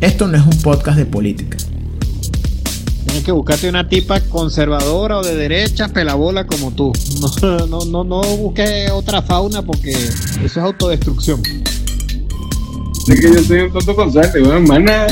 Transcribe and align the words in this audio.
Esto 0.00 0.26
no 0.28 0.36
es 0.36 0.44
un 0.44 0.62
podcast 0.62 0.98
de 0.98 1.06
política. 1.06 1.56
Tienes 3.04 3.24
que 3.24 3.32
buscarte 3.32 3.68
una 3.68 3.88
tipa 3.88 4.20
conservadora 4.20 5.18
o 5.18 5.22
de 5.22 5.36
derecha, 5.36 5.88
pelabola 5.88 6.46
como 6.46 6.72
tú. 6.72 6.92
No, 7.20 7.66
no, 7.66 7.84
no, 7.84 8.04
no 8.04 8.20
busques 8.36 8.90
otra 8.90 9.22
fauna 9.22 9.62
porque 9.62 9.90
eso 9.92 10.44
es 10.44 10.56
autodestrucción. 10.56 11.40
Es 13.06 13.20
que 13.20 13.32
yo 13.34 13.44
soy 13.44 13.60
un 13.60 13.72
tonto 13.72 13.94
con 13.94 14.12
suerte, 14.12 14.42
weón, 14.42 14.64
mana. 14.66 15.06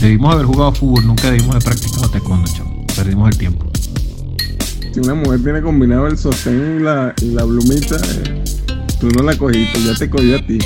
Debimos 0.00 0.34
haber 0.34 0.46
jugado 0.46 0.72
fútbol, 0.72 1.06
nunca 1.06 1.30
debimos 1.30 1.50
haber 1.50 1.64
practicado 1.64 2.08
taekwondo, 2.08 2.50
chavo. 2.52 2.86
Perdimos 2.96 3.30
el 3.30 3.38
tiempo. 3.38 3.66
Si 4.92 4.98
una 4.98 5.14
mujer 5.14 5.42
tiene 5.42 5.62
combinado 5.62 6.08
el 6.08 6.18
sostén 6.18 6.78
y 6.80 6.82
la, 6.82 7.14
y 7.22 7.26
la 7.26 7.44
plumita, 7.44 7.96
eh, 7.96 8.44
tú 8.98 9.08
no 9.10 9.22
la 9.22 9.36
cogiste, 9.36 9.84
ya 9.84 9.94
te 9.94 10.10
cogió 10.10 10.36
a 10.36 10.46
ti. 10.46 10.58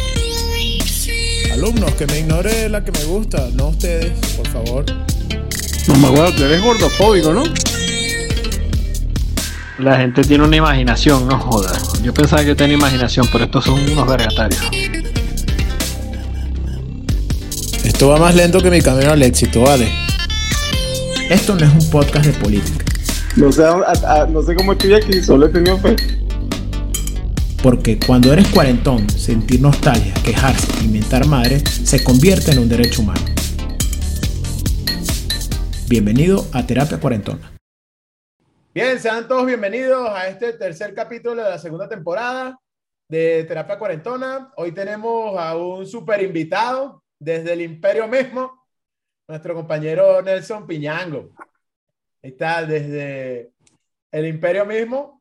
Alumnos, 1.54 1.92
que 1.94 2.06
me 2.06 2.18
ignore 2.20 2.68
la 2.68 2.82
que 2.84 2.90
me 2.92 3.04
gusta, 3.04 3.48
no 3.54 3.68
ustedes, 3.68 4.12
por 4.36 4.48
favor. 4.48 4.84
No 5.88 5.94
me 5.96 6.08
acuerdo, 6.08 6.32
tú 6.34 6.44
eres 6.44 6.62
gordofóbico, 6.62 7.32
¿no? 7.32 7.44
La 9.78 9.96
gente 9.98 10.22
tiene 10.22 10.44
una 10.44 10.56
imaginación, 10.56 11.26
no 11.28 11.38
jodas. 11.38 12.00
Yo 12.02 12.12
pensaba 12.12 12.44
que 12.44 12.54
tenía 12.54 12.76
imaginación, 12.76 13.28
pero 13.32 13.44
estos 13.44 13.64
son 13.64 13.78
unos 13.88 14.06
vergatarios. 14.06 14.60
Esto 17.84 18.08
va 18.08 18.18
más 18.18 18.34
lento 18.34 18.60
que 18.60 18.70
mi 18.70 18.80
camino 18.80 19.12
al 19.12 19.22
éxito, 19.22 19.60
vale. 19.62 19.88
Esto 21.30 21.54
no 21.54 21.66
es 21.66 21.72
un 21.84 21.90
podcast 21.90 22.26
de 22.26 22.32
política, 22.32 22.84
No 23.36 23.50
sé, 23.50 23.64
a- 23.64 24.22
a- 24.22 24.26
no 24.26 24.42
sé 24.42 24.54
cómo 24.54 24.72
estoy 24.72 24.94
aquí, 24.94 25.22
solo 25.22 25.46
he 25.46 25.48
tenido 25.50 25.78
fe. 25.78 25.96
Porque 27.64 27.98
cuando 27.98 28.30
eres 28.30 28.46
cuarentón, 28.52 29.08
sentir 29.08 29.58
nostalgia, 29.58 30.12
quejarse 30.22 30.84
y 30.84 30.88
mentar 30.88 31.26
madre 31.26 31.60
se 31.60 32.04
convierte 32.04 32.50
en 32.50 32.58
un 32.58 32.68
derecho 32.68 33.00
humano. 33.00 33.22
Bienvenido 35.88 36.44
a 36.52 36.66
Terapia 36.66 37.00
Cuarentona. 37.00 37.56
Bien, 38.74 39.00
sean 39.00 39.26
todos 39.26 39.46
bienvenidos 39.46 40.10
a 40.10 40.28
este 40.28 40.52
tercer 40.52 40.92
capítulo 40.92 41.42
de 41.42 41.48
la 41.48 41.58
segunda 41.58 41.88
temporada 41.88 42.60
de 43.08 43.44
Terapia 43.44 43.78
Cuarentona. 43.78 44.52
Hoy 44.58 44.72
tenemos 44.72 45.34
a 45.40 45.56
un 45.56 45.86
super 45.86 46.20
invitado 46.22 47.02
desde 47.18 47.54
el 47.54 47.62
imperio 47.62 48.06
mismo, 48.06 48.62
nuestro 49.26 49.54
compañero 49.54 50.20
Nelson 50.20 50.66
Piñango. 50.66 51.30
Está 52.20 52.66
desde 52.66 53.52
el 54.12 54.26
imperio 54.26 54.66
mismo. 54.66 55.13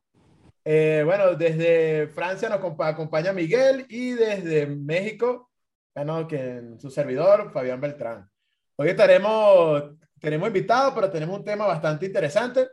Eh, 0.64 1.02
bueno, 1.04 1.34
desde 1.34 2.08
Francia 2.08 2.48
nos 2.48 2.60
compa- 2.60 2.88
acompaña 2.88 3.32
Miguel 3.32 3.84
y 3.88 4.12
desde 4.12 4.66
México, 4.66 5.50
bueno, 5.94 6.26
que 6.26 6.62
su 6.78 6.90
servidor, 6.90 7.52
Fabián 7.52 7.80
Beltrán. 7.80 8.28
Hoy 8.76 8.88
estaremos, 8.88 9.94
tenemos 10.18 10.48
invitados, 10.48 10.94
pero 10.94 11.10
tenemos 11.10 11.38
un 11.38 11.44
tema 11.44 11.66
bastante 11.66 12.06
interesante 12.06 12.68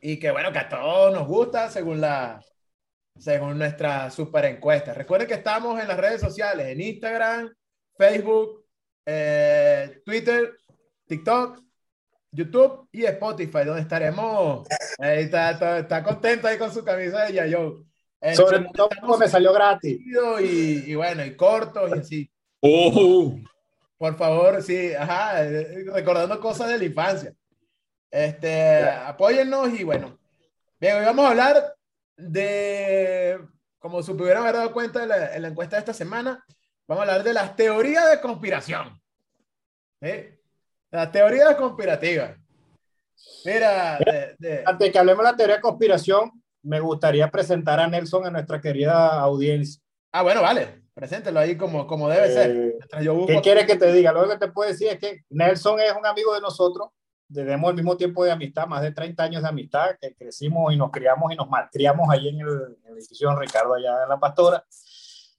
y 0.00 0.18
que 0.18 0.30
bueno, 0.30 0.52
que 0.52 0.58
a 0.60 0.68
todos 0.68 1.12
nos 1.12 1.26
gusta 1.26 1.68
según 1.70 2.00
la, 2.00 2.40
según 3.18 3.58
nuestra 3.58 4.08
super 4.10 4.44
encuesta. 4.44 4.94
Recuerden 4.94 5.26
que 5.26 5.34
estamos 5.34 5.80
en 5.80 5.88
las 5.88 5.98
redes 5.98 6.20
sociales, 6.20 6.68
en 6.68 6.80
Instagram, 6.80 7.52
Facebook, 7.98 8.64
eh, 9.04 10.00
Twitter, 10.04 10.56
TikTok, 11.06 11.60
YouTube 12.36 12.88
y 12.92 13.04
Spotify, 13.04 13.64
donde 13.64 13.80
estaremos. 13.80 14.68
Ahí 14.98 15.24
está, 15.24 15.50
está, 15.52 15.78
está 15.78 16.02
contento 16.04 16.46
ahí 16.46 16.58
con 16.58 16.72
su 16.72 16.84
camisa 16.84 17.24
de 17.24 17.32
Yayo. 17.32 17.84
Este, 18.20 18.36
Sobre 18.36 18.66
todo 18.74 18.88
porque 19.00 19.24
me 19.24 19.28
salió 19.28 19.52
gratis. 19.52 19.98
y, 20.40 20.90
y 20.90 20.94
bueno, 20.94 21.24
y 21.24 21.34
cortos 21.36 21.90
y 21.94 21.98
así. 21.98 22.30
Oh. 22.60 23.34
Por 23.98 24.16
favor, 24.16 24.62
sí, 24.62 24.92
ajá, 24.94 25.44
eh, 25.44 25.84
recordando 25.92 26.38
cosas 26.38 26.68
de 26.68 26.78
la 26.78 26.84
infancia. 26.84 27.32
Este, 28.10 28.82
apóyennos 28.82 29.70
y 29.78 29.84
bueno. 29.84 30.18
Bien, 30.78 30.96
hoy 30.96 31.04
vamos 31.04 31.24
a 31.24 31.30
hablar 31.30 31.74
de, 32.16 33.38
como 33.78 34.02
se 34.02 34.14
pudieron 34.14 34.42
haber 34.42 34.56
dado 34.56 34.72
cuenta 34.72 35.02
en 35.02 35.08
la, 35.08 35.34
en 35.34 35.42
la 35.42 35.48
encuesta 35.48 35.76
de 35.76 35.80
esta 35.80 35.94
semana, 35.94 36.44
vamos 36.86 37.00
a 37.00 37.10
hablar 37.10 37.24
de 37.24 37.32
las 37.32 37.56
teorías 37.56 38.10
de 38.10 38.20
conspiración. 38.20 39.00
¿Sí? 40.02 40.35
Las 40.96 41.12
teorías 41.12 41.54
conspirativas. 41.56 42.30
Mira, 43.44 43.98
de- 43.98 44.34
de- 44.38 44.62
Antes 44.64 44.90
que 44.90 44.98
hablemos 44.98 45.24
de 45.24 45.30
la 45.30 45.36
teoría 45.36 45.56
de 45.56 45.60
conspiración, 45.60 46.30
me 46.62 46.80
gustaría 46.80 47.30
presentar 47.30 47.78
a 47.80 47.86
Nelson 47.86 48.24
a 48.26 48.30
nuestra 48.30 48.60
querida 48.62 49.20
audiencia. 49.20 49.80
ah, 50.12 50.22
bueno, 50.22 50.40
vale, 50.40 50.84
preséntelo 50.94 51.38
ahí 51.38 51.54
como, 51.58 51.86
como 51.86 52.08
debe 52.08 52.32
ser. 52.32 52.50
Eh, 52.50 52.74
Mientras 52.78 53.04
yo 53.04 53.12
busco- 53.14 53.26
¿Qué 53.26 53.40
quieres 53.42 53.66
que 53.66 53.76
te 53.76 53.92
diga? 53.92 54.10
Lo 54.12 54.26
que 54.26 54.38
te 54.38 54.48
puedo 54.48 54.70
decir 54.70 54.88
es 54.88 54.98
que 54.98 55.20
Nelson 55.28 55.78
es 55.80 55.92
un 55.94 56.06
amigo 56.06 56.32
de 56.34 56.40
nosotros. 56.40 56.88
Tenemos 57.30 57.68
el 57.68 57.76
mismo 57.76 57.94
tiempo 57.98 58.24
de 58.24 58.30
amistad, 58.32 58.66
más 58.66 58.80
de 58.80 58.92
30 58.92 59.22
años 59.24 59.42
de 59.42 59.48
amistad, 59.50 59.96
que 60.00 60.14
crecimos 60.14 60.72
y 60.72 60.76
nos 60.78 60.90
criamos 60.90 61.30
y 61.30 61.36
nos 61.36 61.50
malcriamos 61.50 62.08
ahí 62.08 62.28
en 62.28 62.40
el, 62.40 62.48
en 62.48 62.86
el 62.86 62.92
edificio 62.96 63.28
Don 63.28 63.38
Ricardo, 63.38 63.74
allá 63.74 64.04
en 64.04 64.08
La 64.08 64.18
Pastora. 64.18 64.64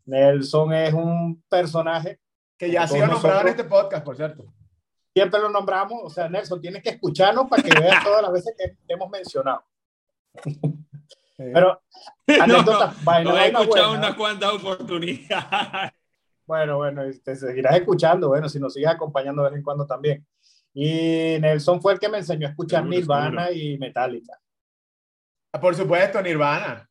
Nelson 0.06 0.74
es 0.74 0.94
un 0.94 1.42
personaje, 1.50 2.20
que 2.58 2.70
ya 2.70 2.84
ha 2.84 2.88
sido 2.88 3.08
nombrado 3.08 3.42
en 3.42 3.48
este 3.48 3.64
podcast, 3.64 4.06
por 4.06 4.16
cierto. 4.16 4.46
Siempre 5.18 5.40
lo 5.40 5.50
nombramos, 5.50 6.00
o 6.04 6.10
sea, 6.12 6.30
Nelson, 6.30 6.62
tienes 6.62 6.84
que 6.84 6.90
escucharnos 6.90 7.50
para 7.50 7.64
que 7.64 7.80
veas 7.80 8.04
todas 8.04 8.22
las 8.22 8.32
veces 8.32 8.54
que 8.56 8.76
hemos 8.88 9.10
mencionado. 9.10 9.64
Pero, 11.38 11.82
anécdota, 12.42 12.94
vaina, 13.04 13.32
Lo 13.32 13.38
he 13.38 13.48
escuchado 13.48 13.90
buena. 13.90 14.08
unas 14.08 14.16
cuantas 14.16 14.54
oportunidades. 14.54 15.92
Bueno, 16.48 16.78
bueno, 16.78 17.02
te 17.26 17.36
seguirás 17.36 17.76
escuchando, 17.76 18.30
bueno, 18.30 18.48
si 18.48 18.58
nos 18.58 18.74
sigues 18.74 18.88
acompañando 18.90 19.44
de 19.44 19.50
vez 19.50 19.58
en 19.58 19.64
cuando 19.64 19.86
también. 19.86 20.26
Y 20.74 21.38
Nelson 21.42 21.82
fue 21.82 21.92
el 21.92 22.00
que 22.00 22.08
me 22.08 22.20
enseñó 22.20 22.48
a 22.48 22.52
escuchar 22.52 22.84
Seguro, 22.84 22.98
Nirvana 22.98 23.52
y 23.52 23.78
Metallica. 23.78 24.40
Ah, 25.52 25.60
Por 25.60 25.76
supuesto, 25.76 26.22
Nirvana. 26.22 26.90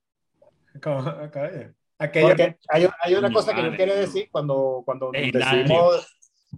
Aquella- 1.98 2.28
Porque 2.28 2.58
hay, 2.68 2.86
hay 3.00 3.14
una 3.14 3.32
cosa 3.32 3.54
que 3.54 3.62
yo 3.62 3.86
no. 3.86 3.94
decir 3.94 4.28
cuando, 4.30 4.82
cuando 4.84 5.10
decidimos 5.10 6.06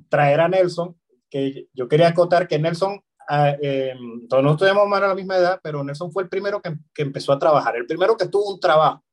traer 0.09 0.41
a 0.41 0.49
Nelson, 0.49 0.97
que 1.31 1.67
yo 1.73 1.89
quería 1.89 2.09
acotar 2.09 2.49
que 2.49 2.59
Nelson, 2.59 3.01
eh, 3.63 3.95
todos 4.29 4.43
nosotros 4.43 4.69
tenemos 4.69 4.89
más 4.89 4.99
o 4.99 5.01
menos 5.01 5.09
la 5.11 5.15
misma 5.15 5.37
edad, 5.37 5.61
pero 5.63 5.85
Nelson 5.85 6.13
fue 6.13 6.23
el 6.23 6.29
primero 6.29 6.61
que, 6.61 6.75
que 6.95 7.03
empezó 7.03 7.33
a 7.33 7.39
trabajar, 7.39 7.77
el 7.77 7.87
primero 7.87 8.17
que 8.17 8.29
tuvo 8.29 8.53
un 8.55 8.61
trabajo, 8.61 9.05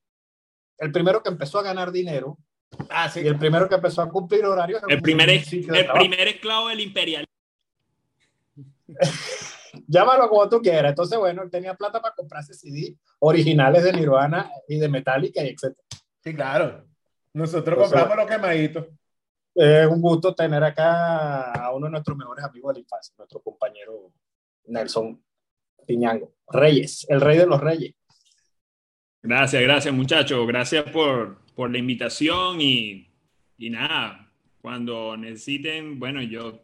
el 0.77 0.91
primero 0.91 1.21
que 1.21 1.29
empezó 1.29 1.59
a 1.59 1.63
ganar 1.63 1.91
dinero 1.91 2.37
Ah, 2.89 3.09
sí. 3.09 3.21
y 3.21 3.27
el 3.27 3.37
primero 3.37 3.67
que 3.69 3.75
empezó 3.75 4.01
a 4.01 4.09
cumplir 4.09 4.45
horarios. 4.45 4.81
El 4.87 5.01
primer, 5.01 5.29
el 5.29 5.41
primer 5.41 6.27
esclavo 6.27 6.69
del 6.69 6.81
imperial. 6.81 7.25
Llámalo 9.87 10.29
como 10.29 10.47
tú 10.49 10.61
quieras. 10.61 10.91
Entonces, 10.91 11.17
bueno, 11.17 11.43
él 11.43 11.49
tenía 11.49 11.73
plata 11.73 12.01
para 12.01 12.15
comprarse 12.15 12.53
CD 12.53 12.97
originales 13.19 13.83
de 13.83 13.93
Nirvana 13.93 14.49
y 14.67 14.77
de 14.79 14.87
Metallica 14.89 15.43
y 15.43 15.49
etc. 15.49 15.75
Sí, 16.23 16.33
claro. 16.33 16.85
Nosotros 17.33 17.75
Entonces, 17.75 17.99
compramos 17.99 18.17
los 18.17 18.27
quemaditos. 18.27 18.85
Es 19.55 19.88
un 19.88 20.01
gusto 20.01 20.35
tener 20.35 20.61
acá 20.61 21.53
a 21.53 21.73
uno 21.73 21.85
de 21.85 21.91
nuestros 21.91 22.17
mejores 22.17 22.43
amigos 22.43 22.73
de 22.73 22.79
la 22.81 22.83
infancia, 22.83 23.16
nuestro 23.17 23.41
compañero 23.41 24.11
Nelson 24.66 25.23
Piñango. 25.88 26.33
Reyes, 26.49 27.05
el 27.07 27.21
rey 27.21 27.38
de 27.38 27.47
los 27.47 27.61
reyes. 27.61 27.95
Gracias, 29.23 29.61
gracias 29.61 29.94
muchachos. 29.94 30.45
Gracias 30.45 30.83
por, 30.91 31.45
por 31.55 31.71
la 31.71 31.77
invitación 31.77 32.59
y, 32.59 33.09
y 33.57 33.69
nada, 33.69 34.29
cuando 34.61 35.15
necesiten, 35.15 35.99
bueno, 35.99 36.21
yo 36.21 36.59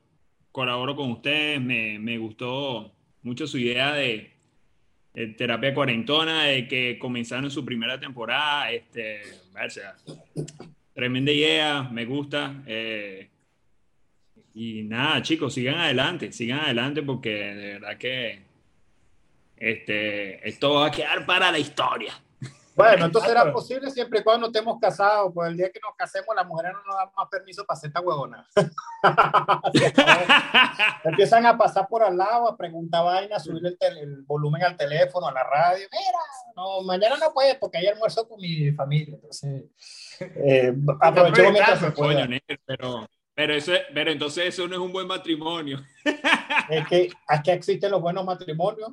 colaboro 0.51 0.93
con 0.93 1.11
ustedes. 1.11 1.61
Me, 1.61 1.97
me 1.97 2.17
gustó 2.17 2.91
mucho 3.21 3.47
su 3.47 3.57
idea 3.57 3.93
de, 3.93 4.33
de 5.13 5.27
terapia 5.27 5.73
cuarentona, 5.73 6.43
de 6.43 6.67
que 6.67 6.99
comenzaron 6.99 7.49
su 7.49 7.63
primera 7.63 7.97
temporada. 7.97 8.69
Este, 8.69 9.21
o 9.55 9.69
tremenda 11.01 11.31
idea, 11.31 11.81
me 11.81 12.05
gusta. 12.05 12.61
eh, 12.67 13.27
y 14.53 14.83
nada, 14.83 15.19
chicos, 15.23 15.51
sigan 15.51 15.79
adelante, 15.79 16.31
sigan 16.31 16.59
adelante 16.59 17.01
porque 17.01 17.31
de 17.31 17.73
verdad 17.79 17.97
que 17.97 18.43
este, 19.57 20.47
esto 20.47 20.75
va 20.75 20.87
a 20.87 20.91
quedar 20.91 21.25
para 21.25 21.51
la 21.51 21.57
historia. 21.57 22.13
Bueno, 22.75 23.05
entonces 23.05 23.31
será 23.31 23.51
posible 23.51 23.89
siempre 23.89 24.19
y 24.19 24.23
cuando 24.23 24.41
no 24.41 24.47
estemos 24.47 24.77
casados, 24.79 25.31
pues 25.33 25.49
el 25.49 25.57
día 25.57 25.71
que 25.71 25.79
nos 25.79 25.95
casemos 25.95 26.35
las 26.35 26.45
mujeres 26.45 26.73
no 26.73 26.83
nos 26.85 26.95
dan 26.95 27.09
más 27.17 27.27
permiso 27.29 27.65
para 27.65 27.77
hacer 27.77 27.87
esta 27.87 28.01
huevona. 28.01 28.47
Empiezan 31.03 31.47
a 31.47 31.57
pasar 31.57 31.87
por 31.87 32.03
al 32.03 32.15
lado, 32.15 32.47
a 32.47 32.55
preguntar 32.55 33.03
vainas, 33.03 33.41
a 33.41 33.43
subir 33.43 33.65
el, 33.65 33.97
el 33.97 34.21
volumen 34.21 34.63
al 34.63 34.77
teléfono, 34.77 35.27
a 35.27 35.33
la 35.33 35.43
radio. 35.43 35.87
Mira, 35.91 36.19
no, 36.55 36.81
mañana 36.83 37.17
no 37.17 37.33
puede 37.33 37.55
porque 37.55 37.79
hay 37.79 37.87
almuerzo 37.87 38.27
con 38.27 38.39
mi 38.39 38.71
familia. 38.71 39.15
Entonces, 39.15 39.63
eh, 40.35 40.73
aprovechemos 40.99 41.51
mientras 41.53 41.79
se 41.79 41.93
Coño, 41.93 42.27
pero, 42.65 43.07
pero, 43.33 43.53
eso, 43.53 43.73
es- 43.73 43.83
pero 43.93 44.11
entonces 44.11 44.45
eso 44.45 44.67
no 44.67 44.75
es 44.75 44.81
un 44.81 44.91
buen 44.91 45.07
matrimonio. 45.07 45.83
Es 46.69 46.87
que 46.87 47.09
aquí 47.27 47.51
existen 47.51 47.91
los 47.91 48.01
buenos 48.01 48.23
matrimonios. 48.23 48.91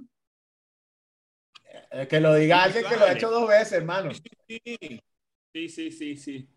Eh, 1.91 2.07
que 2.09 2.21
lo 2.21 2.35
diga 2.35 2.63
alguien 2.65 2.85
que 2.85 2.97
lo 2.97 3.05
ha 3.05 3.13
hecho 3.13 3.31
dos 3.31 3.49
veces, 3.49 3.73
hermano. 3.73 4.11
Sí, 4.15 4.31
sí, 5.53 5.69
sí, 5.69 5.91
sí. 5.93 6.17
sí. 6.17 6.49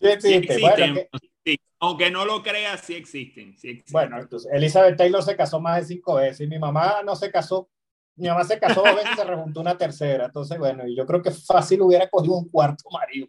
Sí 0.00 0.06
existe. 0.08 0.36
existen. 0.54 0.60
Bueno, 0.60 0.94
que 0.94 1.08
Sí, 1.44 1.58
aunque 1.78 2.10
no 2.10 2.24
lo 2.26 2.42
creas, 2.42 2.80
sí 2.82 2.94
existen, 2.94 3.56
sí 3.56 3.70
existen. 3.70 3.92
Bueno, 3.92 4.20
entonces 4.20 4.52
Elizabeth 4.52 4.96
Taylor 4.96 5.22
se 5.22 5.36
casó 5.36 5.60
más 5.60 5.80
de 5.80 5.94
cinco 5.94 6.16
veces 6.16 6.40
y 6.40 6.46
mi 6.46 6.58
mamá 6.58 7.02
no 7.04 7.16
se 7.16 7.30
casó. 7.30 7.68
Mi 8.16 8.28
mamá 8.28 8.44
se 8.44 8.58
casó 8.58 8.82
dos 8.82 8.96
veces 8.96 9.12
y 9.14 9.16
se 9.16 9.24
rejuntó 9.24 9.60
una 9.60 9.78
tercera. 9.78 10.26
Entonces, 10.26 10.58
bueno, 10.58 10.86
y 10.86 10.94
yo 10.94 11.06
creo 11.06 11.22
que 11.22 11.30
fácil 11.30 11.80
hubiera 11.82 12.08
cogido 12.10 12.34
un 12.36 12.48
cuarto 12.48 12.84
marido. 12.90 13.28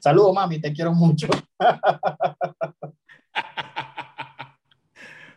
Saludos, 0.00 0.34
mami, 0.34 0.60
te 0.60 0.72
quiero 0.72 0.92
mucho. 0.92 1.28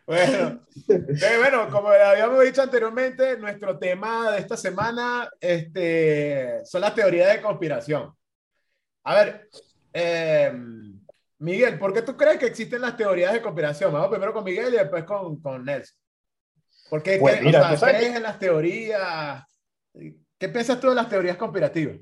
Bueno, 0.05 0.61
eh, 0.87 1.37
bueno, 1.37 1.69
como 1.69 1.89
habíamos 1.89 2.43
dicho 2.43 2.63
anteriormente, 2.63 3.37
nuestro 3.37 3.77
tema 3.77 4.31
de 4.31 4.39
esta 4.39 4.57
semana 4.57 5.29
este, 5.39 6.65
son 6.65 6.81
las 6.81 6.95
teorías 6.95 7.31
de 7.31 7.39
conspiración. 7.41 8.11
A 9.03 9.13
ver, 9.13 9.47
eh, 9.93 10.51
Miguel, 11.37 11.77
¿por 11.77 11.93
qué 11.93 12.01
tú 12.01 12.17
crees 12.17 12.39
que 12.39 12.47
existen 12.47 12.81
las 12.81 12.97
teorías 12.97 13.33
de 13.33 13.41
conspiración? 13.43 13.93
Vamos 13.93 14.09
primero 14.09 14.33
con 14.33 14.43
Miguel 14.43 14.73
y 14.73 14.77
después 14.77 15.03
con, 15.03 15.39
con 15.39 15.63
Nelson. 15.63 15.95
¿Por 16.89 17.03
qué 17.03 17.17
Pues 17.19 17.35
¿qué- 17.37 17.45
mira, 17.45 17.71
o 17.71 17.77
sea, 17.77 17.89
crees 17.89 18.15
en 18.15 18.23
las 18.23 18.39
teorías? 18.39 19.43
¿Qué 19.93 20.49
piensas 20.49 20.79
tú 20.79 20.89
de 20.89 20.95
las 20.95 21.07
teorías 21.07 21.37
conspirativas? 21.37 21.97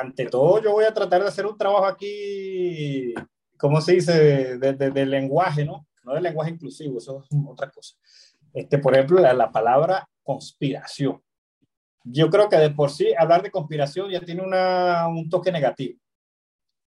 Ante 0.00 0.26
todo, 0.26 0.62
yo 0.62 0.72
voy 0.72 0.84
a 0.84 0.94
tratar 0.94 1.22
de 1.22 1.28
hacer 1.28 1.46
un 1.46 1.56
trabajo 1.56 1.86
aquí, 1.86 3.14
¿cómo 3.58 3.80
se 3.80 3.92
dice? 3.94 4.58
De, 4.58 4.72
de- 4.74 4.90
de 4.90 5.06
lenguaje, 5.06 5.64
¿no? 5.64 5.86
No 6.04 6.14
de 6.14 6.20
lenguaje 6.20 6.50
inclusivo, 6.52 6.98
eso 6.98 7.20
es 7.22 7.28
otra 7.48 7.70
cosa. 7.70 7.94
Este, 8.52 8.78
por 8.78 8.94
ejemplo, 8.94 9.20
la, 9.20 9.32
la 9.32 9.50
palabra 9.50 10.08
conspiración. 10.22 11.22
Yo 12.04 12.30
creo 12.30 12.48
que 12.48 12.56
de 12.56 12.70
por 12.70 12.90
sí 12.90 13.12
hablar 13.18 13.42
de 13.42 13.50
conspiración 13.50 14.10
ya 14.10 14.20
tiene 14.20 14.42
una, 14.42 15.06
un 15.08 15.28
toque 15.28 15.52
negativo. 15.52 15.98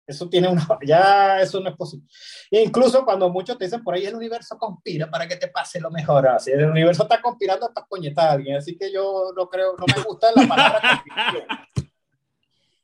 Eso 0.06 0.30
tiene 0.30 0.48
una, 0.48 0.66
ya 0.86 1.42
eso 1.42 1.60
no 1.60 1.70
es 1.70 1.76
posible. 1.76 2.08
Incluso 2.52 3.04
cuando 3.04 3.30
muchos 3.30 3.58
te 3.58 3.66
dicen 3.66 3.84
por 3.84 3.96
ahí 3.96 4.06
el 4.06 4.16
universo 4.16 4.58
conspira 4.58 5.10
para 5.10 5.28
que 5.28 5.36
te 5.36 5.48
pase 5.50 5.80
lo 5.82 5.90
mejor. 5.92 6.28
Así, 6.28 6.52
el 6.52 6.66
universo 6.66 7.04
está 7.04 7.22
conspirando 7.22 7.72
para 7.74 7.88
coñetar 7.88 8.28
a 8.30 8.32
alguien. 8.34 8.58
Así 8.58 8.78
que 8.78 8.92
yo 8.92 9.32
no 9.36 9.50
creo, 9.50 9.76
no 9.78 9.86
me 9.96 10.02
gusta 10.04 10.28
la 10.36 10.48
palabra 10.48 10.82
conspiración. 11.04 11.46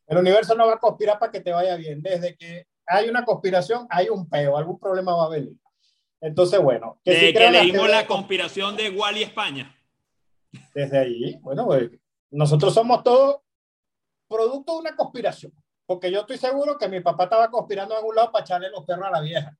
El 0.07 0.17
universo 0.17 0.55
no 0.55 0.67
va 0.67 0.73
a 0.73 0.79
conspirar 0.79 1.19
para 1.19 1.31
que 1.31 1.41
te 1.41 1.51
vaya 1.51 1.75
bien. 1.75 2.01
Desde 2.01 2.35
que 2.35 2.67
hay 2.85 3.09
una 3.09 3.23
conspiración, 3.23 3.87
hay 3.89 4.09
un 4.09 4.29
peo, 4.29 4.57
algún 4.57 4.79
problema 4.79 5.15
va 5.15 5.25
a 5.25 5.29
venir. 5.29 5.55
Entonces, 6.21 6.59
bueno, 6.61 6.99
que 7.03 7.11
De 7.11 7.19
sí 7.19 7.33
que 7.33 7.51
leímos 7.51 7.89
la 7.89 8.07
conspiración 8.07 8.77
de 8.77 8.89
Wally 8.89 9.23
España. 9.23 9.75
desde 10.73 10.97
ahí, 10.97 11.37
bueno, 11.41 11.65
pues, 11.65 11.91
nosotros 12.31 12.73
somos 12.73 13.03
todos 13.03 13.37
producto 14.27 14.73
de 14.73 14.79
una 14.79 14.95
conspiración. 14.95 15.53
Porque 15.85 16.11
yo 16.11 16.21
estoy 16.21 16.37
seguro 16.37 16.77
que 16.77 16.87
mi 16.87 17.01
papá 17.01 17.25
estaba 17.25 17.51
conspirando 17.51 17.93
en 17.93 17.99
algún 17.99 18.15
lado 18.15 18.31
para 18.31 18.43
echarle 18.43 18.69
los 18.69 18.85
perros 18.85 19.07
a 19.07 19.11
la 19.11 19.21
vieja. 19.21 19.55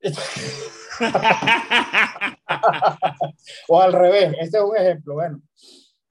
o 3.68 3.80
al 3.80 3.92
revés, 3.92 4.34
ese 4.40 4.58
es 4.58 4.62
un 4.62 4.76
ejemplo, 4.76 5.14
bueno. 5.14 5.40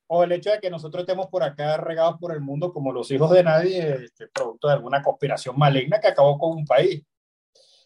O 0.07 0.23
el 0.23 0.31
hecho 0.33 0.51
de 0.51 0.59
que 0.59 0.69
nosotros 0.69 1.01
estemos 1.03 1.27
por 1.27 1.43
acá 1.43 1.77
regados 1.77 2.17
por 2.19 2.33
el 2.33 2.41
mundo 2.41 2.71
como 2.73 2.91
los 2.91 3.09
hijos 3.11 3.31
de 3.31 3.43
nadie, 3.43 4.03
este, 4.03 4.27
producto 4.27 4.67
de 4.67 4.73
alguna 4.73 5.01
conspiración 5.01 5.57
maligna 5.57 5.99
que 5.99 6.07
acabó 6.07 6.37
con 6.37 6.57
un 6.57 6.65
país. 6.65 7.03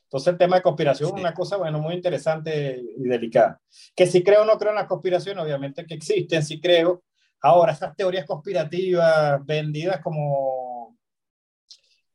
Entonces 0.04 0.28
el 0.32 0.38
tema 0.38 0.56
de 0.56 0.62
conspiración 0.62 1.10
es 1.10 1.16
Sí. 1.16 1.20
una 1.22 1.34
cosa, 1.34 1.58
bueno, 1.58 1.80
muy 1.80 1.94
interesante 1.94 2.82
y 2.98 3.04
delicada. 3.04 3.62
Que 3.96 4.06
si 4.08 4.24
creo 4.24 4.44
o 4.44 4.46
no 4.46 4.58
creo 4.58 4.72
en 4.72 4.78
la 4.78 4.88
conspiración, 4.88 5.38
obviamente 5.40 5.86
que 5.86 5.94
existen, 5.96 6.44
sí 6.44 6.60
creo. 6.62 7.04
Ahora, 7.42 7.74
esas 7.74 7.96
teorías 7.96 8.26
conspirativas 8.26 9.46
vendidas 9.46 10.00
como, 10.02 10.98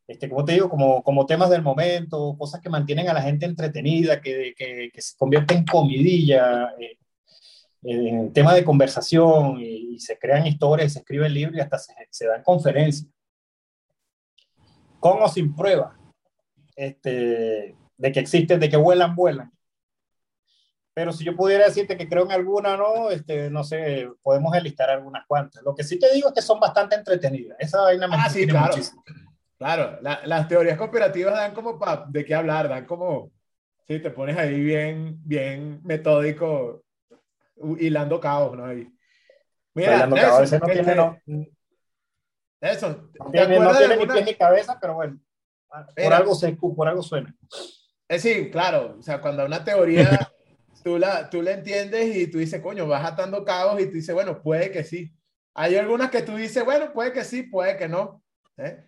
este, 0.06 0.28
¿cómo 0.28 0.44
te 0.44 0.52
digo? 0.54 0.68
Como, 0.68 1.02
como 1.02 1.26
temas 1.26 1.48
del 1.50 1.62
momento, 1.62 2.34
cosas 2.38 2.60
que 2.60 2.68
mantienen 2.70 3.08
a 3.08 3.14
la 3.14 3.22
gente 3.22 3.46
entretenida, 3.46 4.20
que, 4.20 4.52
que, 4.56 4.90
que 4.92 5.02
se 5.02 5.16
convierten 5.16 5.58
en 5.58 5.64
comidilla, 5.66 6.74
eh, 6.80 6.98
en 7.82 8.32
tema 8.32 8.54
de 8.54 8.64
conversación 8.64 9.58
y, 9.60 9.94
y 9.94 9.98
se 10.00 10.18
crean 10.18 10.46
historias, 10.46 10.92
se 10.92 11.00
escriben 11.00 11.32
libros 11.34 11.56
y 11.56 11.60
hasta 11.60 11.78
se, 11.78 11.94
se 12.10 12.26
dan 12.26 12.42
conferencias. 12.42 13.08
Con 15.00 15.20
o 15.20 15.28
sin 15.28 15.54
prueba 15.54 15.96
este, 16.76 17.74
de 17.96 18.12
que 18.12 18.20
existen, 18.20 18.60
de 18.60 18.68
que 18.68 18.76
vuelan, 18.76 19.14
vuelan. 19.14 19.52
Pero 20.94 21.10
si 21.12 21.24
yo 21.24 21.34
pudiera 21.34 21.64
decirte 21.64 21.96
que 21.96 22.06
creo 22.08 22.24
en 22.24 22.32
alguna, 22.32 22.76
no, 22.76 23.10
este, 23.10 23.48
no 23.50 23.64
sé, 23.64 24.08
podemos 24.22 24.54
enlistar 24.54 24.90
algunas 24.90 25.26
cuantas. 25.26 25.62
Lo 25.62 25.74
que 25.74 25.84
sí 25.84 25.98
te 25.98 26.12
digo 26.12 26.28
es 26.28 26.34
que 26.34 26.42
son 26.42 26.60
bastante 26.60 26.94
entretenidas. 26.94 27.56
Esa 27.58 27.80
vaina 27.80 28.06
me 28.06 28.16
Ah, 28.16 28.28
sí, 28.28 28.46
claro. 28.46 28.68
muchísimo. 28.68 29.02
Claro, 29.56 29.98
la- 30.02 30.20
las 30.26 30.48
teorías 30.48 30.76
conspirativas 30.76 31.34
dan 31.34 31.54
como 31.54 31.78
pa- 31.78 32.04
de 32.08 32.24
qué 32.24 32.34
hablar, 32.34 32.68
dan 32.68 32.84
como, 32.84 33.30
sí, 33.86 34.00
te 34.00 34.10
pones 34.10 34.36
ahí 34.36 34.60
bien, 34.60 35.18
bien 35.24 35.80
metódico, 35.82 36.82
hilando 37.78 38.20
cabos, 38.20 38.56
¿no? 38.56 38.64
Ahí. 38.64 38.88
Mira, 39.74 40.06
Nelson, 40.06 40.40
veces 40.40 40.60
no 40.60 40.66
que 40.66 40.72
tiene, 40.72 40.88
te- 40.88 40.96
no, 40.96 41.18
Nelson, 42.60 43.10
no 43.18 43.30
¿te 43.30 43.38
tiene, 43.38 43.58
no 43.58 43.76
tiene 43.76 43.96
ni 43.96 44.06
pie 44.06 44.24
ni 44.24 44.34
cabeza, 44.34 44.78
pero 44.80 44.94
bueno, 44.94 45.18
por 45.68 45.94
Mira. 45.96 46.16
algo, 46.18 46.34
se, 46.34 46.52
por 46.52 46.86
algo 46.88 47.02
suena. 47.02 47.34
Eh, 48.08 48.18
sí, 48.18 48.50
claro, 48.50 48.96
o 48.98 49.02
sea, 49.02 49.20
cuando 49.20 49.44
una 49.46 49.64
teoría 49.64 50.30
tú 50.84 50.98
la, 50.98 51.30
tú 51.30 51.40
la 51.40 51.52
entiendes 51.52 52.14
y 52.14 52.26
tú 52.30 52.38
dices, 52.38 52.60
coño, 52.60 52.86
vas 52.86 53.04
atando 53.04 53.44
cabos 53.44 53.80
y 53.80 53.86
tú 53.86 53.92
dices, 53.92 54.14
bueno, 54.14 54.42
puede 54.42 54.70
que 54.70 54.84
sí. 54.84 55.12
Hay 55.54 55.76
algunas 55.76 56.10
que 56.10 56.22
tú 56.22 56.36
dices, 56.36 56.64
bueno, 56.64 56.92
puede 56.92 57.12
que 57.12 57.24
sí, 57.24 57.44
puede 57.44 57.76
que 57.76 57.88
no. 57.88 58.22
¿eh? 58.58 58.84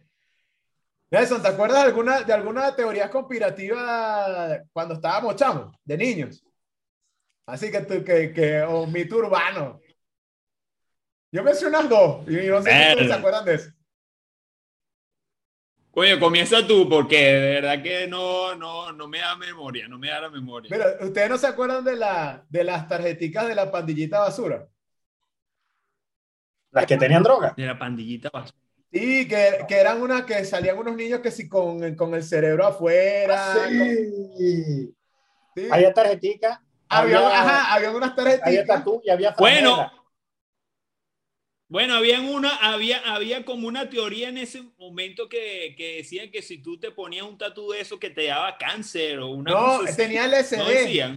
Nelson, 1.10 1.40
¿te 1.42 1.48
acuerdas 1.48 1.82
de 1.82 1.88
alguna, 1.88 2.20
de 2.22 2.32
alguna 2.32 2.76
teoría 2.76 3.10
conspirativa 3.10 4.62
cuando 4.72 4.94
estábamos 4.94 5.36
chamos, 5.36 5.74
de 5.84 5.96
niños? 5.96 6.43
Así 7.46 7.70
que 7.70 7.80
tú, 7.82 8.02
que, 8.04 8.32
que, 8.32 8.62
o 8.62 8.86
mito 8.86 9.16
urbano. 9.16 9.80
Yo 11.30 11.42
me 11.42 11.52
sé 11.54 11.66
unas 11.66 11.88
dos 11.88 12.26
y 12.28 12.46
no 12.46 12.62
sé 12.62 12.70
si 12.70 12.88
ustedes 12.90 13.08
se 13.08 13.12
acuerdan 13.14 13.44
de 13.44 13.54
eso. 13.54 13.70
Coño, 15.90 16.18
comienza 16.18 16.66
tú, 16.66 16.88
porque 16.88 17.16
de 17.16 17.60
verdad 17.60 17.82
que 17.82 18.08
no, 18.08 18.54
no, 18.56 18.92
no 18.92 19.06
me 19.06 19.18
da 19.18 19.36
memoria, 19.36 19.86
no 19.86 19.96
me 19.98 20.08
da 20.08 20.22
la 20.22 20.30
memoria. 20.30 20.68
Mira, 20.72 20.86
¿ustedes 21.00 21.28
no 21.30 21.38
se 21.38 21.46
acuerdan 21.46 21.84
de, 21.84 21.96
la, 21.96 22.44
de 22.48 22.64
las 22.64 22.88
tarjeticas 22.88 23.46
de 23.46 23.54
la 23.54 23.70
pandillita 23.70 24.18
basura? 24.18 24.68
Las 26.72 26.86
que 26.86 26.96
tenían 26.96 27.22
droga. 27.22 27.54
De 27.56 27.66
la 27.66 27.78
pandillita 27.78 28.30
basura. 28.30 28.58
Sí, 28.92 29.28
que, 29.28 29.64
que 29.68 29.76
eran 29.76 30.02
unas 30.02 30.24
que 30.24 30.44
salían 30.44 30.78
unos 30.78 30.96
niños 30.96 31.20
que 31.20 31.30
sí 31.30 31.48
con, 31.48 31.94
con 31.94 32.14
el 32.14 32.24
cerebro 32.24 32.66
afuera. 32.66 33.54
con- 33.54 34.36
Sí. 34.36 34.94
sí. 35.54 35.68
Había 35.70 35.92
tarjetica, 35.94 36.60
Había, 37.00 37.16
había, 37.18 37.40
ajá, 37.40 37.74
había 37.74 37.90
unas 37.90 38.10
había 38.18 38.38
tarjetitas. 38.38 38.66
tatú 38.66 39.02
y 39.04 39.10
había 39.10 39.34
Bueno, 39.38 39.74
franela. 39.76 39.92
Bueno, 41.68 41.94
había 41.94 42.20
una, 42.20 42.54
había, 42.56 42.98
había 43.14 43.44
como 43.44 43.66
una 43.66 43.88
teoría 43.88 44.28
en 44.28 44.38
ese 44.38 44.62
momento 44.78 45.28
que, 45.28 45.74
que 45.76 45.96
decían 45.96 46.30
que 46.30 46.42
si 46.42 46.58
tú 46.62 46.78
te 46.78 46.90
ponías 46.92 47.26
un 47.26 47.38
tatu 47.38 47.70
de 47.70 47.80
eso 47.80 47.98
que 47.98 48.10
te 48.10 48.26
daba 48.26 48.56
cáncer 48.58 49.18
o 49.18 49.28
una 49.28 49.50
No, 49.50 49.58
cosa 49.78 49.84
así. 49.88 49.96
tenía 49.96 50.26
¿No 50.26 50.36
LSD. 50.36 50.68
decían? 50.68 51.16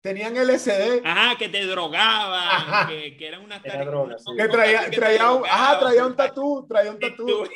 Tenían 0.00 0.34
LSD. 0.36 1.02
Ajá, 1.04 1.36
que 1.36 1.48
te 1.50 1.66
drogaban, 1.66 2.48
Ajá. 2.48 2.88
que, 2.88 3.16
que 3.18 3.26
eran 3.26 3.42
unas 3.42 3.62
Era 3.64 3.84
droga, 3.84 4.16
sí. 4.18 4.24
Que 4.36 4.48
traía, 4.48 4.88
que 4.88 4.96
traía 4.96 5.30
un, 5.32 5.44
ajá, 5.44 5.78
traía 5.80 6.06
un 6.06 6.16
tatú, 6.16 6.66
traía 6.66 6.90
un 6.92 6.98
tatú. 6.98 7.26
tú- 7.26 7.48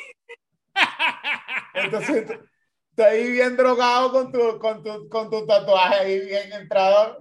Entonces, 1.73 2.25
estás 2.95 3.07
ahí 3.11 3.31
bien 3.31 3.57
drogado 3.57 4.11
con 4.11 4.31
tu, 4.31 4.57
con 4.59 4.81
tu, 4.83 5.09
con 5.09 5.29
tu 5.29 5.45
tatuaje 5.45 5.95
ahí 5.95 6.25
bien 6.25 6.53
entrado 6.53 7.17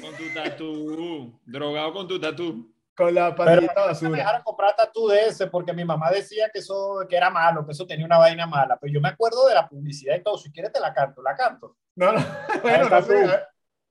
Con 0.00 0.16
tu 0.16 0.34
tatú, 0.34 1.40
drogado 1.44 1.92
con 1.92 2.08
tu 2.08 2.20
tatú. 2.20 2.74
con 2.96 3.14
la 3.14 3.34
pandillita 3.34 3.92
no 4.02 4.10
me 4.10 4.18
dejaron 4.18 4.42
comprar 4.42 4.74
tatú 4.76 5.08
de 5.08 5.26
ese 5.28 5.46
porque 5.46 5.72
mi 5.72 5.84
mamá 5.84 6.10
decía 6.10 6.50
que 6.52 6.58
eso 6.58 7.06
que 7.08 7.16
era 7.16 7.30
malo, 7.30 7.64
que 7.64 7.72
eso 7.72 7.86
tenía 7.86 8.04
una 8.04 8.18
vaina 8.18 8.46
mala. 8.46 8.76
Pero 8.80 8.92
yo 8.92 9.00
me 9.00 9.08
acuerdo 9.10 9.46
de 9.46 9.54
la 9.54 9.68
publicidad 9.68 10.16
y 10.16 10.22
todo. 10.22 10.36
Si 10.38 10.50
quieres 10.50 10.72
te 10.72 10.80
la 10.80 10.92
canto, 10.92 11.22
la 11.22 11.34
canto. 11.36 11.76
No, 11.94 12.12
no, 12.12 12.20
bueno, 12.62 12.84
no 12.84 12.90
tatú. 12.90 13.06
sé. 13.12 13.24
¿eh? 13.24 13.40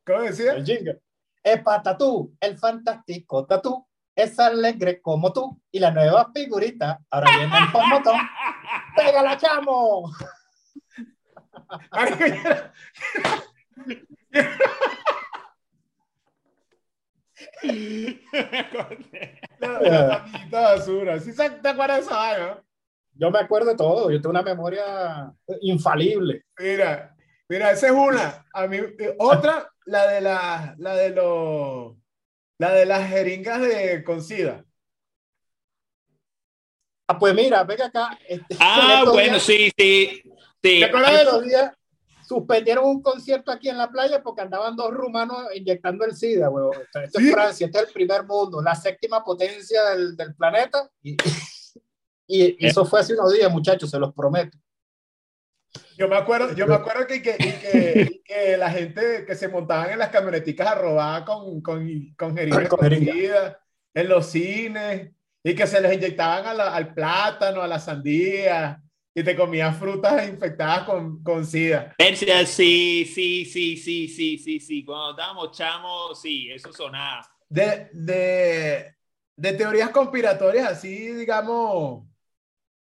¿Cómo 0.05 0.21
decía? 0.21 0.53
El 0.53 0.65
jingle. 0.65 1.01
Epa 1.43 1.81
tatú, 1.81 2.35
el 2.41 2.57
fantástico 2.57 3.45
tatú. 3.45 3.87
Es 4.15 4.37
alegre 4.39 5.01
como 5.01 5.31
tú. 5.31 5.59
Y 5.71 5.79
la 5.79 5.91
nueva 5.91 6.29
figurita. 6.33 6.99
Ahora 7.09 7.29
viene 7.37 7.57
el 7.57 7.71
pomotón. 7.71 8.19
¡Pégala, 8.95 9.37
chamo! 9.37 10.11
Marico, 11.91 12.25
yo 12.25 12.35
era- 12.35 12.73
La, 19.59 20.25
basura. 20.51 21.19
¿Sí 21.19 21.31
se- 21.33 21.49
te 21.49 21.69
acuerdas 21.69 21.97
de 21.97 22.03
esa 22.03 22.15
vaina? 22.17 22.63
Yo 23.13 23.29
me 23.31 23.39
acuerdo 23.39 23.69
de 23.71 23.75
todo. 23.75 24.09
Yo 24.11 24.17
tengo 24.21 24.31
una 24.31 24.41
memoria 24.41 25.31
infalible. 25.61 26.45
Mira, 26.57 27.15
mira, 27.49 27.71
esa 27.71 27.87
es 27.87 27.93
una. 27.93 28.45
A 28.53 28.67
mí, 28.67 28.77
eh, 28.77 29.15
otra, 29.19 29.69
la 29.85 30.07
de 30.07 30.21
la, 30.21 30.75
la 30.77 30.95
de 30.95 31.09
los, 31.11 31.95
la 32.57 32.71
de 32.73 32.85
las 32.85 33.07
jeringas 33.09 33.61
de 33.61 34.03
con 34.03 34.21
sida. 34.21 34.63
Ah, 37.11 37.19
pues 37.19 37.33
mira, 37.35 37.63
venga 37.63 37.85
acá. 37.87 38.17
este, 38.27 38.55
Ah, 38.59 39.03
bueno, 39.05 39.33
días- 39.33 39.43
sí, 39.43 39.71
sí. 39.77 40.21
Sí. 40.63 40.79
¿Te 40.79 40.85
acuerdas 40.85 41.11
de 41.13 41.21
eso? 41.23 41.41
días 41.41 41.71
suspendieron 42.27 42.85
un 42.85 43.01
concierto 43.01 43.51
aquí 43.51 43.67
en 43.67 43.77
la 43.77 43.89
playa 43.89 44.21
porque 44.23 44.41
andaban 44.41 44.75
dos 44.75 44.91
rumanos 44.93 45.37
inyectando 45.53 46.05
el 46.05 46.15
SIDA, 46.15 46.49
huevón. 46.49 46.77
Esto 47.03 47.19
¿Sí? 47.19 47.27
es 47.27 47.33
Francia, 47.33 47.65
este 47.65 47.79
es 47.79 47.87
el 47.87 47.93
primer 47.93 48.23
mundo, 48.25 48.61
la 48.61 48.73
séptima 48.75 49.23
potencia 49.23 49.83
del, 49.89 50.15
del 50.15 50.33
planeta. 50.35 50.89
Y, 51.03 51.17
y 52.27 52.65
eso 52.65 52.85
fue 52.85 53.01
hace 53.01 53.13
unos 53.13 53.33
días, 53.33 53.51
muchachos, 53.51 53.89
se 53.89 53.99
los 53.99 54.13
prometo. 54.13 54.57
Yo 55.97 56.07
me 56.07 56.15
acuerdo, 56.15 56.53
yo 56.55 56.67
me 56.67 56.75
acuerdo 56.75 57.05
que, 57.07 57.21
que, 57.21 57.35
que, 57.37 58.21
que 58.23 58.57
la 58.57 58.69
gente 58.71 59.25
que 59.25 59.35
se 59.35 59.47
montaban 59.49 59.89
en 59.91 59.99
las 59.99 60.09
camioneticas 60.09 60.67
a 60.67 60.75
robar 60.75 61.25
con, 61.25 61.61
con, 61.61 61.85
con 62.17 62.35
jeringas 62.37 63.57
en 63.93 64.07
los 64.09 64.25
cines 64.27 65.11
y 65.43 65.55
que 65.55 65.65
se 65.67 65.81
les 65.81 65.93
inyectaban 65.93 66.45
a 66.45 66.53
la- 66.53 66.75
al 66.75 66.93
plátano, 66.93 67.61
a 67.61 67.67
la 67.67 67.79
sandía 67.79 68.81
y 69.13 69.23
te 69.23 69.35
comías 69.35 69.77
frutas 69.77 70.27
infectadas 70.27 70.83
con, 70.83 71.21
con 71.23 71.45
sida. 71.45 71.93
Tercia, 71.97 72.45
sí, 72.45 73.05
sí, 73.05 73.45
sí, 73.45 73.75
sí, 73.77 74.07
sí, 74.07 74.37
sí, 74.37 74.59
sí. 74.59 74.85
Cuando 74.85 75.11
estábamos 75.11 75.51
chamos, 75.51 76.21
sí, 76.21 76.49
eso 76.51 76.71
sonaba. 76.71 77.27
De, 77.49 77.89
de, 77.91 78.95
de 79.35 79.53
teorías 79.53 79.89
conspiratorias 79.89 80.71
así, 80.71 81.11
digamos, 81.13 82.05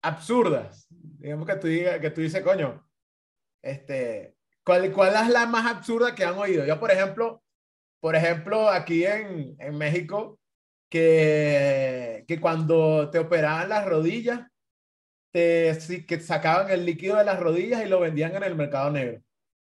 absurdas. 0.03 0.87
Digamos 0.91 1.47
que 1.47 1.57
tú, 1.57 1.67
digas, 1.69 2.01
que 2.01 2.11
tú 2.11 2.21
dices, 2.21 2.43
coño, 2.43 2.85
este, 3.63 4.37
¿cuál, 4.65 4.93
¿cuál 4.93 5.15
es 5.15 5.29
la 5.29 5.47
más 5.47 5.67
absurda 5.67 6.15
que 6.15 6.25
han 6.25 6.39
oído? 6.39 6.65
Yo, 6.65 6.79
por 6.81 6.91
ejemplo, 6.91 7.43
por 8.01 8.17
ejemplo, 8.17 8.69
aquí 8.69 9.05
en, 9.05 9.57
en 9.59 9.79
México, 9.79 10.39
que, 10.89 12.25
que 12.29 12.41
cuando 12.41 13.11
te 13.11 13.19
operaban 13.19 13.69
las 13.69 13.87
rodillas, 13.87 14.41
te, 15.33 15.79
que 16.07 16.21
sacaban 16.21 16.71
el 16.71 16.87
líquido 16.87 17.17
de 17.19 17.25
las 17.25 17.41
rodillas 17.41 17.85
y 17.85 17.89
lo 17.89 18.01
vendían 18.01 18.35
en 18.37 18.43
el 18.45 18.55
mercado 18.57 18.91
negro. 18.91 19.23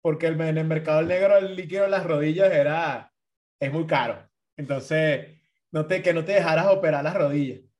Porque 0.02 0.26
el, 0.28 0.40
en 0.40 0.58
el 0.58 0.66
mercado 0.66 1.02
negro 1.02 1.38
el 1.38 1.56
líquido 1.56 1.84
de 1.84 1.90
las 1.90 2.04
rodillas 2.06 2.52
era, 2.52 3.12
es 3.60 3.72
muy 3.72 3.86
caro. 3.86 4.28
Entonces, 4.56 5.40
no 5.72 5.86
te, 5.86 6.02
que 6.02 6.14
no 6.14 6.24
te 6.24 6.32
dejaras 6.34 6.66
operar 6.68 7.04
las 7.04 7.14
rodillas. 7.16 7.60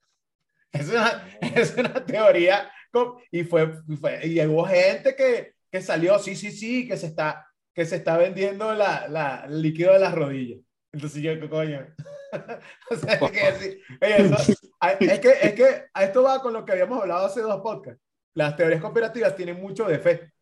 Es 0.72 0.88
una, 0.88 1.28
es 1.40 1.76
una 1.76 2.04
teoría. 2.04 2.70
con- 2.92 3.14
Y, 3.30 3.44
fue, 3.44 3.72
fue- 4.00 4.26
y 4.26 4.40
hubo 4.46 4.64
gente 4.66 5.14
que, 5.16 5.54
que 5.70 5.82
salió, 5.82 6.18
sí, 6.18 6.36
sí, 6.36 6.50
sí, 6.52 6.86
que 6.88 6.96
se 6.96 7.06
está, 7.08 7.46
que 7.74 7.84
se 7.84 7.96
está 7.96 8.16
vendiendo 8.16 8.74
la, 8.74 9.08
la, 9.08 9.44
el 9.46 9.62
líquido 9.62 9.92
de 9.94 9.98
las 10.00 10.14
rodillas. 10.14 10.60
Entonces 10.92 11.22
yo, 11.22 11.48
coño. 11.48 11.86
o 12.90 12.96
sea, 12.96 13.14
es 13.14 13.30
que, 13.30 13.80
oye, 14.02 14.16
eso- 14.22 14.52
a- 14.80 14.92
es, 14.92 15.20
que, 15.20 15.28
es 15.42 15.52
que 15.54 15.84
a 15.92 16.04
esto 16.04 16.22
va 16.22 16.40
con 16.42 16.52
lo 16.52 16.64
que 16.64 16.72
habíamos 16.72 17.00
hablado 17.02 17.26
hace 17.26 17.40
dos 17.40 17.60
podcasts. 17.60 18.02
Las 18.34 18.56
teorías 18.56 18.80
conspirativas 18.80 19.34
tienen 19.36 19.60
mucho 19.60 19.84
de 19.86 19.98
fe. 19.98 20.32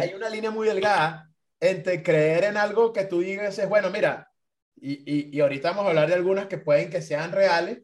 Hay 0.00 0.14
una 0.14 0.28
línea 0.28 0.50
muy 0.52 0.68
delgada 0.68 1.28
entre 1.60 2.02
creer 2.02 2.44
en 2.44 2.56
algo 2.56 2.92
que 2.92 3.04
tú 3.04 3.20
digas, 3.20 3.58
es, 3.58 3.68
bueno, 3.68 3.90
mira, 3.90 4.30
y, 4.76 4.92
y, 5.32 5.36
y 5.36 5.40
ahorita 5.40 5.70
vamos 5.70 5.86
a 5.86 5.88
hablar 5.88 6.08
de 6.08 6.14
algunas 6.14 6.46
que 6.46 6.58
pueden 6.58 6.90
que 6.90 7.02
sean 7.02 7.32
reales, 7.32 7.82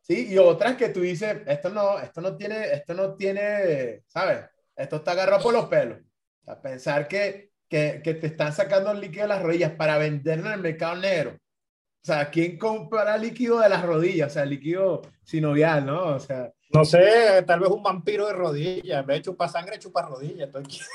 ¿sí? 0.00 0.28
Y 0.32 0.38
otras 0.38 0.76
que 0.76 0.88
tú 0.90 1.00
dices, 1.00 1.42
esto 1.46 1.68
no, 1.70 1.98
esto 1.98 2.20
no 2.22 2.36
tiene, 2.36 2.72
esto 2.72 2.94
no 2.94 3.14
tiene, 3.16 4.02
¿sabes? 4.06 4.44
Esto 4.74 4.96
está 4.96 5.10
agarrado 5.12 5.42
por 5.42 5.52
los 5.52 5.66
pelos. 5.66 5.98
O 6.42 6.44
sea, 6.44 6.60
pensar 6.62 7.06
que, 7.08 7.50
que, 7.68 8.00
que 8.02 8.14
te 8.14 8.28
están 8.28 8.52
sacando 8.52 8.90
el 8.90 9.00
líquido 9.00 9.22
de 9.22 9.28
las 9.28 9.42
rodillas 9.42 9.72
para 9.72 9.98
venderlo 9.98 10.46
en 10.48 10.54
el 10.54 10.60
mercado 10.60 10.96
negro. 10.96 11.32
O 11.32 12.06
sea, 12.06 12.30
¿quién 12.30 12.56
compra 12.56 13.18
líquido 13.18 13.58
de 13.58 13.68
las 13.68 13.82
rodillas? 13.84 14.30
O 14.30 14.34
sea, 14.34 14.44
líquido 14.44 15.02
sinovial, 15.24 15.84
¿no? 15.84 16.14
O 16.14 16.20
sea, 16.20 16.52
No 16.72 16.84
sé, 16.84 17.42
tal 17.44 17.58
vez 17.58 17.68
un 17.68 17.82
vampiro 17.82 18.28
de 18.28 18.32
rodillas. 18.32 19.00
En 19.00 19.06
vez 19.06 19.18
de 19.18 19.22
chupar 19.22 19.48
sangre, 19.48 19.78
chupa 19.78 20.02
rodillas. 20.02 20.46
Entonces, 20.46 20.88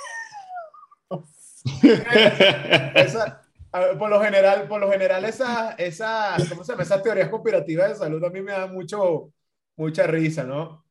esa, 2.95 3.41
ver, 3.73 3.97
por 3.97 4.09
lo 4.09 4.21
general, 4.21 4.67
por 4.67 4.79
lo 4.79 4.89
general 4.89 5.25
esas, 5.25 5.75
esas, 5.77 6.47
¿cómo 6.49 6.63
se 6.63 6.71
llama? 6.71 6.83
Esas 6.83 7.03
teorías 7.03 7.29
conspirativas 7.29 7.89
de 7.89 7.95
salud 7.95 8.23
a 8.23 8.29
mí 8.29 8.41
me 8.41 8.53
dan 8.53 8.73
mucho, 8.73 9.33
mucha 9.75 10.07
risa, 10.07 10.43
¿no? 10.43 10.85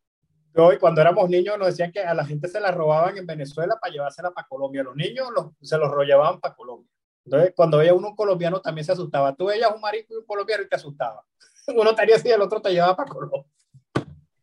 Hoy, 0.57 0.79
cuando 0.79 1.01
éramos 1.01 1.29
niños, 1.31 1.57
nos 1.59 1.69
decían 1.69 1.93
que 1.93 2.01
a 2.01 2.13
la 2.15 2.25
gente 2.25 2.49
se 2.49 2.61
la 2.61 2.71
robaban 2.73 3.17
en 3.17 3.27
Venezuela 3.27 3.77
para 3.81 3.93
llevársela 3.93 4.31
para 4.33 4.47
Colombia. 4.49 4.83
Los 4.83 4.97
niños 4.97 5.29
los- 5.35 5.47
se 5.63 5.79
los 5.79 5.91
rollaban 5.91 6.41
para 6.41 6.55
Colombia. 6.55 6.91
Entonces, 7.25 7.53
cuando 7.55 7.79
veía 7.79 7.95
uno 7.95 8.09
un 8.09 8.17
colombiano, 8.17 8.61
también 8.61 8.85
se 8.85 8.93
asustaba. 8.93 9.35
Tú 9.37 9.47
veías 9.47 9.71
un 9.75 9.81
marico 9.81 10.15
y 10.15 10.17
un 10.17 10.25
colombiano 10.25 10.63
y 10.65 10.69
te 10.69 10.77
asustaba. 10.77 11.23
Uno 11.77 11.91
estaría 11.91 12.17
así, 12.17 12.29
el 12.31 12.41
otro 12.41 12.61
te 12.61 12.71
llevaba 12.73 12.97
para 12.97 13.09
Colombia. 13.11 13.45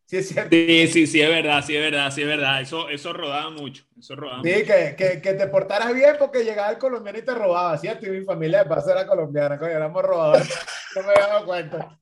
Sí. 0.06 0.22
Sí, 0.22 0.86
sí, 0.88 1.06
sí, 1.06 1.20
es 1.20 1.28
verdad, 1.28 1.62
sí, 1.62 1.76
es 1.76 1.82
verdad, 1.82 2.10
sí, 2.10 2.22
es 2.22 2.26
verdad. 2.28 2.62
Eso, 2.62 2.88
eso 2.88 3.12
rodaba 3.12 3.50
mucho. 3.50 3.84
Eso 3.98 4.16
rodaba 4.16 4.42
Sí, 4.42 4.64
que, 4.64 4.94
que, 4.96 5.20
que 5.20 5.34
te 5.34 5.46
portaras 5.48 5.92
bien 5.92 6.14
porque 6.18 6.44
llegaba 6.44 6.70
el 6.70 6.78
colombiano 6.78 7.18
y 7.18 7.22
te 7.22 7.34
robaba, 7.34 7.76
¿cierto? 7.76 8.06
Y 8.06 8.10
mi 8.10 8.24
familia 8.24 8.60
de 8.62 8.70
paso 8.70 8.90
era 8.90 9.06
colombiana, 9.06 9.58
coño, 9.58 9.72
éramos 9.72 10.02
robadores. 10.02 10.48
No 10.96 11.02
me 11.02 11.12
dado 11.12 11.44
cuenta. 11.44 12.00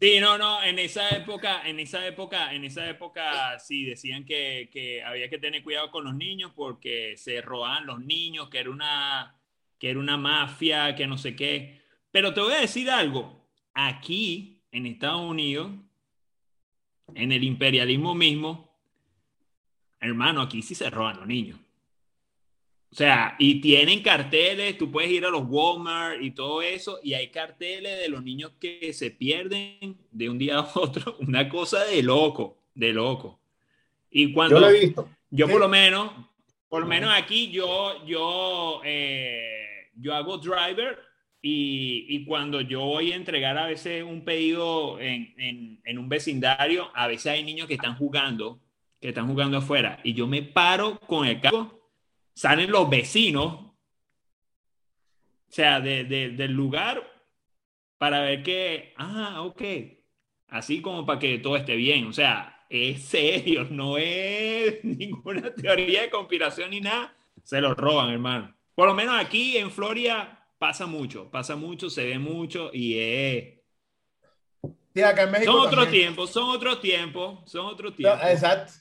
Sí, 0.00 0.20
no, 0.20 0.36
no, 0.36 0.62
en 0.62 0.78
esa 0.78 1.08
época, 1.10 1.66
en 1.66 1.80
esa 1.80 2.06
época, 2.06 2.52
en 2.52 2.64
esa 2.64 2.88
época 2.88 3.58
sí 3.58 3.84
decían 3.84 4.24
que, 4.24 4.68
que 4.70 5.02
había 5.02 5.30
que 5.30 5.38
tener 5.38 5.62
cuidado 5.62 5.90
con 5.90 6.04
los 6.04 6.14
niños 6.14 6.52
porque 6.54 7.14
se 7.16 7.40
robaban 7.40 7.86
los 7.86 8.00
niños, 8.04 8.48
que 8.50 8.58
era 8.58 8.70
una, 8.70 9.34
que 9.78 9.90
era 9.90 9.98
una 9.98 10.16
mafia, 10.16 10.94
que 10.94 11.06
no 11.06 11.16
sé 11.16 11.34
qué. 11.34 11.80
Pero 12.10 12.34
te 12.34 12.40
voy 12.40 12.52
a 12.52 12.60
decir 12.60 12.90
algo, 12.90 13.48
aquí 13.72 14.62
en 14.72 14.86
Estados 14.86 15.22
Unidos, 15.22 15.72
en 17.14 17.32
el 17.32 17.44
imperialismo 17.44 18.14
mismo, 18.14 18.76
hermano, 20.00 20.42
aquí 20.42 20.60
sí 20.60 20.74
se 20.74 20.90
roban 20.90 21.18
los 21.18 21.26
niños. 21.26 21.63
O 22.94 22.96
sea, 22.96 23.34
y 23.40 23.60
tienen 23.60 24.04
carteles, 24.04 24.78
tú 24.78 24.88
puedes 24.88 25.10
ir 25.10 25.24
a 25.24 25.28
los 25.28 25.42
Walmart 25.48 26.22
y 26.22 26.30
todo 26.30 26.62
eso, 26.62 27.00
y 27.02 27.14
hay 27.14 27.26
carteles 27.26 27.98
de 27.98 28.08
los 28.08 28.22
niños 28.22 28.52
que 28.60 28.92
se 28.92 29.10
pierden 29.10 29.98
de 30.12 30.30
un 30.30 30.38
día 30.38 30.58
a 30.58 30.70
otro, 30.76 31.16
una 31.18 31.48
cosa 31.48 31.84
de 31.86 32.04
loco, 32.04 32.56
de 32.72 32.92
loco. 32.92 33.40
Y 34.12 34.32
cuando 34.32 34.54
Yo 34.54 34.60
lo 34.60 34.68
he 34.70 34.78
visto. 34.78 35.08
yo 35.28 35.46
Sí. 35.46 35.52
por 35.52 35.60
lo 35.60 35.68
menos, 35.68 36.12
por 36.68 36.82
lo 36.82 36.86
menos 36.86 37.12
aquí 37.12 37.50
yo, 37.50 38.06
yo, 38.06 38.80
eh, 38.84 39.90
yo 39.96 40.14
hago 40.14 40.38
driver 40.38 40.96
y, 41.42 42.06
y 42.08 42.24
cuando 42.24 42.60
yo 42.60 42.82
voy 42.82 43.10
a 43.10 43.16
entregar 43.16 43.58
a 43.58 43.66
veces 43.66 44.04
un 44.04 44.24
pedido 44.24 45.00
en, 45.00 45.34
en, 45.36 45.80
en 45.84 45.98
un 45.98 46.08
vecindario, 46.08 46.92
a 46.94 47.08
veces 47.08 47.32
hay 47.32 47.42
niños 47.42 47.66
que 47.66 47.74
están 47.74 47.96
jugando, 47.96 48.60
que 49.00 49.08
están 49.08 49.26
jugando 49.26 49.58
afuera 49.58 49.98
y 50.04 50.14
yo 50.14 50.28
me 50.28 50.42
paro 50.42 51.00
con 51.00 51.26
el 51.26 51.40
carro, 51.40 51.80
salen 52.34 52.70
los 52.70 52.88
vecinos, 52.90 53.46
o 53.54 53.74
sea, 55.48 55.80
de, 55.80 56.04
de- 56.04 56.30
del 56.30 56.52
lugar 56.52 57.02
para 57.98 58.20
ver 58.22 58.42
que, 58.42 58.94
ah, 58.98 59.42
ok, 59.42 59.62
así 60.48 60.82
como 60.82 61.06
para 61.06 61.18
que 61.18 61.38
todo 61.38 61.56
esté 61.56 61.76
bien, 61.76 62.06
o 62.08 62.12
sea, 62.12 62.66
es 62.68 63.02
serio, 63.04 63.64
no 63.70 63.98
es 63.98 64.84
ninguna 64.84 65.54
teoría 65.56 66.02
de 66.02 66.10
conspiración 66.10 66.70
ni 66.70 66.80
nada, 66.80 67.16
se 67.42 67.60
lo 67.60 67.74
roban, 67.74 68.10
hermano. 68.10 68.54
Por 68.74 68.88
lo 68.88 68.94
menos 68.94 69.16
aquí 69.20 69.56
en 69.56 69.70
Florida 69.70 70.48
pasa 70.58 70.86
mucho, 70.86 71.30
pasa 71.30 71.56
mucho, 71.56 71.90
se 71.90 72.04
ve 72.06 72.18
mucho 72.18 72.70
y 72.72 72.98
es... 72.98 73.54
Sí, 74.94 75.02
acá 75.02 75.24
en 75.24 75.30
México. 75.32 75.52
Son 75.52 75.66
otros 75.66 75.90
tiempos, 75.90 76.30
son 76.30 76.50
otros 76.50 76.80
tiempos, 76.80 77.50
son 77.50 77.66
otros 77.66 77.92
No, 77.92 77.96
tiempos. 77.96 78.30
exacto. 78.30 78.72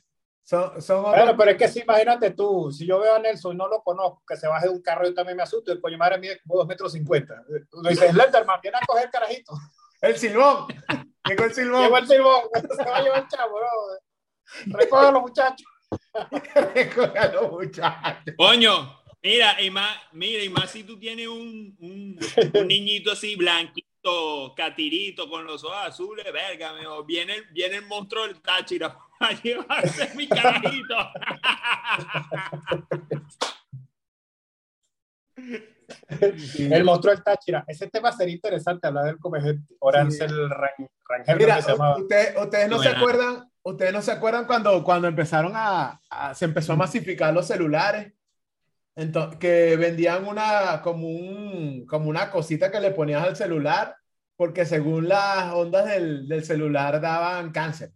Son, 0.43 0.81
son 0.81 0.99
otros. 1.05 1.15
Bueno, 1.15 1.37
pero 1.37 1.51
es 1.51 1.57
que 1.57 1.67
sí, 1.69 1.79
imagínate 1.81 2.31
tú, 2.31 2.69
si 2.71 2.85
yo 2.85 2.99
veo 2.99 3.15
a 3.15 3.19
Nelson 3.19 3.53
y 3.53 3.57
no 3.57 3.67
lo 3.67 3.81
conozco, 3.81 4.21
que 4.27 4.35
se 4.35 4.47
baje 4.47 4.67
de 4.67 4.73
un 4.73 4.81
carro, 4.81 5.05
yo 5.05 5.13
también 5.13 5.37
me 5.37 5.43
asusto. 5.43 5.71
El 5.71 5.79
coño 5.79 5.97
madre 5.97 6.17
mide 6.17 6.39
como 6.41 6.59
2 6.59 6.67
metros 6.67 6.91
50. 6.91 7.43
Uno 7.73 7.89
dice, 7.89 8.09
Slenderman, 8.11 8.59
viene 8.61 8.77
a 8.81 8.85
coger 8.85 9.09
carajito. 9.09 9.53
El 10.01 10.17
silbón. 10.17 10.67
Llegó 11.25 11.45
el 11.45 11.53
silbón. 11.53 11.81
Llegó 11.83 11.97
el 11.97 12.07
silbón, 12.07 12.41
se 12.75 12.83
va 12.83 12.97
a 12.97 13.01
llevar 13.01 13.19
el 13.19 13.27
chavo, 13.29 13.55
bro. 13.57 14.77
Recoge 14.77 15.07
a 15.07 15.11
los 15.11 15.21
muchachos. 15.21 15.67
Recoge 16.75 17.17
a 17.19 17.31
los 17.31 17.51
muchachos. 17.51 18.33
Coño, 18.37 18.99
mira, 19.21 19.61
y 19.61 19.69
más, 19.71 19.97
mira, 20.11 20.43
y 20.43 20.49
más 20.49 20.69
si 20.71 20.83
tú 20.83 20.99
tienes 20.99 21.27
un, 21.29 21.75
un, 21.79 22.19
un 22.53 22.67
niñito 22.67 23.11
así 23.13 23.35
blanquito, 23.37 24.53
catirito, 24.55 25.29
con 25.29 25.45
los 25.45 25.63
ojos 25.63 25.77
azules, 25.85 26.25
verga, 26.33 26.73
mejor, 26.73 27.05
viene, 27.05 27.35
el- 27.35 27.45
viene 27.53 27.77
el 27.77 27.85
monstruo 27.85 28.23
del 28.27 28.41
Táchira 28.41 28.97
a 29.23 29.31
llevarse 29.41 30.11
mi 30.15 30.27
carajito. 30.27 30.95
El 36.57 36.83
monstruo 36.83 37.13
del 37.13 37.23
Táchira. 37.23 37.63
Ese 37.67 37.87
tema 37.89 38.11
sería 38.11 38.35
interesante 38.35 38.87
hablar 38.87 39.05
del 39.05 39.17
comegente. 39.19 39.75
Orancel 39.79 40.49
Ran- 40.49 40.89
Rangel, 41.07 41.37
Mira, 41.37 41.61
se 41.61 41.71
llamaba. 41.71 41.97
ustedes, 41.97 42.35
ustedes 42.37 42.69
no 42.69 42.79
se 42.81 42.89
acuerdan, 42.89 43.49
ustedes 43.63 43.93
no 43.93 44.01
se 44.01 44.11
acuerdan 44.11 44.45
cuando, 44.45 44.83
cuando 44.83 45.07
empezaron 45.07 45.51
a, 45.55 45.99
a- 46.09 46.33
se 46.33 46.45
empezó 46.45 46.73
a 46.73 46.77
masificar 46.77 47.33
los 47.33 47.47
celulares, 47.47 48.13
entonces, 48.95 49.39
que 49.39 49.75
vendían 49.75 50.25
una, 50.27 50.81
como 50.83 51.07
un, 51.07 51.85
como 51.87 52.09
una 52.09 52.29
cosita 52.29 52.71
que 52.71 52.79
le 52.79 52.91
ponías 52.91 53.23
al 53.23 53.35
celular, 53.35 53.95
porque 54.35 54.65
según 54.65 55.07
las 55.09 55.51
ondas 55.53 55.85
del, 55.85 56.27
del 56.27 56.43
celular 56.43 57.01
daban 57.01 57.51
cáncer. 57.51 57.91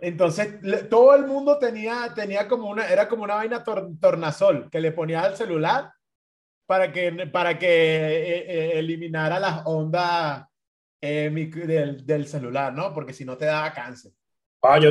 Entonces, 0.00 0.62
le- 0.62 0.84
todo 0.84 1.14
el 1.14 1.26
mundo 1.26 1.58
tenía, 1.58 2.12
tenía 2.14 2.46
como 2.48 2.68
una, 2.68 2.86
era 2.88 3.08
como 3.08 3.22
una 3.24 3.36
vaina 3.36 3.64
tor- 3.64 3.98
tornasol 4.00 4.68
que 4.70 4.80
le 4.80 4.92
ponías 4.92 5.24
al 5.24 5.36
celular 5.36 5.90
para 6.66 6.92
que, 6.92 7.12
para 7.32 7.58
que 7.58 7.66
eh, 7.66 8.44
eh, 8.48 8.72
eliminara 8.78 9.38
las 9.40 9.62
ondas 9.64 10.44
eh, 11.00 11.30
del, 11.30 12.04
del 12.06 12.26
celular, 12.26 12.72
¿no? 12.74 12.92
Porque 12.94 13.12
si 13.12 13.24
no 13.24 13.36
te 13.36 13.46
daba 13.46 13.72
cáncer. 13.72 14.12
Ah, 14.62 14.78
yo, 14.78 14.90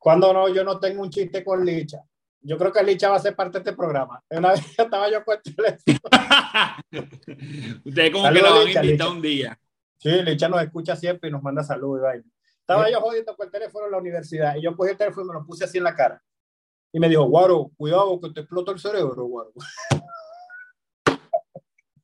cuando 0.00 0.32
no, 0.32 0.48
yo 0.48 0.64
no 0.64 0.78
tengo 0.80 1.02
un 1.02 1.10
chiste 1.10 1.44
con 1.44 1.64
Licha. 1.64 1.98
Yo 2.40 2.56
creo 2.58 2.72
que 2.72 2.82
Licha 2.82 3.08
va 3.08 3.16
a 3.16 3.20
ser 3.20 3.34
parte 3.34 3.58
de 3.58 3.60
este 3.64 3.72
programa. 3.72 4.22
Una 4.30 4.50
vez 4.52 4.60
estaba 4.78 5.10
yo 5.10 5.24
con. 5.24 5.36
Ustedes 7.84 8.10
como 8.10 8.24
Saludos, 8.24 8.24
que 8.24 8.42
la 8.42 8.50
van 8.50 8.66
a 8.66 8.84
invitar 8.84 9.08
un 9.08 9.22
día. 9.22 9.58
Sí, 9.98 10.10
Licha 10.22 10.48
nos 10.48 10.62
escucha 10.62 10.96
siempre 10.96 11.28
y 11.28 11.32
nos 11.32 11.42
manda 11.42 11.62
saludos 11.62 12.00
y 12.00 12.02
vaina. 12.02 12.24
Estaba 12.68 12.90
yo 12.90 13.00
jodiendo 13.00 13.36
con 13.36 13.46
el 13.46 13.52
teléfono 13.52 13.86
en 13.86 13.92
la 13.92 13.98
universidad 13.98 14.56
y 14.56 14.62
yo 14.62 14.76
cogí 14.76 14.90
el 14.90 14.96
teléfono 14.96 15.24
y 15.24 15.28
me 15.28 15.34
lo 15.34 15.46
puse 15.46 15.62
así 15.64 15.78
en 15.78 15.84
la 15.84 15.94
cara. 15.94 16.20
Y 16.92 16.98
me 16.98 17.08
dijo, 17.08 17.22
Guaro, 17.22 17.70
cuidado 17.76 18.20
que 18.20 18.30
te 18.30 18.40
explota 18.40 18.72
el 18.72 18.80
cerebro, 18.80 19.24
Guaro. 19.24 19.52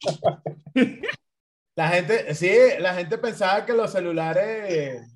La 1.75 1.89
gente, 1.89 2.35
sí, 2.35 2.53
la 2.81 2.93
gente 2.93 3.17
pensaba 3.17 3.65
que 3.65 3.73
los 3.73 3.91
celulares, 3.91 5.11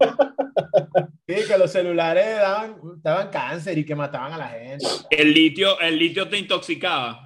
sí, 1.29 1.35
que 1.47 1.59
los 1.59 1.71
celulares 1.71 2.39
daban, 2.39 2.81
daban 3.03 3.29
cáncer 3.29 3.77
y 3.77 3.85
que 3.85 3.95
mataban 3.95 4.33
a 4.33 4.39
la 4.39 4.49
gente. 4.49 4.87
El 5.11 5.35
litio, 5.35 5.79
el 5.81 5.99
litio 5.99 6.31
te 6.31 6.39
intoxicaba. 6.39 7.26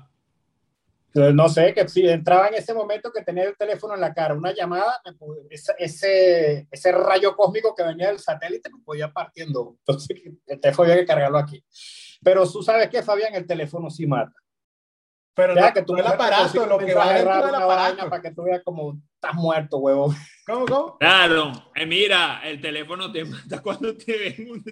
No 1.12 1.49
sé, 1.49 1.75
que 1.75 1.88
si 1.88 2.09
entraba 2.09 2.49
en 2.49 2.55
ese 2.55 2.73
momento 2.73 3.11
que 3.11 3.25
tenía 3.25 3.45
el 3.45 3.57
teléfono 3.57 3.95
en 3.95 4.00
la 4.00 4.14
cara, 4.14 4.35
una 4.35 4.55
llamada, 4.55 5.02
ese, 5.50 6.67
ese, 6.71 6.93
rayo 6.93 7.35
cósmico 7.35 7.75
que 7.75 7.83
venía 7.83 8.09
del 8.09 8.21
satélite 8.21 8.71
me 8.71 8.83
podía 8.85 9.12
partiendo. 9.12 9.76
Entonces, 9.87 10.17
el 10.47 10.61
teléfono 10.61 10.90
había 10.90 11.02
que 11.02 11.07
cargarlo 11.07 11.38
aquí. 11.38 11.64
Pero 12.23 12.49
tú 12.49 12.62
sabes 12.62 12.88
que, 12.88 13.02
Fabián, 13.02 13.35
el 13.35 13.47
teléfono 13.47 13.90
sí 13.90 14.07
mata. 14.07 14.35
Pero 15.35 15.55
no, 15.55 15.73
que 15.73 15.83
tú 15.83 15.95
no 15.95 16.00
el 16.00 16.07
aparato, 16.07 16.67
lo 16.67 16.79
que 16.79 16.95
va 16.95 17.14
dentro 17.14 17.47
del 17.47 17.55
aparato. 17.55 18.09
Para 18.09 18.23
que 18.23 18.33
tú 18.33 18.43
veas 18.43 18.62
como 18.62 19.00
estás 19.23 19.35
muerto, 19.35 19.77
huevo. 19.77 20.15
¿Cómo, 20.47 20.65
cómo? 20.67 20.99
Claro, 20.99 21.53
eh, 21.75 21.85
mira, 21.85 22.41
el 22.43 22.59
teléfono 22.61 23.12
te 23.12 23.25
mata 23.25 23.61
cuando 23.62 23.95
te 23.95 24.17
ven 24.17 24.50
un, 24.50 24.65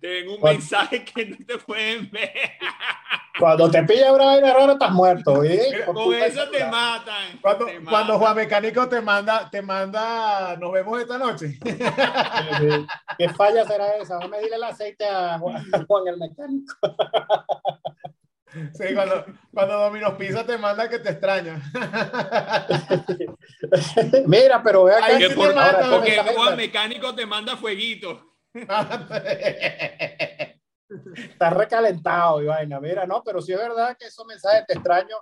te 0.00 0.08
ven 0.08 0.28
un 0.28 0.38
Cuando- 0.38 0.58
mensaje 0.58 1.04
que 1.04 1.26
no 1.26 1.36
te 1.46 1.58
pueden 1.58 2.10
ver. 2.10 2.32
Cuando 3.38 3.70
te 3.70 3.82
pilla 3.84 4.12
una 4.12 4.26
vaina 4.26 4.52
rara, 4.52 4.72
estás 4.74 4.90
muerto. 4.90 5.42
¿eh? 5.44 5.84
Con 5.86 6.12
eso 6.14 6.48
te 6.50 6.64
matan. 6.66 7.38
Cuando, 7.40 7.64
te 7.66 7.80
cuando. 7.80 8.18
Juan 8.18 8.36
Mecánico 8.36 8.88
te 8.88 9.00
manda, 9.00 9.48
te 9.48 9.62
manda, 9.62 10.56
nos 10.56 10.70
vemos 10.72 11.00
esta 11.00 11.16
noche. 11.16 11.58
¿Qué 13.18 13.28
falla 13.30 13.64
será 13.64 13.96
esa? 13.96 14.14
Vamos 14.18 14.26
a 14.32 14.36
medirle 14.36 14.56
el 14.56 14.64
aceite 14.64 15.06
a 15.06 15.38
Juan, 15.38 15.64
a 15.72 15.84
Juan 15.86 16.08
el 16.08 16.18
mecánico. 16.18 16.74
Sí, 18.74 18.94
cuando, 18.94 19.24
cuando 19.52 19.74
Domino's 19.80 20.14
Pizza 20.14 20.44
te 20.44 20.58
manda 20.58 20.88
que 20.88 20.98
te 20.98 21.10
extraña. 21.10 21.60
Mira, 24.26 24.62
pero 24.62 24.84
ve 24.84 24.94
acá. 24.94 25.06
Ahí 25.06 25.18
Que 25.18 25.28
sí 25.30 25.34
por- 25.34 25.56
ahora, 25.58 25.88
porque 25.90 26.16
Juan 26.34 26.56
Mecánico 26.56 27.14
te 27.14 27.26
manda 27.26 27.56
fueguito. 27.56 28.34
está 31.14 31.50
recalentado 31.50 32.42
y 32.42 32.46
vaina. 32.46 32.80
Mira, 32.80 33.06
no, 33.06 33.22
pero 33.24 33.40
sí 33.40 33.52
es 33.52 33.58
verdad 33.58 33.96
que 33.98 34.06
esos 34.06 34.26
mensajes 34.26 34.66
te 34.66 34.74
extraño. 34.74 35.16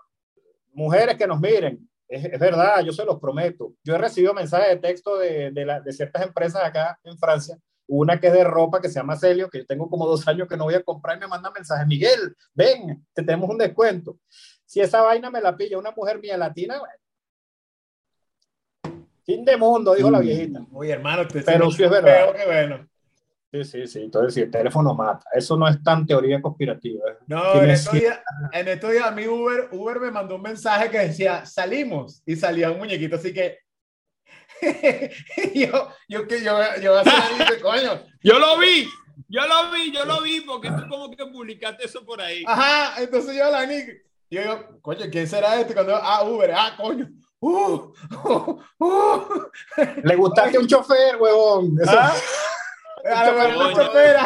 Mujeres 0.72 1.16
que 1.16 1.26
nos 1.26 1.40
miren, 1.40 1.88
es, 2.08 2.24
es 2.24 2.38
verdad, 2.38 2.80
yo 2.82 2.92
se 2.92 3.04
los 3.04 3.18
prometo. 3.20 3.72
Yo 3.84 3.94
he 3.94 3.98
recibido 3.98 4.34
mensajes 4.34 4.68
de 4.68 4.76
texto 4.76 5.18
de, 5.18 5.50
de, 5.50 5.64
la- 5.64 5.80
de 5.80 5.92
ciertas 5.92 6.22
empresas 6.22 6.62
acá 6.64 6.98
en 7.04 7.18
Francia. 7.18 7.56
Una 7.92 8.20
que 8.20 8.28
es 8.28 8.32
de 8.32 8.44
ropa 8.44 8.80
que 8.80 8.88
se 8.88 9.00
llama 9.00 9.16
Celio, 9.16 9.50
que 9.50 9.58
yo 9.58 9.66
tengo 9.66 9.90
como 9.90 10.06
dos 10.06 10.26
años 10.28 10.46
que 10.48 10.56
no 10.56 10.64
voy 10.64 10.74
a 10.74 10.82
comprar 10.82 11.16
y 11.16 11.20
me 11.20 11.26
manda 11.26 11.50
mensajes. 11.50 11.86
Miguel, 11.88 12.36
ven, 12.54 13.04
te 13.12 13.22
tenemos 13.22 13.50
un 13.50 13.58
descuento. 13.58 14.18
Si 14.64 14.80
esa 14.80 15.02
vaina 15.02 15.28
me 15.28 15.40
la 15.40 15.56
pilla 15.56 15.76
una 15.76 15.90
mujer 15.90 16.20
mía 16.20 16.36
latina, 16.36 16.78
bueno. 16.78 16.94
Fin 19.24 19.44
de 19.44 19.56
mundo, 19.56 19.94
dijo 19.94 20.08
la 20.08 20.20
viejita. 20.20 20.64
Oye, 20.72 20.92
hermano, 20.92 21.26
te 21.26 21.42
Pero 21.42 21.70
sí 21.72 21.82
es 21.82 21.90
verdad. 21.90 22.32
Bueno. 22.46 22.88
Sí, 23.52 23.64
sí, 23.64 23.86
sí. 23.88 24.02
Entonces, 24.04 24.34
si 24.34 24.40
el 24.42 24.50
teléfono 24.50 24.94
mata, 24.94 25.24
eso 25.32 25.56
no 25.56 25.66
es 25.66 25.82
tan 25.82 26.06
teoría 26.06 26.40
conspirativa. 26.40 27.10
¿eh? 27.10 27.16
No, 27.26 27.60
en 27.60 27.70
estos, 27.70 27.94
días, 27.94 28.20
en 28.52 28.68
estos 28.68 28.92
días 28.92 29.04
a 29.04 29.10
mí 29.10 29.26
Uber, 29.26 29.68
Uber 29.72 29.98
me 29.98 30.12
mandó 30.12 30.36
un 30.36 30.42
mensaje 30.42 30.88
que 30.88 30.98
decía, 30.98 31.44
salimos, 31.44 32.22
y 32.24 32.36
salía 32.36 32.70
un 32.70 32.78
muñequito, 32.78 33.16
así 33.16 33.32
que 33.32 33.58
yo, 35.54 35.88
yo, 36.08 36.26
que 36.28 36.42
yo, 36.42 36.58
yo 36.82 37.02
dije, 37.02 37.60
coño, 37.62 38.02
Yo 38.22 38.38
lo 38.38 38.58
vi, 38.58 38.88
yo 39.28 39.46
lo 39.46 39.70
vi, 39.70 39.92
yo 39.92 40.04
lo 40.04 40.20
vi, 40.20 40.40
porque 40.42 40.68
tú 40.70 40.88
como 40.88 41.10
que 41.10 41.24
publicaste 41.26 41.84
eso 41.86 42.04
por 42.04 42.20
ahí. 42.20 42.44
ajá, 42.46 43.02
entonces 43.02 43.36
yo 43.36 43.50
la 43.50 43.66
ni, 43.66 43.76
yo 44.30 44.42
digo, 44.42 44.80
coño, 44.82 45.06
¿quién 45.10 45.26
será 45.26 45.60
este? 45.60 45.74
Cuando, 45.74 45.96
ah, 45.96 46.22
Uber, 46.24 46.52
ah, 46.54 46.74
coño, 46.76 47.08
uh, 47.40 47.92
uh, 48.24 48.60
uh. 48.78 49.42
Le 50.02 50.16
gustaste 50.16 50.58
un 50.58 50.66
chofer, 50.66 51.16
huevón. 51.16 51.76
Eso- 51.82 51.90
Ah, 51.98 52.14
a 53.22 53.30
lo 53.30 53.38
mejor 53.38 53.54
Coño. 53.54 53.68
el 53.80 53.86
chofer, 53.86 54.16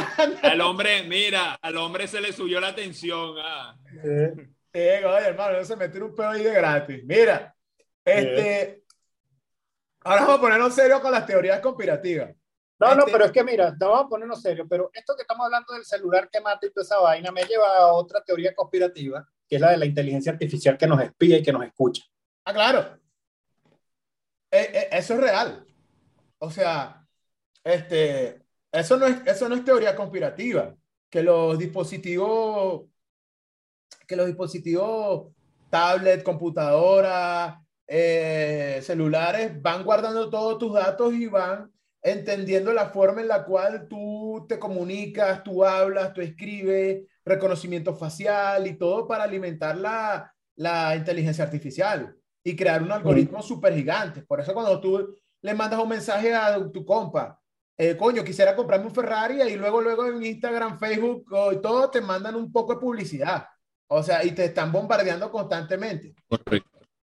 Al 0.42 0.60
hombre, 0.62 1.04
mira, 1.04 1.56
al 1.62 1.76
hombre 1.76 2.08
se 2.08 2.20
le 2.20 2.32
subió 2.32 2.58
la 2.60 2.74
tensión. 2.74 3.36
ah. 3.40 3.76
Eh, 4.02 4.32
Eh, 4.76 5.04
oye, 5.06 5.26
hermano, 5.28 5.58
no 5.58 5.64
se 5.64 5.76
metió 5.76 6.04
un 6.04 6.12
pedo 6.16 6.30
ahí 6.30 6.42
de 6.42 6.52
gratis. 6.52 7.00
Mira, 7.04 7.54
este, 8.04 8.82
ahora 10.04 10.20
vamos 10.22 10.38
a 10.38 10.40
ponernos 10.40 10.74
serios 10.74 11.00
con 11.00 11.10
las 11.12 11.26
teorías 11.26 11.60
conspirativas. 11.60 12.34
No, 12.78 12.94
no, 12.94 13.00
Este- 13.00 13.12
pero 13.12 13.24
es 13.24 13.32
que 13.32 13.44
mira, 13.44 13.76
te 13.76 13.84
vamos 13.84 14.06
a 14.06 14.08
ponernos 14.08 14.42
serio, 14.42 14.66
pero 14.68 14.90
esto 14.92 15.14
que 15.16 15.22
estamos 15.22 15.44
hablando 15.46 15.72
del 15.74 15.84
celular 15.84 16.28
que 16.30 16.40
mata 16.40 16.66
y 16.66 16.70
toda 16.70 16.84
esa 16.84 16.98
vaina 16.98 17.30
me 17.32 17.44
lleva 17.44 17.66
a 17.78 17.92
otra 17.92 18.22
teoría 18.22 18.54
conspirativa, 18.54 19.26
que 19.48 19.56
es 19.56 19.60
la 19.60 19.70
de 19.70 19.76
la 19.78 19.86
inteligencia 19.86 20.32
artificial 20.32 20.76
que 20.76 20.86
nos 20.86 21.00
espía 21.00 21.38
y 21.38 21.42
que 21.42 21.52
nos 21.52 21.64
escucha. 21.64 22.02
Ah, 22.44 22.52
claro. 22.52 22.98
Eh, 24.50 24.70
eh, 24.72 24.88
eso 24.92 25.14
es 25.14 25.20
real. 25.20 25.64
O 26.38 26.50
sea, 26.50 27.06
este, 27.62 28.42
eso 28.70 28.96
no 28.96 29.06
es, 29.06 29.24
eso 29.26 29.48
no 29.48 29.54
es 29.54 29.64
teoría 29.64 29.94
conspirativa. 29.96 30.74
Que 31.08 31.22
los 31.22 31.56
dispositivos, 31.58 32.86
que 34.06 34.16
los 34.16 34.26
dispositivos, 34.26 35.32
tablet, 35.70 36.22
computadora, 36.22 37.63
eh, 37.86 38.80
celulares, 38.82 39.60
van 39.60 39.84
guardando 39.84 40.30
todos 40.30 40.58
tus 40.58 40.74
datos 40.74 41.12
y 41.14 41.26
van 41.26 41.70
entendiendo 42.02 42.72
la 42.72 42.90
forma 42.90 43.22
en 43.22 43.28
la 43.28 43.44
cual 43.44 43.86
tú 43.88 44.44
te 44.48 44.58
comunicas, 44.58 45.42
tú 45.42 45.64
hablas, 45.64 46.12
tú 46.12 46.20
escribes, 46.20 47.02
reconocimiento 47.24 47.94
facial 47.94 48.66
y 48.66 48.76
todo 48.76 49.08
para 49.08 49.24
alimentar 49.24 49.76
la, 49.76 50.34
la 50.56 50.94
inteligencia 50.94 51.44
artificial 51.44 52.14
y 52.44 52.54
crear 52.54 52.82
un 52.82 52.92
algoritmo 52.92 53.40
súper 53.42 53.74
gigante. 53.74 54.22
Por 54.22 54.40
eso 54.40 54.52
cuando 54.52 54.78
tú 54.80 55.16
le 55.40 55.54
mandas 55.54 55.80
un 55.80 55.88
mensaje 55.88 56.34
a 56.34 56.56
tu 56.70 56.84
compa, 56.84 57.40
eh, 57.76 57.96
coño, 57.96 58.22
quisiera 58.22 58.54
comprarme 58.54 58.86
un 58.86 58.94
Ferrari 58.94 59.42
y 59.42 59.56
luego, 59.56 59.80
luego 59.80 60.06
en 60.06 60.22
Instagram, 60.22 60.78
Facebook 60.78 61.26
o 61.32 61.52
y 61.52 61.60
todo 61.60 61.90
te 61.90 62.00
mandan 62.00 62.36
un 62.36 62.52
poco 62.52 62.74
de 62.74 62.80
publicidad. 62.80 63.46
O 63.88 64.02
sea, 64.02 64.24
y 64.24 64.32
te 64.32 64.44
están 64.44 64.70
bombardeando 64.70 65.30
constantemente. 65.30 66.14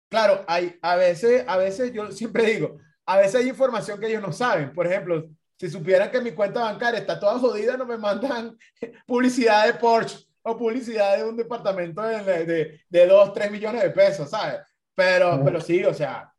Claro, 0.09 0.43
hay, 0.47 0.77
a 0.81 0.95
veces, 0.95 1.43
a 1.47 1.57
veces 1.57 1.91
yo 1.93 2.11
siempre 2.11 2.45
digo, 2.45 2.77
a 3.05 3.17
veces 3.17 3.35
hay 3.41 3.49
información 3.49 3.99
que 3.99 4.07
ellos 4.07 4.21
no 4.21 4.31
saben. 4.31 4.73
Por 4.73 4.87
ejemplo, 4.87 5.25
si 5.57 5.69
supieran 5.69 6.11
que 6.11 6.21
mi 6.21 6.31
cuenta 6.31 6.61
bancaria 6.61 6.99
está 6.99 7.19
toda 7.19 7.39
jodida, 7.39 7.77
no 7.77 7.85
me 7.85 7.97
mandan 7.97 8.57
publicidad 9.07 9.65
de 9.67 9.73
Porsche 9.75 10.25
o 10.43 10.57
publicidad 10.57 11.17
de 11.17 11.23
un 11.23 11.35
departamento 11.35 12.01
de, 12.01 12.45
de, 12.45 12.81
de 12.87 13.07
2, 13.07 13.33
3 13.33 13.51
millones 13.51 13.81
de 13.81 13.89
pesos, 13.89 14.29
¿sabes? 14.29 14.59
Pero, 14.93 15.41
pero 15.43 15.59
sí, 15.59 15.83
o 15.83 15.93
sea, 15.93 16.31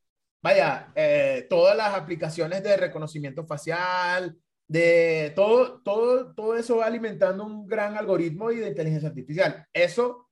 vaya, 0.43 0.93
eh, 0.95 1.47
todas 1.51 1.77
las 1.77 1.95
aplicaciones 1.95 2.63
de 2.63 2.77
reconocimiento 2.77 3.45
facial, 3.47 4.37
de 4.69 5.33
todo, 5.37 5.81
todo, 5.83 6.35
todo 6.35 6.57
eso 6.57 6.79
va 6.79 6.87
alimentando 6.87 7.45
un 7.45 7.67
gran 7.67 7.97
algoritmo 7.97 8.51
y 8.51 8.57
de 8.57 8.69
inteligencia 8.69 9.09
artificial. 9.09 9.67
Eso, 9.73 10.29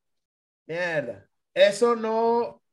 mierda, 0.66 1.28
eso 1.54 1.96
no, 1.96 2.63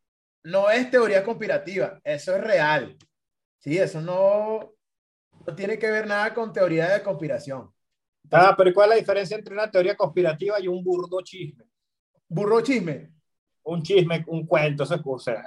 no 0.43 0.69
es 0.69 0.89
teoría 0.89 1.23
conspirativa, 1.23 1.99
eso 2.03 2.35
es 2.35 2.43
real. 2.43 2.97
Sí, 3.59 3.77
eso 3.77 4.01
no, 4.01 4.73
no 5.45 5.55
tiene 5.55 5.77
que 5.77 5.89
ver 5.91 6.07
nada 6.07 6.33
con 6.33 6.51
teoría 6.51 6.89
de 6.89 7.03
conspiración. 7.03 7.71
Ah, 8.31 8.53
pero 8.57 8.73
¿cuál 8.73 8.89
es 8.89 8.95
la 8.95 8.99
diferencia 8.99 9.37
entre 9.37 9.53
una 9.53 9.69
teoría 9.69 9.95
conspirativa 9.95 10.59
y 10.59 10.67
un 10.67 10.83
burdo 10.83 11.21
chisme? 11.21 11.65
Burro 12.27 12.61
chisme, 12.61 13.11
Un 13.63 13.83
chisme, 13.83 14.23
un 14.27 14.45
cuento, 14.47 14.83
esas 14.83 15.01
cosas. 15.01 15.37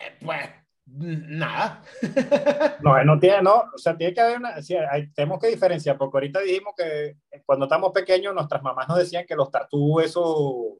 eh, 0.00 0.16
pues 0.20 0.50
nada. 0.86 1.82
No, 2.82 3.02
no 3.04 3.18
tiene, 3.18 3.42
no, 3.42 3.64
o 3.74 3.78
sea, 3.78 3.96
tiene 3.96 4.14
que 4.14 4.20
haber 4.20 4.38
una, 4.38 4.62
sí, 4.62 4.74
hay- 4.74 5.10
tenemos 5.12 5.38
que 5.40 5.48
diferenciar, 5.48 5.98
porque 5.98 6.16
ahorita 6.16 6.40
dijimos 6.40 6.74
que 6.76 7.16
cuando 7.44 7.66
estamos 7.66 7.92
pequeños 7.92 8.34
nuestras 8.34 8.62
mamás 8.62 8.88
nos 8.88 8.98
decían 8.98 9.26
que 9.26 9.34
los 9.34 9.50
tartús 9.50 10.04
eso 10.04 10.78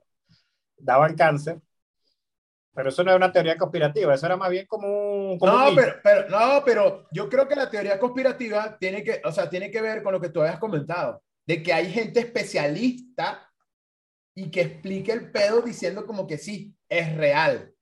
daban 0.77 1.15
cáncer. 1.17 1.61
Pero 2.79 2.91
eso 2.91 3.03
no 3.03 3.11
es 3.11 3.17
una 3.17 3.33
teoría 3.33 3.59
conspirativa, 3.59 4.15
eso 4.15 4.27
era 4.27 4.37
más 4.37 4.51
bien 4.51 4.65
como 4.65 4.87
un... 4.87 5.37
como 5.37 5.51
No, 5.51 5.71
un 5.71 5.75
pero, 5.75 5.97
pero, 6.01 6.29
no, 6.29 6.63
pero 6.65 7.09
yo 7.11 7.29
creo 7.29 7.49
que 7.49 7.57
la 7.57 7.69
teoría 7.69 7.99
conspirativa 7.99 8.79
tiene 8.79 9.03
que, 9.03 9.21
o 9.25 9.33
sea, 9.33 9.51
tiene 9.51 9.69
que 9.69 9.83
ver 9.83 10.01
con 10.01 10.13
lo 10.13 10.21
que 10.21 10.29
tú 10.29 10.41
habías 10.41 10.61
comentado, 10.61 11.21
de 11.45 11.61
que 11.61 11.73
hay 11.73 11.91
gente 11.91 12.21
especialista 12.21 13.51
y 14.33 14.49
que 14.49 14.61
explique 14.61 15.11
el 15.11 15.33
pedo 15.33 15.61
diciendo 15.61 16.07
como 16.07 16.25
que 16.25 16.39
sí, 16.39 16.73
es 16.89 17.17
real. 17.17 17.75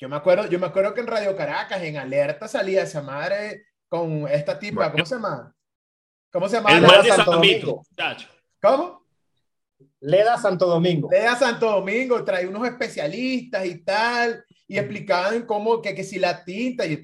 Yo 0.00 0.08
me 0.08 0.16
acuerdo, 0.16 0.46
yo 0.48 0.58
me 0.58 0.66
acuerdo 0.66 0.92
que 0.92 1.02
en 1.02 1.06
Radio 1.06 1.36
Caracas, 1.36 1.80
en 1.80 1.96
Alerta, 1.96 2.48
salía 2.48 2.82
esa 2.82 3.00
madre 3.00 3.66
con 3.88 4.26
esta 4.26 4.58
tipa, 4.58 4.90
¿cómo 4.90 5.06
se 5.06 5.14
llama? 5.14 5.54
¿Cómo 6.32 6.48
se 6.48 6.56
llama? 6.56 6.72
El 6.72 6.82
mal 6.82 7.00
de 7.00 7.10
Santo 7.10 7.30
Domingo. 7.30 7.86
¿Cómo? 8.60 9.01
Leda 10.00 10.36
Santo 10.38 10.66
Domingo. 10.66 11.08
Lea 11.10 11.36
Santo 11.36 11.70
Domingo, 11.70 12.22
trae 12.24 12.46
unos 12.46 12.66
especialistas 12.66 13.64
y 13.66 13.84
tal, 13.84 14.44
y 14.66 14.78
explicaban 14.78 15.42
cómo 15.46 15.80
que, 15.82 15.94
que 15.94 16.04
si 16.04 16.18
la 16.18 16.44
tinta 16.44 16.86
y... 16.86 17.00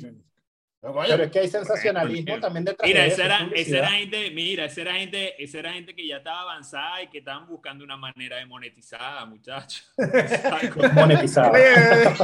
No, 0.81 0.93
coño, 0.93 1.09
Pero 1.09 1.25
es 1.25 1.31
que 1.33 1.41
hay 1.41 1.49
sensacionalismo 1.49 2.39
también 2.39 2.65
detrás 2.65 2.87
Mira, 2.89 3.03
de 3.03 3.09
esa 3.09 3.25
era, 3.25 3.51
esa 3.53 3.79
era 3.79 3.89
gente, 3.91 4.31
mira, 4.31 4.65
esa 4.67 4.81
era 4.83 4.95
gente, 4.95 5.43
esa 5.43 5.59
era 5.59 5.73
gente 5.73 5.93
que 5.93 6.07
ya 6.07 6.19
estaba 6.19 6.43
avanzada 6.43 7.03
y 7.03 7.09
que 7.09 7.19
estaban 7.19 7.49
buscando 7.49 7.83
una 7.83 7.97
manera 7.97 8.37
de 8.37 8.47
monetizar, 8.47 9.27
muchachos. 9.27 9.93
monetizada. 10.95 11.53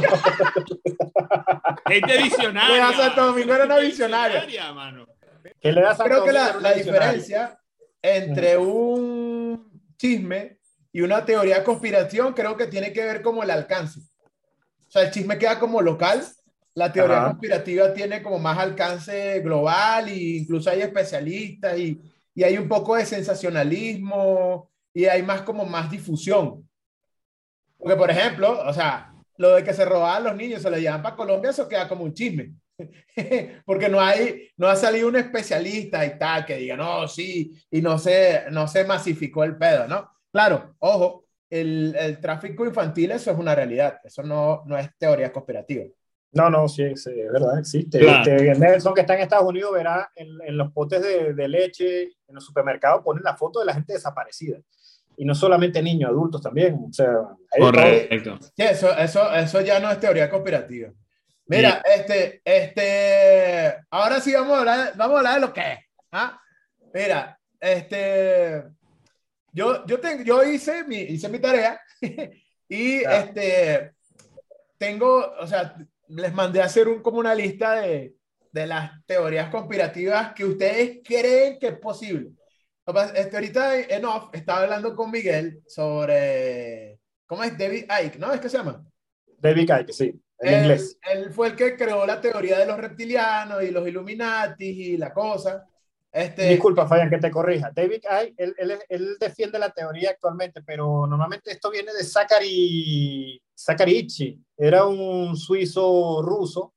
Gente 1.87 2.17
visionaria. 2.23 2.75
Lea 2.75 2.93
Santo 2.93 3.25
Domingo 3.25 3.53
era 3.53 3.65
una 3.65 3.75
Gente 3.75 3.87
visionaria. 3.89 4.73
mano. 4.73 5.05
Que 5.59 5.71
Leda 5.71 5.93
Santo 5.95 6.03
creo 6.05 6.25
que 6.25 6.31
la, 6.31 6.45
la 6.59 6.73
visionaria. 6.73 7.11
diferencia 7.11 7.59
entre 8.01 8.57
un 8.57 9.74
chisme 10.05 10.57
y 10.91 11.01
una 11.01 11.25
teoría 11.25 11.59
de 11.59 11.63
conspiración 11.63 12.33
creo 12.33 12.55
que 12.55 12.67
tiene 12.67 12.93
que 12.93 13.03
ver 13.03 13.21
como 13.21 13.43
el 13.43 13.51
alcance. 13.51 13.99
O 13.99 14.91
sea, 14.91 15.03
el 15.03 15.11
chisme 15.11 15.37
queda 15.37 15.59
como 15.59 15.81
local, 15.81 16.23
la 16.73 16.91
teoría 16.91 17.17
Ajá. 17.17 17.27
conspirativa 17.29 17.93
tiene 17.93 18.21
como 18.21 18.39
más 18.39 18.57
alcance 18.57 19.39
global 19.39 20.09
e 20.09 20.15
incluso 20.15 20.69
hay 20.69 20.81
especialistas 20.81 21.77
y, 21.77 21.99
y 22.33 22.43
hay 22.43 22.57
un 22.57 22.67
poco 22.67 22.95
de 22.95 23.05
sensacionalismo 23.05 24.69
y 24.93 25.05
hay 25.05 25.23
más 25.23 25.41
como 25.41 25.65
más 25.65 25.89
difusión. 25.89 26.69
Porque, 27.77 27.95
por 27.95 28.09
ejemplo, 28.09 28.61
o 28.65 28.73
sea, 28.73 29.13
lo 29.37 29.55
de 29.55 29.63
que 29.63 29.73
se 29.73 29.85
robaban 29.85 30.23
los 30.23 30.35
niños, 30.35 30.61
se 30.61 30.69
los 30.69 30.79
llevan 30.79 31.01
para 31.01 31.15
Colombia, 31.15 31.51
eso 31.51 31.67
queda 31.67 31.87
como 31.87 32.03
un 32.03 32.13
chisme. 32.13 32.53
Porque 33.65 33.89
no 33.89 34.01
hay, 34.01 34.49
no 34.57 34.67
ha 34.67 34.75
salido 34.75 35.07
un 35.07 35.15
especialista 35.15 36.05
y 36.05 36.17
tal 36.17 36.45
que 36.45 36.57
diga, 36.57 36.75
no, 36.75 37.07
sí, 37.07 37.53
y 37.71 37.81
no 37.81 37.97
se, 37.97 38.43
no 38.51 38.67
se 38.67 38.83
masificó 38.85 39.43
el 39.43 39.57
pedo, 39.57 39.87
¿no? 39.87 40.09
Claro, 40.31 40.75
ojo, 40.79 41.25
el, 41.49 41.95
el 41.97 42.19
tráfico 42.19 42.65
infantil, 42.65 43.11
eso 43.11 43.31
es 43.31 43.37
una 43.37 43.55
realidad, 43.55 43.99
eso 44.03 44.23
no, 44.23 44.63
no 44.65 44.77
es 44.77 44.89
teoría 44.97 45.31
conspirativa. 45.31 45.85
No, 46.33 46.49
no, 46.49 46.67
sí, 46.67 46.97
sí, 46.97 47.11
es 47.11 47.31
verdad, 47.31 47.59
existe. 47.59 47.97
Claro. 47.97 48.29
Este, 48.29 48.59
Nelson, 48.59 48.93
que 48.93 49.01
está 49.01 49.15
en 49.15 49.21
Estados 49.21 49.47
Unidos, 49.47 49.71
verá 49.71 50.11
en, 50.15 50.27
en 50.45 50.57
los 50.57 50.69
potes 50.73 51.01
de, 51.01 51.33
de 51.33 51.47
leche, 51.47 52.03
en 52.03 52.35
los 52.35 52.45
supermercados, 52.45 53.03
ponen 53.05 53.23
la 53.23 53.37
foto 53.37 53.61
de 53.61 53.67
la 53.67 53.73
gente 53.73 53.93
desaparecida. 53.93 54.57
Y 55.15 55.23
no 55.23 55.33
solamente 55.33 55.81
niños, 55.81 56.09
adultos 56.09 56.41
también. 56.41 56.87
O 56.89 56.91
sea. 56.91 57.13
Correcto. 57.57 58.37
Sí, 58.41 58.63
eso, 58.63 58.97
eso, 58.97 59.33
eso 59.33 59.61
ya 59.61 59.79
no 59.79 59.89
es 59.89 59.97
teoría 59.97 60.29
conspirativa. 60.29 60.91
Mira, 61.47 61.81
este, 61.85 62.41
este, 62.43 63.75
ahora 63.91 64.19
sí 64.19 64.33
vamos 64.33 64.55
a 64.55 64.59
hablar, 64.59 64.93
vamos 64.95 65.15
a 65.15 65.17
hablar 65.19 65.35
de 65.35 65.41
lo 65.41 65.53
que 65.53 65.61
es. 65.73 65.79
¿ah? 66.11 66.41
Mira, 66.93 67.39
este, 67.59 68.63
yo, 69.51 69.85
yo, 69.85 69.99
tengo, 69.99 70.23
yo 70.23 70.43
hice, 70.43 70.83
mi, 70.85 70.97
hice 70.97 71.29
mi 71.29 71.39
tarea 71.39 71.79
y 72.69 73.03
Ya. 73.03 73.19
este, 73.19 73.93
tengo, 74.77 75.33
o 75.39 75.47
sea, 75.47 75.75
les 76.07 76.33
mandé 76.33 76.61
a 76.61 76.65
hacer 76.65 76.87
un, 76.87 77.01
como 77.01 77.19
una 77.19 77.35
lista 77.35 77.81
de, 77.81 78.15
de 78.51 78.67
las 78.67 79.05
teorías 79.05 79.49
conspirativas 79.49 80.33
que 80.33 80.45
ustedes 80.45 80.99
creen 81.03 81.59
que 81.59 81.67
es 81.67 81.77
posible. 81.79 82.31
Este, 83.15 83.35
ahorita 83.35 83.79
en 83.79 84.05
off 84.05 84.29
estaba 84.33 84.61
hablando 84.61 84.95
con 84.95 85.09
Miguel 85.11 85.61
sobre, 85.67 86.99
¿cómo 87.25 87.43
es? 87.43 87.57
David 87.57 87.85
Icke, 88.05 88.19
¿no? 88.19 88.31
¿Es 88.31 88.39
que 88.39 88.49
se 88.49 88.57
llama? 88.57 88.85
David 89.39 89.69
Icke, 89.81 89.91
sí, 89.91 90.21
él, 90.39 90.61
inglés. 90.61 90.97
él 91.11 91.31
fue 91.31 91.47
el 91.47 91.55
que 91.55 91.75
creó 91.75 92.05
la 92.05 92.19
teoría 92.21 92.59
de 92.59 92.65
los 92.65 92.77
reptilianos 92.77 93.63
y 93.63 93.71
los 93.71 93.87
Illuminati 93.87 94.65
y 94.93 94.97
la 94.97 95.13
cosa. 95.13 95.65
Este, 96.11 96.47
Disculpa, 96.47 96.87
Fabián, 96.87 97.09
que 97.09 97.17
te 97.17 97.29
corrija. 97.29 97.71
David 97.75 97.95
Icke, 97.97 98.33
él, 98.37 98.55
él, 98.57 98.79
él 98.87 99.17
defiende 99.19 99.59
la 99.59 99.69
teoría 99.71 100.11
actualmente, 100.11 100.61
pero 100.61 101.05
normalmente 101.05 101.51
esto 101.51 101.69
viene 101.69 101.91
de 101.93 102.05
Zachary, 102.05 103.41
Zachary. 103.53 104.07
Era 104.55 104.85
un 104.85 105.35
suizo 105.35 106.21
ruso 106.21 106.73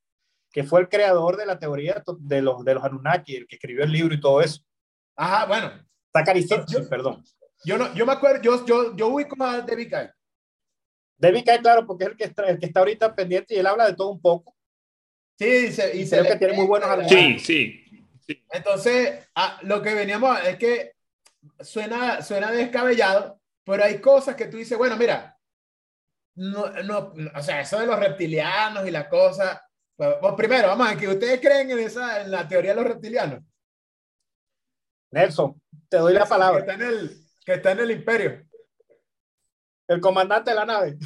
que 0.51 0.64
fue 0.64 0.81
el 0.81 0.88
creador 0.88 1.37
de 1.37 1.47
la 1.47 1.57
teoría 1.59 2.03
de 2.18 2.42
los, 2.42 2.64
de 2.64 2.75
los 2.75 2.83
Anunnaki, 2.83 3.37
el 3.37 3.47
que 3.47 3.57
escribió 3.57 3.85
el 3.85 3.92
libro 3.92 4.12
y 4.12 4.21
todo 4.21 4.40
eso. 4.40 4.61
Ajá, 5.14 5.47
bueno, 5.47 5.71
Zachary 6.12 6.44
yo- 6.66 6.88
perdón. 6.88 7.23
yo, 7.64 7.79
no, 7.79 7.94
yo 7.94 8.07
me 8.07 8.12
acuerdo, 8.14 8.42
yo, 8.42 8.66
yo, 8.66 8.97
yo 8.97 9.09
ubico 9.09 9.37
a 9.44 9.61
David 9.61 9.87
Icke. 9.87 10.11
David 11.18 11.40
Icke, 11.40 11.61
claro, 11.61 11.87
porque 11.87 12.04
es 12.04 12.11
el 12.11 12.16
que, 12.16 12.24
está, 12.24 12.44
el 12.44 12.59
que 12.59 12.66
está 12.66 12.81
ahorita 12.81 13.14
pendiente 13.14 13.54
y 13.54 13.59
él 13.59 13.66
habla 13.66 13.87
de 13.87 13.94
todo 13.94 14.11
un 14.11 14.20
poco. 14.20 14.54
Sí, 15.38 15.66
y 15.68 15.72
se, 15.72 15.96
y 15.96 16.07
se 16.07 16.16
creo 16.18 16.22
le 16.24 16.31
que 16.31 16.37
tiene 16.37 16.54
muy 16.54 16.66
buenos 16.66 16.88
argumentos. 16.88 17.42
Sí, 17.42 17.85
sí. 18.26 18.44
Entonces, 18.50 19.28
ah, 19.35 19.59
lo 19.62 19.83
que 19.83 19.94
veníamos 19.94 20.38
es 20.46 20.57
que 20.57 20.92
suena, 21.61 22.22
suena 22.22 22.50
descabellado, 22.50 23.40
pero 23.64 23.85
hay 23.85 24.00
cosas 24.00 24.35
que 24.37 24.46
tú 24.46 24.57
dices, 24.57 24.76
bueno, 24.78 24.96
mira, 24.96 25.38
no, 26.37 26.70
no, 26.85 27.12
o 27.35 27.42
sea, 27.42 27.61
eso 27.61 27.81
de 27.81 27.87
los 27.87 27.98
reptilianos 27.98 28.87
y 28.87 28.90
la 28.90 29.09
cosa. 29.09 29.61
Pues, 29.96 30.14
pues, 30.20 30.35
primero, 30.35 30.68
vamos 30.68 30.87
a 30.87 30.90
ver, 30.90 30.98
que 30.98 31.09
ustedes 31.09 31.40
creen 31.40 31.70
en, 31.72 31.81
esa, 31.81 32.22
en 32.22 32.31
la 32.31 32.46
teoría 32.46 32.70
de 32.70 32.76
los 32.76 32.92
reptilianos. 32.92 33.42
Nelson, 35.11 35.61
te 35.88 35.96
doy 35.96 36.12
la 36.12 36.22
Que 36.22 36.28
palabra. 36.28 36.61
está 36.61 36.74
en 36.74 36.83
el, 36.83 37.11
que 37.44 37.54
está 37.54 37.72
en 37.72 37.81
el 37.81 37.90
imperio. 37.90 38.46
El 39.88 40.01
comandante 40.01 40.51
de 40.51 40.57
la 40.57 40.66
nave. 40.66 40.96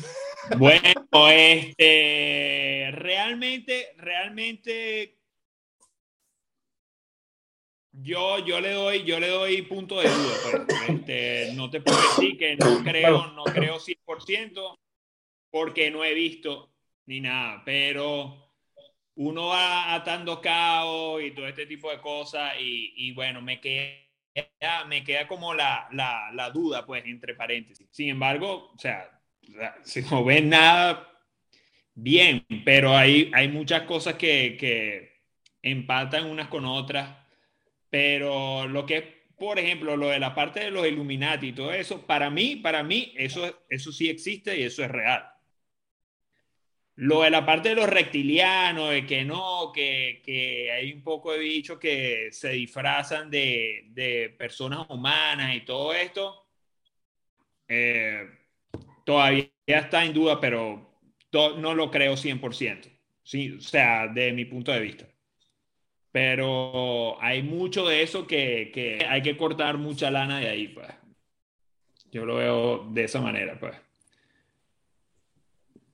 Bueno, 0.58 1.30
este, 1.30 2.90
realmente, 2.92 3.94
realmente, 3.96 5.16
yo, 7.92 8.40
yo 8.40 8.60
le 8.60 8.72
doy, 8.72 9.04
yo 9.04 9.20
le 9.20 9.28
doy 9.28 9.62
punto 9.62 10.00
de 10.00 10.08
duda. 10.08 10.66
pues. 10.66 10.88
Este, 10.88 11.52
no 11.54 11.70
te 11.70 11.80
puedo 11.80 11.96
decir 11.96 12.36
que 12.36 12.56
no 12.56 12.82
creo, 12.82 13.28
no 13.28 13.44
creo 13.44 13.78
100%, 13.78 14.78
porque 15.50 15.92
no 15.92 16.02
he 16.04 16.12
visto 16.12 16.72
ni 17.06 17.20
nada, 17.20 17.62
pero 17.64 18.52
uno 19.14 19.46
va 19.48 19.94
atando 19.94 20.40
cabos 20.40 21.22
y 21.22 21.30
todo 21.30 21.46
este 21.46 21.66
tipo 21.66 21.88
de 21.88 22.00
cosas 22.00 22.54
y, 22.58 22.94
y 22.96 23.12
bueno, 23.12 23.40
me 23.40 23.60
queda, 24.32 24.84
me 24.86 25.04
queda 25.04 25.28
como 25.28 25.54
la, 25.54 25.88
la, 25.92 26.50
duda, 26.50 26.84
pues, 26.86 27.04
entre 27.06 27.34
paréntesis. 27.34 27.86
Sin 27.90 28.08
embargo, 28.08 28.72
o 28.74 28.78
sea, 28.78 29.20
si 29.82 30.02
no 30.02 30.24
ven 30.24 30.48
nada, 30.48 31.08
bien, 31.94 32.46
pero 32.64 32.96
hay, 32.96 33.30
hay 33.34 33.48
muchas 33.48 33.82
cosas 33.82 34.14
que, 34.14 34.56
que 34.58 35.22
empatan 35.62 36.26
unas 36.26 36.48
con 36.48 36.64
otras, 36.64 37.16
pero 37.90 38.66
lo 38.66 38.86
que 38.86 38.96
es, 38.96 39.04
por 39.38 39.58
ejemplo, 39.58 39.96
lo 39.96 40.08
de 40.08 40.18
la 40.18 40.34
parte 40.34 40.60
de 40.60 40.70
los 40.70 40.86
Illuminati 40.86 41.48
y 41.48 41.52
todo 41.52 41.72
eso, 41.72 42.06
para 42.06 42.30
mí, 42.30 42.56
para 42.56 42.82
mí, 42.82 43.12
eso, 43.16 43.64
eso 43.68 43.92
sí 43.92 44.08
existe 44.08 44.58
y 44.58 44.62
eso 44.62 44.84
es 44.84 44.90
real. 44.90 45.31
Lo 47.02 47.22
de 47.22 47.30
la 47.30 47.44
parte 47.44 47.70
de 47.70 47.74
los 47.74 47.88
reptilianos, 47.88 48.90
de 48.90 49.04
que 49.04 49.24
no, 49.24 49.72
que, 49.74 50.22
que 50.24 50.70
hay 50.70 50.92
un 50.92 51.02
poco 51.02 51.32
de 51.32 51.40
bichos 51.40 51.76
que 51.76 52.28
se 52.30 52.50
disfrazan 52.50 53.28
de, 53.28 53.86
de 53.88 54.32
personas 54.38 54.88
humanas 54.88 55.52
y 55.56 55.62
todo 55.62 55.92
esto, 55.92 56.46
eh, 57.66 58.22
todavía 59.04 59.50
está 59.66 60.04
en 60.04 60.12
duda, 60.12 60.38
pero 60.38 60.96
no 61.32 61.74
lo 61.74 61.90
creo 61.90 62.16
100%. 62.16 62.88
Sí, 63.24 63.50
o 63.50 63.60
sea, 63.60 64.06
de 64.06 64.32
mi 64.32 64.44
punto 64.44 64.70
de 64.70 64.80
vista. 64.80 65.08
Pero 66.12 67.20
hay 67.20 67.42
mucho 67.42 67.84
de 67.84 68.02
eso 68.02 68.28
que, 68.28 68.70
que 68.72 69.04
hay 69.04 69.22
que 69.22 69.36
cortar 69.36 69.76
mucha 69.76 70.08
lana 70.08 70.38
de 70.38 70.48
ahí, 70.48 70.68
pues. 70.68 70.86
Yo 72.12 72.24
lo 72.24 72.36
veo 72.36 72.86
de 72.92 73.02
esa 73.02 73.20
manera, 73.20 73.58
pues. 73.58 73.74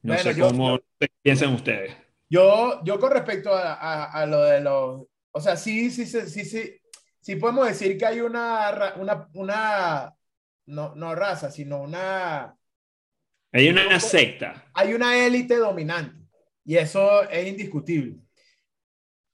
No 0.03 0.15
Bueno, 0.15 0.23
sé 0.33 0.35
yo- 0.39 0.49
cómo 0.49 0.79
piensan 1.23 1.55
ustedes. 1.55 1.95
Yo, 2.31 2.83
yo 2.85 2.99
con 3.01 3.11
respecto 3.13 3.53
a, 3.55 3.75
a, 3.75 4.05
a 4.13 4.27
lo 4.27 4.43
de 4.43 4.61
los, 4.61 5.05
o 5.33 5.41
sea, 5.41 5.57
sí, 5.57 5.91
sí, 5.91 6.05
sí, 6.07 6.21
sí, 6.29 6.45
sí, 6.45 6.81
sí 7.21 7.37
podemos 7.37 7.67
decir 7.67 7.97
que 7.97 8.05
hay 8.07 8.21
una, 8.21 8.95
una, 8.97 9.29
una, 9.35 10.15
no, 10.67 10.95
no 10.95 11.15
raza, 11.15 11.51
sino 11.51 11.81
una, 11.83 12.55
Hay 13.53 13.69
una 13.71 13.99
secta. 13.99 14.67
hay 14.75 14.93
una 14.93 15.17
élite 15.27 15.57
dominante 15.57 16.19
y 16.65 16.77
eso 16.77 17.23
es 17.31 17.47
indiscutible. 17.49 18.19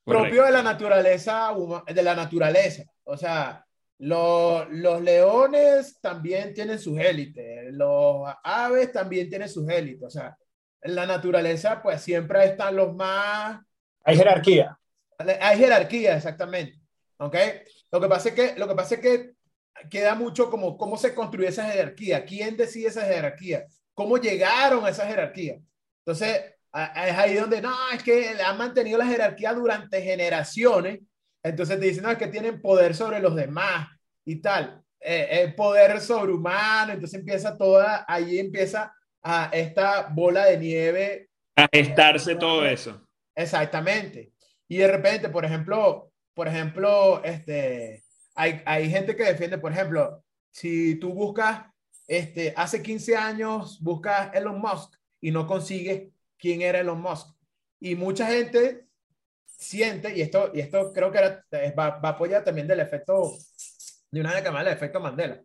propio 0.05 0.23
Correcto. 0.29 0.45
de 0.47 0.53
la 0.53 0.63
naturaleza, 0.63 1.53
de 1.93 2.03
la 2.03 2.15
naturaleza. 2.15 2.85
O 3.05 3.17
sea, 3.17 3.67
lo- 3.99 4.67
los 4.67 5.01
leones 5.03 5.99
también 6.01 6.55
tienen 6.55 6.79
sus 6.79 6.97
élites, 6.99 7.73
los 7.73 8.23
aves 8.45 8.93
también 8.93 9.29
tienen 9.29 9.49
sus 9.49 9.69
élites. 9.69 10.05
O 10.05 10.11
sea, 10.11 10.37
en 10.85 10.95
la 10.95 11.07
naturaleza, 11.07 11.83
pues 11.83 12.03
siempre 12.03 12.45
están 12.45 12.77
los 12.77 12.95
más... 12.95 13.59
Hay 14.05 14.17
jerarquía. 14.17 14.79
Hay 15.41 15.59
jerarquía, 15.59 16.17
exactamente. 16.17 16.79
¿Ok? 17.17 17.37
Lo 17.91 18.01
que 18.01 18.09
pasa 18.09 18.29
es 18.29 18.35
que, 18.35 18.55
lo 18.59 18.69
que, 18.69 18.75
pasa 18.75 18.95
es 18.97 19.01
que 19.01 19.33
queda 19.89 20.15
mucho 20.15 20.51
como 20.51 20.77
cómo 20.77 20.99
se 20.99 21.15
construye 21.15 21.49
esa 21.49 21.65
jerarquía, 21.65 22.27
quién 22.27 22.57
decide 22.59 22.89
esa 22.89 23.07
jerarquía, 23.07 23.65
cómo 23.95 24.19
llegaron 24.19 24.85
a 24.85 24.91
esa 24.91 25.07
jerarquía. 25.07 25.59
Entonces, 26.05 26.43
es 26.75 27.17
ahí 27.17 27.35
donde, 27.35 27.63
no, 27.63 27.75
es 27.95 28.03
que 28.03 28.37
han 28.45 28.59
mantenido 28.59 28.99
la 28.99 29.07
jerarquía 29.07 29.55
durante 29.55 30.03
generaciones. 30.03 31.01
Entonces 31.43 31.81
te 31.81 31.87
dicen, 31.87 32.03
no, 32.03 32.11
es 32.11 32.19
que 32.19 32.27
tienen 32.27 32.61
poder 32.61 32.95
sobre 32.95 33.21
los 33.21 33.35
demás 33.35 33.89
y 34.27 34.37
tal. 34.37 34.83
Eh, 35.01 35.55
poder 35.57 35.99
sobrehumano. 36.01 36.93
Entonces 36.93 37.21
empieza 37.21 37.57
toda, 37.57 38.05
ahí 38.07 38.39
empieza 38.39 38.93
a 39.25 39.49
esta 39.53 40.09
bola 40.11 40.45
de 40.45 40.59
nieve. 40.59 41.31
A 41.57 41.67
gestarse 41.73 42.37
todo 42.37 42.65
eso. 42.65 43.01
Exactamente. 43.35 44.33
Y 44.69 44.77
de 44.77 44.89
repente, 44.89 45.29
por 45.29 45.45
ejemplo, 45.45 46.13
por 46.35 46.47
ejemplo, 46.49 47.23
este, 47.25 48.05
hay, 48.35 48.63
hay 48.67 48.91
gente 48.91 49.17
que 49.17 49.25
defiende, 49.25 49.59
por 49.59 49.73
ejemplo, 49.73 50.23
si 50.51 50.97
tú 50.97 51.13
buscas, 51.15 51.63
este, 52.07 52.53
hace 52.57 52.83
15 52.83 53.17
años 53.17 53.81
buscas 53.81 54.35
Elon 54.35 54.61
Musk 54.61 54.95
y 55.21 55.31
no 55.31 55.47
consigues 55.47 56.13
quién 56.37 56.61
era 56.61 56.81
Elon 56.81 57.01
Musk. 57.01 57.35
Y 57.81 57.95
mucha 57.95 58.27
gente 58.27 58.87
siente, 59.47 60.15
y 60.17 60.21
esto, 60.21 60.51
y 60.53 60.61
esto 60.61 60.93
creo 60.93 61.11
que 61.11 61.21
va, 61.73 61.99
va, 61.99 62.09
a 62.09 62.13
apoyar 62.13 62.45
también 62.45 62.67
del 62.67 62.81
efecto, 62.81 63.33
de 64.11 64.21
una 64.21 64.35
vez 64.35 64.43
que 64.43 64.49
el 64.49 64.69
efecto 64.69 65.01
Mandela, 65.01 65.41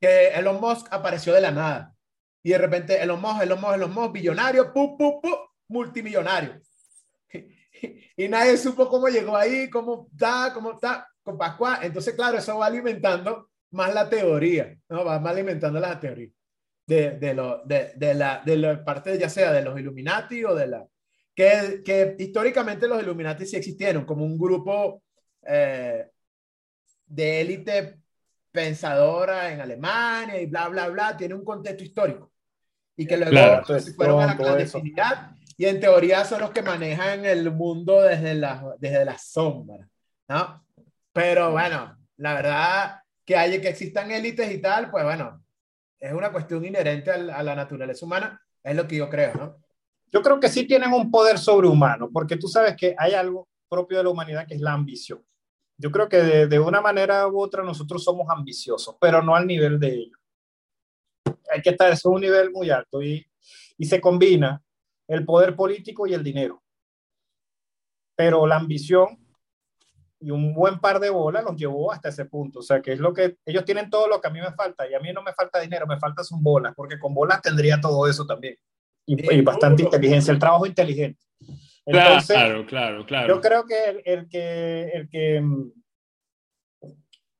que 0.00 0.28
Elon 0.28 0.60
Musk 0.60 0.86
apareció 0.90 1.32
de 1.32 1.40
la 1.40 1.50
nada. 1.50 1.95
Y 2.46 2.50
de 2.50 2.58
repente 2.58 3.02
Elon 3.02 3.20
Musk, 3.20 3.42
Elon 3.42 3.60
Musk, 3.60 3.74
Elon 3.74 3.92
Musk, 3.92 4.12
billonario, 4.12 4.72
pu, 4.72 4.96
pu, 4.96 5.20
pu, 5.20 5.30
multimillonario. 5.68 6.60
Y, 8.16 8.28
nadie 8.28 8.56
supo 8.56 8.88
cómo 8.88 9.08
llegó 9.08 9.36
ahí, 9.36 9.68
cómo 9.68 10.08
está, 10.12 10.52
cómo 10.54 10.74
está 10.74 11.08
con 11.24 11.36
Pascua. 11.36 11.80
Entonces, 11.82 12.14
claro, 12.14 12.38
eso 12.38 12.56
va 12.56 12.66
alimentando 12.66 13.50
más 13.72 13.92
la 13.92 14.08
teoría, 14.08 14.78
¿no? 14.88 15.04
Va 15.04 15.18
más 15.18 15.32
alimentando 15.32 15.80
la 15.80 15.98
teoría 15.98 16.30
de, 16.86 17.18
de, 17.18 17.34
lo, 17.34 17.64
de, 17.64 17.92
de, 17.96 18.14
la, 18.14 18.42
de 18.46 18.56
la 18.56 18.84
parte, 18.84 19.18
ya 19.18 19.28
sea 19.28 19.52
de 19.52 19.62
los 19.62 19.78
Illuminati 19.78 20.44
o 20.44 20.54
de 20.54 20.68
la... 20.68 20.86
Que, 21.34 21.82
que 21.84 22.14
históricamente 22.16 22.86
los 22.86 23.02
Illuminati 23.02 23.44
sí 23.44 23.56
existieron 23.56 24.06
como 24.06 24.24
un 24.24 24.38
grupo 24.38 25.02
eh, 25.42 26.10
de 27.06 27.40
élite 27.40 27.98
pensadora 28.52 29.52
en 29.52 29.60
Alemania 29.60 30.40
y 30.40 30.46
bla, 30.46 30.68
bla, 30.68 30.88
bla, 30.88 31.16
tiene 31.16 31.34
un 31.34 31.44
contexto 31.44 31.82
histórico. 31.82 32.32
Y 32.96 33.06
que 33.06 33.16
luego 33.16 33.30
claro, 33.30 33.64
fueron 33.96 34.22
a 34.22 34.26
la 34.26 34.36
clandestinidad 34.36 35.36
y 35.58 35.66
en 35.66 35.80
teoría 35.80 36.24
son 36.24 36.40
los 36.40 36.50
que 36.50 36.62
manejan 36.62 37.24
el 37.24 37.50
mundo 37.50 38.02
desde 38.02 38.34
la, 38.34 38.74
desde 38.78 39.04
la 39.04 39.18
sombra, 39.18 39.88
¿no? 40.28 40.64
Pero 41.12 41.52
bueno, 41.52 41.96
la 42.16 42.34
verdad 42.34 43.00
que 43.24 43.36
hay 43.36 43.60
que 43.60 43.68
existan 43.68 44.10
élites 44.10 44.50
y 44.52 44.58
tal, 44.58 44.90
pues 44.90 45.04
bueno, 45.04 45.42
es 45.98 46.12
una 46.12 46.30
cuestión 46.30 46.64
inherente 46.64 47.10
a 47.10 47.18
la, 47.18 47.54
naturaleza 47.54 48.04
humana, 48.04 48.40
es 48.62 48.76
lo 48.76 48.86
que 48.86 48.96
yo 48.96 49.08
creo, 49.08 49.34
¿no? 49.34 49.56
Yo 50.12 50.22
creo 50.22 50.38
que 50.38 50.48
sí 50.48 50.66
tienen 50.66 50.92
un 50.92 51.10
poder 51.10 51.38
sobrehumano, 51.38 52.10
porque 52.10 52.36
tú 52.36 52.48
sabes 52.48 52.76
que 52.76 52.94
hay 52.98 53.14
algo 53.14 53.48
propio 53.68 53.98
de 53.98 54.04
la 54.04 54.10
humanidad 54.10 54.46
que 54.46 54.54
es 54.54 54.60
la 54.60 54.72
ambición. 54.72 55.22
Yo 55.78 55.90
creo 55.90 56.08
que 56.08 56.18
de, 56.46 56.58
una 56.58 56.80
manera 56.80 57.26
u 57.28 57.40
otra 57.40 57.62
nosotros 57.62 58.02
somos 58.04 58.26
ambiciosos, 58.30 58.96
pero 59.00 59.20
no 59.20 59.34
al 59.34 59.46
nivel 59.46 59.78
de 59.78 59.88
ellos. 59.88 60.15
Hay 61.52 61.62
que 61.62 61.70
estar, 61.70 61.90
eso 61.90 62.10
es 62.10 62.14
un 62.14 62.20
nivel 62.20 62.50
muy 62.50 62.70
alto 62.70 63.02
y, 63.02 63.26
y 63.78 63.84
se 63.86 64.00
combina 64.00 64.62
el 65.08 65.24
poder 65.24 65.54
político 65.54 66.06
y 66.06 66.14
el 66.14 66.22
dinero. 66.22 66.62
Pero 68.16 68.46
la 68.46 68.56
ambición 68.56 69.18
y 70.20 70.30
un 70.30 70.54
buen 70.54 70.80
par 70.80 70.98
de 70.98 71.10
bolas 71.10 71.44
los 71.44 71.56
llevó 71.56 71.92
hasta 71.92 72.08
ese 72.08 72.24
punto. 72.24 72.60
O 72.60 72.62
sea, 72.62 72.80
que 72.80 72.92
es 72.92 72.98
lo 72.98 73.12
que 73.12 73.36
ellos 73.44 73.64
tienen 73.64 73.90
todo 73.90 74.08
lo 74.08 74.20
que 74.20 74.28
a 74.28 74.30
mí 74.30 74.40
me 74.40 74.52
falta 74.52 74.88
y 74.88 74.94
a 74.94 75.00
mí 75.00 75.12
no 75.12 75.22
me 75.22 75.32
falta 75.32 75.60
dinero, 75.60 75.86
me 75.86 75.98
falta 75.98 76.24
son 76.24 76.42
bolas, 76.42 76.72
porque 76.74 76.98
con 76.98 77.14
bolas 77.14 77.42
tendría 77.42 77.80
todo 77.80 78.08
eso 78.08 78.26
también. 78.26 78.56
Y, 79.04 79.40
bastante 79.42 79.84
inteligencia, 79.84 80.32
el 80.32 80.38
trabajo 80.38 80.66
inteligente. 80.66 81.22
claro, 81.84 82.66
claro, 82.66 83.06
claro. 83.06 83.28
Yo 83.28 83.40
creo 83.40 83.64
que 83.64 84.02
el, 84.04 84.28
que 84.28 84.90
el 84.94 85.08
que 85.08 85.44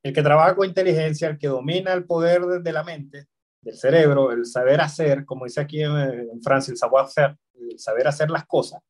el 0.04 0.12
que 0.12 0.22
trabaja 0.22 0.54
con 0.54 0.68
inteligencia, 0.68 1.28
el 1.28 1.38
que 1.38 1.48
domina 1.48 1.92
el 1.92 2.04
poder 2.04 2.42
de, 2.42 2.72
la 2.72 2.84
mente, 2.84 3.26
del 3.66 3.76
cerebro, 3.76 4.32
el 4.32 4.46
saber 4.46 4.80
hacer, 4.80 5.24
como 5.24 5.44
dice 5.44 5.60
aquí 5.60 5.82
en, 5.82 5.96
en 5.96 6.42
Francia, 6.42 6.72
el 6.72 6.78
savoir 6.78 7.08
faire, 7.08 7.36
el 7.54 7.78
saber 7.78 8.08
hacer 8.08 8.30
las 8.30 8.46
cosas, 8.46 8.80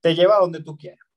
te 0.00 0.14
lleva 0.14 0.36
a 0.36 0.40
donde 0.40 0.62
tú 0.62 0.76
quieras 0.76 1.10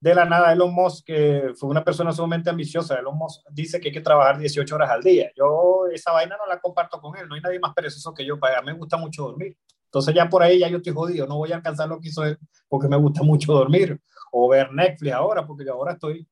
de 0.00 0.14
la 0.14 0.24
nada 0.24 0.52
Elon 0.52 0.72
Musk, 0.72 1.04
que 1.04 1.52
fue 1.54 1.68
una 1.68 1.84
persona 1.84 2.10
sumamente 2.12 2.48
ambiciosa, 2.48 2.98
Elon 2.98 3.16
Musk 3.16 3.42
dice 3.50 3.78
que 3.78 3.88
hay 3.88 3.94
que 3.94 4.00
trabajar 4.00 4.38
18 4.38 4.74
horas 4.74 4.90
al 4.90 5.02
día. 5.02 5.30
Yo 5.36 5.86
esa 5.92 6.12
vaina 6.12 6.36
no 6.38 6.46
la 6.46 6.58
comparto 6.58 7.00
con 7.00 7.16
él, 7.18 7.28
no 7.28 7.34
hay 7.34 7.42
nadie 7.42 7.60
más 7.60 7.74
perezoso 7.74 8.14
que 8.14 8.24
yo, 8.24 8.38
para 8.38 8.62
mí 8.62 8.72
me 8.72 8.78
gusta 8.78 8.96
mucho 8.96 9.24
dormir. 9.24 9.56
Entonces 9.84 10.14
ya 10.14 10.28
por 10.28 10.42
ahí 10.42 10.60
ya 10.60 10.68
yo 10.68 10.78
estoy 10.78 10.94
jodido, 10.94 11.26
no 11.26 11.36
voy 11.36 11.52
a 11.52 11.56
alcanzar 11.56 11.88
lo 11.88 12.00
que 12.00 12.08
hizo 12.08 12.24
él 12.24 12.38
porque 12.68 12.88
me 12.88 12.96
gusta 12.96 13.22
mucho 13.22 13.52
dormir 13.52 14.00
o 14.32 14.48
ver 14.48 14.72
Netflix 14.72 15.12
ahora, 15.12 15.46
porque 15.46 15.66
yo 15.66 15.74
ahora 15.74 15.92
estoy, 15.92 16.26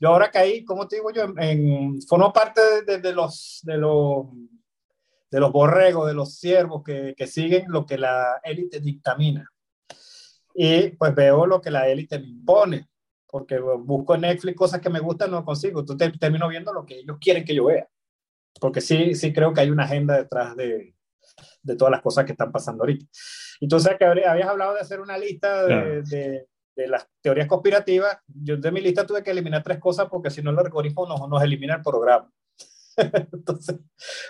yo 0.00 0.08
ahora 0.08 0.30
caí, 0.30 0.64
como 0.64 0.88
te 0.88 0.96
digo 0.96 1.12
yo, 1.12 1.26
en, 1.36 2.00
formo 2.02 2.32
parte 2.32 2.60
de, 2.84 3.12
los, 3.12 3.60
de 3.62 3.76
los 3.76 4.26
de 5.32 5.40
los 5.40 5.50
borregos, 5.50 6.06
de 6.06 6.14
los 6.14 6.36
siervos 6.36 6.82
que, 6.84 7.14
que 7.16 7.26
siguen 7.26 7.64
lo 7.68 7.86
que 7.86 7.96
la 7.96 8.38
élite 8.44 8.80
dictamina. 8.80 9.50
Y 10.54 10.90
pues 10.90 11.14
veo 11.14 11.46
lo 11.46 11.60
que 11.60 11.70
la 11.70 11.88
élite 11.88 12.18
me 12.18 12.26
impone 12.26 12.88
porque 13.26 13.58
busco 13.58 14.14
en 14.14 14.20
Netflix 14.20 14.54
cosas 14.54 14.82
que 14.82 14.90
me 14.90 15.00
gustan, 15.00 15.30
no 15.30 15.42
consigo. 15.42 15.80
Entonces 15.80 16.12
termino 16.20 16.46
viendo 16.48 16.70
lo 16.70 16.84
que 16.84 16.98
ellos 16.98 17.16
quieren 17.18 17.46
que 17.46 17.54
yo 17.54 17.64
vea. 17.64 17.88
Porque 18.60 18.82
sí, 18.82 19.14
sí 19.14 19.32
creo 19.32 19.54
que 19.54 19.62
hay 19.62 19.70
una 19.70 19.84
agenda 19.84 20.18
detrás 20.18 20.54
de, 20.54 20.94
de 21.62 21.76
todas 21.76 21.92
las 21.92 22.02
cosas 22.02 22.26
que 22.26 22.32
están 22.32 22.52
pasando 22.52 22.82
ahorita. 22.82 23.06
Entonces, 23.58 23.96
que 23.98 24.04
habías 24.04 24.48
hablado 24.48 24.74
de 24.74 24.80
hacer 24.80 25.00
una 25.00 25.16
lista 25.16 25.64
de, 25.64 26.02
de, 26.02 26.46
de, 26.76 26.88
las 26.88 27.08
teorías 27.22 27.46
conspirativas. 27.46 28.18
Yo 28.26 28.58
de 28.58 28.70
mi 28.70 28.82
lista 28.82 29.06
tuve 29.06 29.22
que 29.22 29.30
eliminar 29.30 29.62
tres 29.62 29.78
cosas 29.78 30.08
porque 30.10 30.28
si 30.28 30.42
no 30.42 30.50
el 30.50 30.58
algoritmo 30.58 31.06
nos, 31.06 31.26
nos 31.26 31.42
elimina 31.42 31.76
el 31.76 31.82
programa. 31.82 32.30
Entonces, 33.32 33.78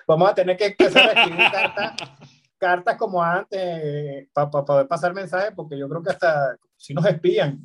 vamos 0.06 0.30
a 0.30 0.34
tener 0.34 0.56
que 0.56 0.66
empezar 0.66 1.10
a 1.10 1.12
escribir 1.12 1.50
cartas, 1.50 2.10
cartas 2.58 2.96
como 2.96 3.22
antes 3.22 4.28
para 4.32 4.50
poder 4.50 4.88
pasar 4.88 5.14
mensajes 5.14 5.52
porque 5.54 5.78
yo 5.78 5.88
creo 5.88 6.02
que 6.02 6.10
hasta 6.10 6.56
si 6.76 6.94
nos 6.94 7.04
espían 7.06 7.64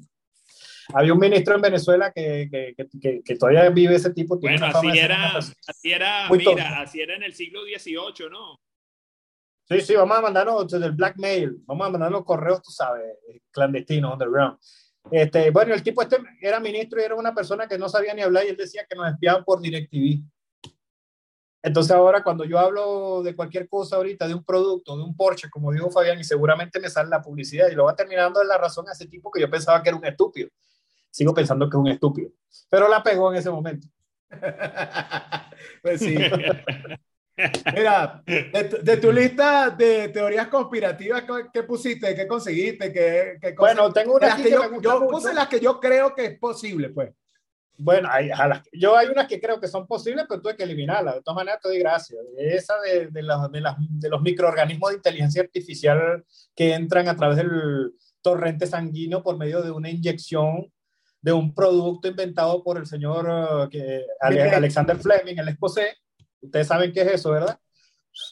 había 0.94 1.14
un 1.14 1.20
ministro 1.20 1.56
en 1.56 1.62
Venezuela 1.62 2.12
que, 2.12 2.48
que, 2.50 3.22
que, 3.24 3.36
todavía 3.36 3.70
vive 3.70 3.96
ese 3.96 4.14
tipo. 4.14 4.40
Bueno, 4.40 4.66
así 4.68 4.88
era, 4.98 5.38
así 5.38 5.92
era, 5.92 6.30
mira, 6.30 6.82
así 6.82 7.02
era 7.02 7.16
en 7.16 7.24
el 7.24 7.34
siglo 7.34 7.62
XVIII, 7.64 8.30
¿no? 8.30 8.60
Sí, 9.70 9.82
sí, 9.82 9.96
vamos 9.96 10.18
a 10.18 10.22
mandarnos 10.22 10.68
desde 10.68 10.86
el 10.86 10.94
blackmail, 10.94 11.58
vamos 11.66 11.88
a 11.88 11.90
mandarnos 11.90 12.24
correos, 12.24 12.62
tú 12.62 12.72
sabes, 12.72 13.04
clandestinos, 13.52 14.14
underground. 14.14 14.58
Este, 15.12 15.52
bueno, 15.52 15.74
el 15.74 15.84
tipo 15.84 16.02
este 16.02 16.18
era 16.42 16.60
ministro 16.60 17.02
y 17.02 17.04
era 17.04 17.16
una 17.16 17.34
persona 17.34 17.68
que 17.68 17.78
no 17.78 17.90
sabía 17.90 18.14
ni 18.14 18.22
hablar 18.22 18.46
y 18.46 18.50
él 18.50 18.58
decía 18.58 18.86
que 18.90 18.96
nos 18.96 19.12
espiaban 19.12 19.44
por 19.44 19.62
DirecTV. 19.62 20.24
Entonces 21.62 21.92
ahora 21.92 22.24
cuando 22.24 22.46
yo 22.46 22.60
hablo 22.60 23.22
de 23.24 23.36
cualquier 23.36 23.68
cosa 23.68 23.98
ahorita, 23.98 24.28
de 24.28 24.34
un 24.34 24.44
producto, 24.44 24.96
de 24.96 25.04
un 25.04 25.16
Porsche, 25.16 25.50
como 25.50 25.72
dijo 25.72 25.90
Fabián, 25.90 26.20
y 26.20 26.24
seguramente 26.24 26.80
me 26.80 26.90
sale 26.90 27.10
la 27.10 27.22
publicidad 27.22 27.70
y 27.70 27.76
lo 27.76 27.86
va 27.86 27.96
terminando 27.96 28.40
de 28.40 28.46
la 28.46 28.58
razón 28.58 28.88
a 28.88 28.94
ese 28.94 29.08
tipo 29.08 29.32
que 29.32 29.42
yo 29.42 29.50
pensaba 29.50 29.82
que 29.82 29.90
era 29.90 29.98
un 29.98 30.06
estúpido 30.06 30.50
sigo 31.18 31.34
pensando 31.34 31.68
que 31.68 31.76
es 31.78 31.82
un 31.82 31.88
estúpido. 31.88 32.30
Pero 32.70 32.88
la 32.88 33.02
pegó 33.02 33.32
en 33.32 33.40
ese 33.40 33.50
momento. 33.50 33.88
pues 35.82 36.00
sí. 36.00 36.16
Mira, 37.76 38.24
de 38.26 38.98
tu, 38.98 39.12
lista 39.12 39.70
de 39.70 40.10
teorías 40.10 40.48
conspirativas, 40.48 41.24
¿qué 41.54 41.64
pusiste? 41.64 42.16
¿Qué 42.16 42.28
conseguiste? 42.28 42.92
¿Qué, 42.92 43.38
qué 43.40 43.56
bueno, 43.58 43.92
tengo 43.94 44.16
una 44.16 44.36
que, 44.36 44.50
yo, 44.82 45.08
puse 45.08 45.34
las 45.36 45.48
que 45.48 45.60
yo 45.60 45.80
creo 45.80 46.16
que 46.16 46.26
es 46.26 46.40
posible, 46.40 46.90
pues. 46.90 47.14
Bueno, 47.78 48.10
hay, 48.12 48.30
yo 48.74 48.98
hay 48.98 49.08
unas 49.08 49.28
que 49.28 49.40
creo 49.40 49.60
que 49.60 49.68
son 49.68 49.86
posibles, 49.86 50.26
pero 50.28 50.42
tuve 50.42 50.56
que 50.56 50.64
eliminarlas. 50.64 51.16
De 51.16 51.22
todas 51.22 51.36
maneras, 51.36 51.60
te 51.62 51.70
doy 51.70 51.80
gracias. 51.80 52.20
Esa 52.38 52.74
de, 52.80 53.08
de, 53.08 53.24
los, 53.24 53.52
de, 53.52 53.64
de 53.78 54.10
los 54.10 54.22
microorganismos 54.22 54.90
de 54.90 54.96
inteligencia 54.96 55.44
artificial 55.44 56.26
que 56.56 56.74
entran 56.74 57.08
a 57.08 57.16
través 57.16 57.38
del 57.38 57.94
torrente 58.22 58.66
sanguíneo 58.66 59.22
por 59.22 59.38
medio 59.38 59.62
de 59.62 59.72
una 59.72 59.90
inyección 59.90 60.72
de 61.22 61.34
un 61.34 61.54
producto 61.54 62.08
inventado 62.08 62.64
por 62.64 62.78
el 62.78 62.86
señor 62.86 63.28
uh, 63.28 63.70
que, 63.70 64.06
Alexander 64.20 64.98
Fleming, 64.98 65.38
el 65.38 65.50
escocés. 65.50 65.96
Ustedes 66.42 66.68
saben 66.68 66.92
qué 66.94 67.02
es 67.02 67.14
eso, 67.14 67.32
¿verdad? 67.32 67.60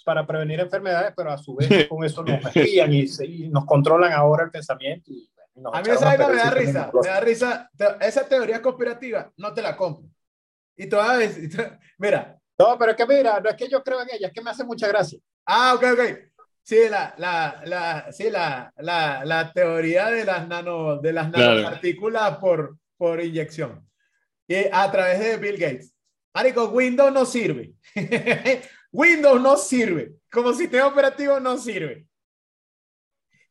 Para 0.03 0.25
prevenir 0.25 0.59
enfermedades, 0.59 1.13
pero 1.15 1.31
a 1.31 1.37
su 1.37 1.55
vez 1.55 1.67
con 1.89 2.03
eso 2.03 2.23
nos 2.23 2.43
espían 2.45 2.93
y, 2.93 3.49
nos 3.49 3.65
controlan 3.65 4.13
ahora 4.13 4.45
el 4.45 4.51
pensamiento. 4.51 5.11
A 5.73 5.81
mí 5.81 5.89
esa 5.89 6.05
vaina 6.05 6.27
me 6.27 6.35
da 6.37 6.49
risa, 6.51 6.91
me 6.93 7.07
da 7.07 7.19
risa. 7.19 7.69
Esa 8.01 8.27
teoría 8.27 8.61
conspirativa 8.61 9.31
no 9.37 9.53
te 9.53 9.61
la 9.61 9.75
compro. 9.75 10.07
Y 10.77 10.87
todavía, 10.87 11.29
mira. 11.97 12.37
No, 12.57 12.77
pero 12.77 12.91
es 12.91 12.97
que 12.97 13.05
mira, 13.05 13.39
no 13.39 13.49
es 13.49 13.55
que 13.55 13.67
yo 13.67 13.83
creo 13.83 14.01
en 14.01 14.09
ella, 14.13 14.27
es 14.27 14.33
que 14.33 14.41
me 14.41 14.49
hace 14.49 14.63
mucha 14.63 14.87
gracia. 14.87 15.19
Ah, 15.45 15.73
ok, 15.75 15.83
ok. 15.93 16.01
Sí, 16.63 16.89
la, 16.89 17.13
la, 17.17 17.61
la, 17.65 18.11
sí, 18.11 18.29
la, 18.29 18.73
la, 18.77 19.23
la 19.23 19.51
teoría 19.53 20.07
de 20.09 20.25
las, 20.25 20.47
nano, 20.47 20.97
de 20.99 21.13
las 21.13 21.29
Claro. 21.31 21.55
nanopartículas 21.55 22.37
por, 22.37 22.77
por 22.97 23.21
inyección. 23.23 23.87
Y 24.47 24.65
a 24.71 24.91
través 24.91 25.19
de 25.19 25.37
Bill 25.37 25.57
Gates. 25.57 25.93
Marico, 26.33 26.65
Windows 26.69 27.13
no 27.13 27.25
sirve. 27.25 27.73
Windows 28.91 29.41
no 29.41 29.57
sirve. 29.57 30.15
Como 30.31 30.53
sistema 30.53 30.87
operativo 30.87 31.39
no 31.39 31.57
sirve. 31.57 32.07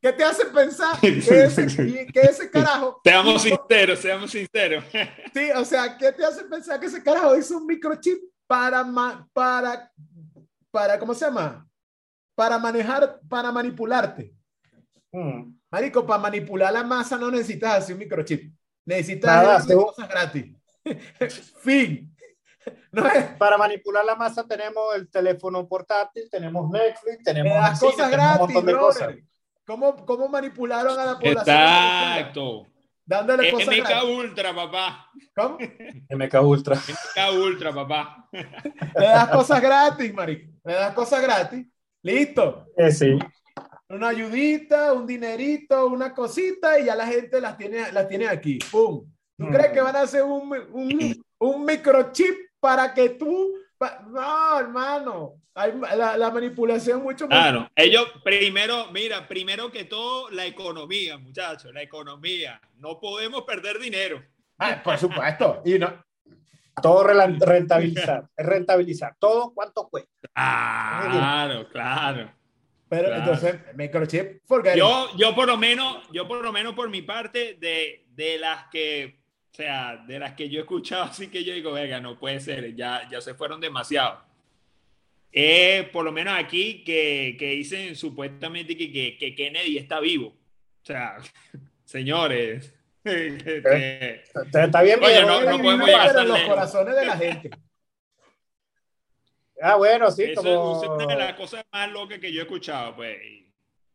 ¿Qué 0.05 0.13
te 0.13 0.23
hace 0.23 0.45
pensar 0.45 1.01
que 1.01 1.17
ese, 1.17 1.67
que 2.13 2.21
ese 2.21 2.51
carajo... 2.51 3.01
Seamos 3.03 3.41
sinceros, 3.41 3.99
seamos 3.99 4.31
sinceros. 4.31 4.85
Sí, 5.33 5.51
o 5.57 5.65
sea, 5.65 5.97
¿qué 5.97 6.13
te 6.13 6.23
hace 6.23 6.45
pensar 6.45 6.79
que 6.79 6.87
ese 6.87 7.03
carajo 7.03 7.35
hizo 7.39 7.57
un 7.57 7.65
microchip 7.65 8.19
para, 8.47 8.85
para, 9.33 9.91
para, 10.71 10.99
¿cómo 10.99 11.15
se 11.15 11.25
llama? 11.25 11.67
Para 12.35 12.59
manejar, 12.59 13.19
para 13.27 13.51
manipularte. 13.51 14.35
Mm. 15.11 15.55
Marico, 15.71 16.05
para 16.07 16.21
manipular 16.21 16.71
la 16.71 16.85
masa 16.85 17.17
no 17.17 17.31
necesitas 17.31 17.83
así 17.85 17.95
un 17.95 18.01
microchip. 18.01 18.55
Necesitas 18.85 19.43
Nada, 19.43 19.57
hacer 19.57 19.75
cosas 19.75 20.07
gratis. 20.07 20.55
fin. 21.63 22.15
No 22.93 23.07
es, 23.09 23.25
Para 23.39 23.57
manipular 23.57 24.05
la 24.05 24.17
masa 24.17 24.47
tenemos 24.47 24.85
el 24.97 25.09
teléfono 25.09 25.67
portátil, 25.67 26.29
tenemos 26.31 26.71
Netflix, 26.71 27.25
tenemos, 27.25 27.79
cine, 27.79 27.91
cosas 27.91 28.07
un 28.07 28.13
gratis, 28.13 28.41
montón 28.41 28.67
de 28.67 28.77
cosas. 28.77 29.15
¿Cómo, 29.67 30.05
¿Cómo 30.05 30.29
manipularon 30.29 30.99
a 30.99 31.05
la 31.07 31.19
población? 31.19 31.57
Exacto. 31.57 32.67
Dándole 33.07 33.51
cosas 33.51 33.69
MK. 33.77 34.05
Ultra, 34.17 34.55
papá. 34.55 35.11
¿Cómo? 35.37 35.59
MK 36.11 36.35
Ultra. 36.43 36.77
MK 36.77 37.35
Ultra, 37.39 37.73
papá. 37.73 38.29
Le 38.33 39.07
das 39.07 39.29
cosas 39.29 39.61
gratis, 39.61 40.15
marico. 40.15 40.51
Le 40.65 40.73
das 40.75 40.95
cosas 40.95 41.23
gratis. 41.23 41.67
Listo. 42.03 42.67
Eh, 42.77 42.91
sí. 42.91 43.19
una 43.89 44.09
ayudita, 44.09 44.93
un 44.93 45.07
dinerito, 45.07 45.87
una 45.87 46.13
cosita 46.15 46.79
y 46.81 46.87
ya 46.87 46.97
la 46.97 47.07
gente 47.07 47.41
las 47.41 47.57
tiene, 47.57 47.93
las 47.93 48.09
tiene 48.09 48.27
aquí. 48.29 48.59
¡Pum! 48.71 49.05
¿Tú 49.37 49.45
Mm. 49.47 49.53
crees 49.53 49.73
que 49.73 49.81
van 49.81 49.97
a 49.97 50.03
hacer 50.03 50.23
un, 50.23 50.53
un, 50.73 51.25
un 51.39 51.65
microchip 51.65 52.35
para 52.61 52.95
que 52.95 53.11
tú... 53.11 53.53
No, 54.09 54.59
hermano. 54.61 55.35
Hay, 55.55 55.73
la, 55.97 56.17
la 56.17 56.31
manipulación 56.31 57.03
mucho 57.03 57.29
más... 57.29 57.39
Claro, 57.39 57.71
ellos 57.77 58.07
primero, 58.25 58.89
mira, 58.93 59.29
primero 59.29 59.71
que 59.71 59.85
todo, 59.85 60.29
la 60.31 60.45
economía, 60.47 61.17
muchachos, 61.17 61.73
la 61.73 61.81
economía. 61.83 62.61
No 62.79 62.99
podemos 62.99 63.43
perder 63.43 63.79
dinero. 63.79 64.21
Ah, 64.59 64.81
por 64.83 64.99
supuesto. 64.99 65.63
Y 65.65 65.79
no, 65.79 65.93
Todo 66.83 67.05
rentabilizar. 67.05 68.27
rentabilizar. 68.37 69.15
Todo 69.19 69.53
cuánto 69.55 69.89
cuesta. 69.89 70.11
Claro, 70.35 71.69
claro. 71.69 72.33
pero 72.89 73.09
Claro. 73.09 73.17
entonces, 73.23 73.57
microchip, 73.77 74.43
it. 74.43 74.75
Yo, 74.77 75.09
yo 75.17 75.35
por 75.37 75.47
lo 75.47 75.57
menos, 75.57 75.99
yo 76.13 76.27
por 76.27 76.43
lo 76.43 76.53
menos 76.53 76.75
por 76.75 76.91
mi 76.91 77.03
parte, 77.03 77.57
de, 77.61 78.07
de 78.09 78.39
las 78.39 78.67
que, 78.71 79.21
o 79.55 79.57
sea, 79.57 80.03
de 80.09 80.19
las 80.19 80.33
que 80.35 80.49
yo 80.49 80.59
he 80.59 80.63
escuchado, 80.63 81.05
así 81.11 81.29
que 81.29 81.45
yo 81.45 81.55
digo, 81.55 81.71
venga, 81.71 82.01
no 82.01 82.19
puede 82.19 82.41
ser, 82.41 82.75
ya, 82.75 83.09
ya 83.09 83.21
se 83.21 83.35
fueron 83.35 83.61
demasiado. 83.61 84.21
Eh, 85.31 85.89
por 85.93 86.05
lo 86.05 86.11
menos 86.11 86.35
aquí 86.37 86.83
que, 86.83 87.37
que 87.39 87.51
dicen 87.51 87.95
supuestamente 87.95 88.77
que, 88.77 88.91
que, 88.93 89.17
que 89.17 89.35
Kennedy 89.37 89.79
está 89.79 90.01
vivo. 90.01 90.29
O 90.29 90.85
sea, 90.87 91.19
señores. 91.85 92.75
que- 93.05 94.25
Está 94.53 94.83
bien, 94.83 94.99
Oye, 95.03 95.15
pero- 95.15 95.27
no- 95.27 95.41
no 95.43 95.63
podemos 95.63 95.87
llegar 95.87 96.09
en 96.19 96.29
los 96.29 96.39
lejos. 96.39 96.49
corazones 96.55 96.95
de 96.97 97.07
la 97.07 97.17
gente. 97.17 97.51
Ah, 99.63 99.77
bueno, 99.77 100.11
sí, 100.11 100.25
eso 100.25 100.43
como... 100.43 100.83
es 100.83 100.89
una 101.05 101.15
de 101.15 101.17
las 101.21 101.35
cosas 101.35 101.65
más 101.73 101.91
locas 101.93 102.19
que 102.19 102.33
yo 102.33 102.41
he 102.41 102.43
escuchado, 102.43 102.97
pues. 102.97 103.19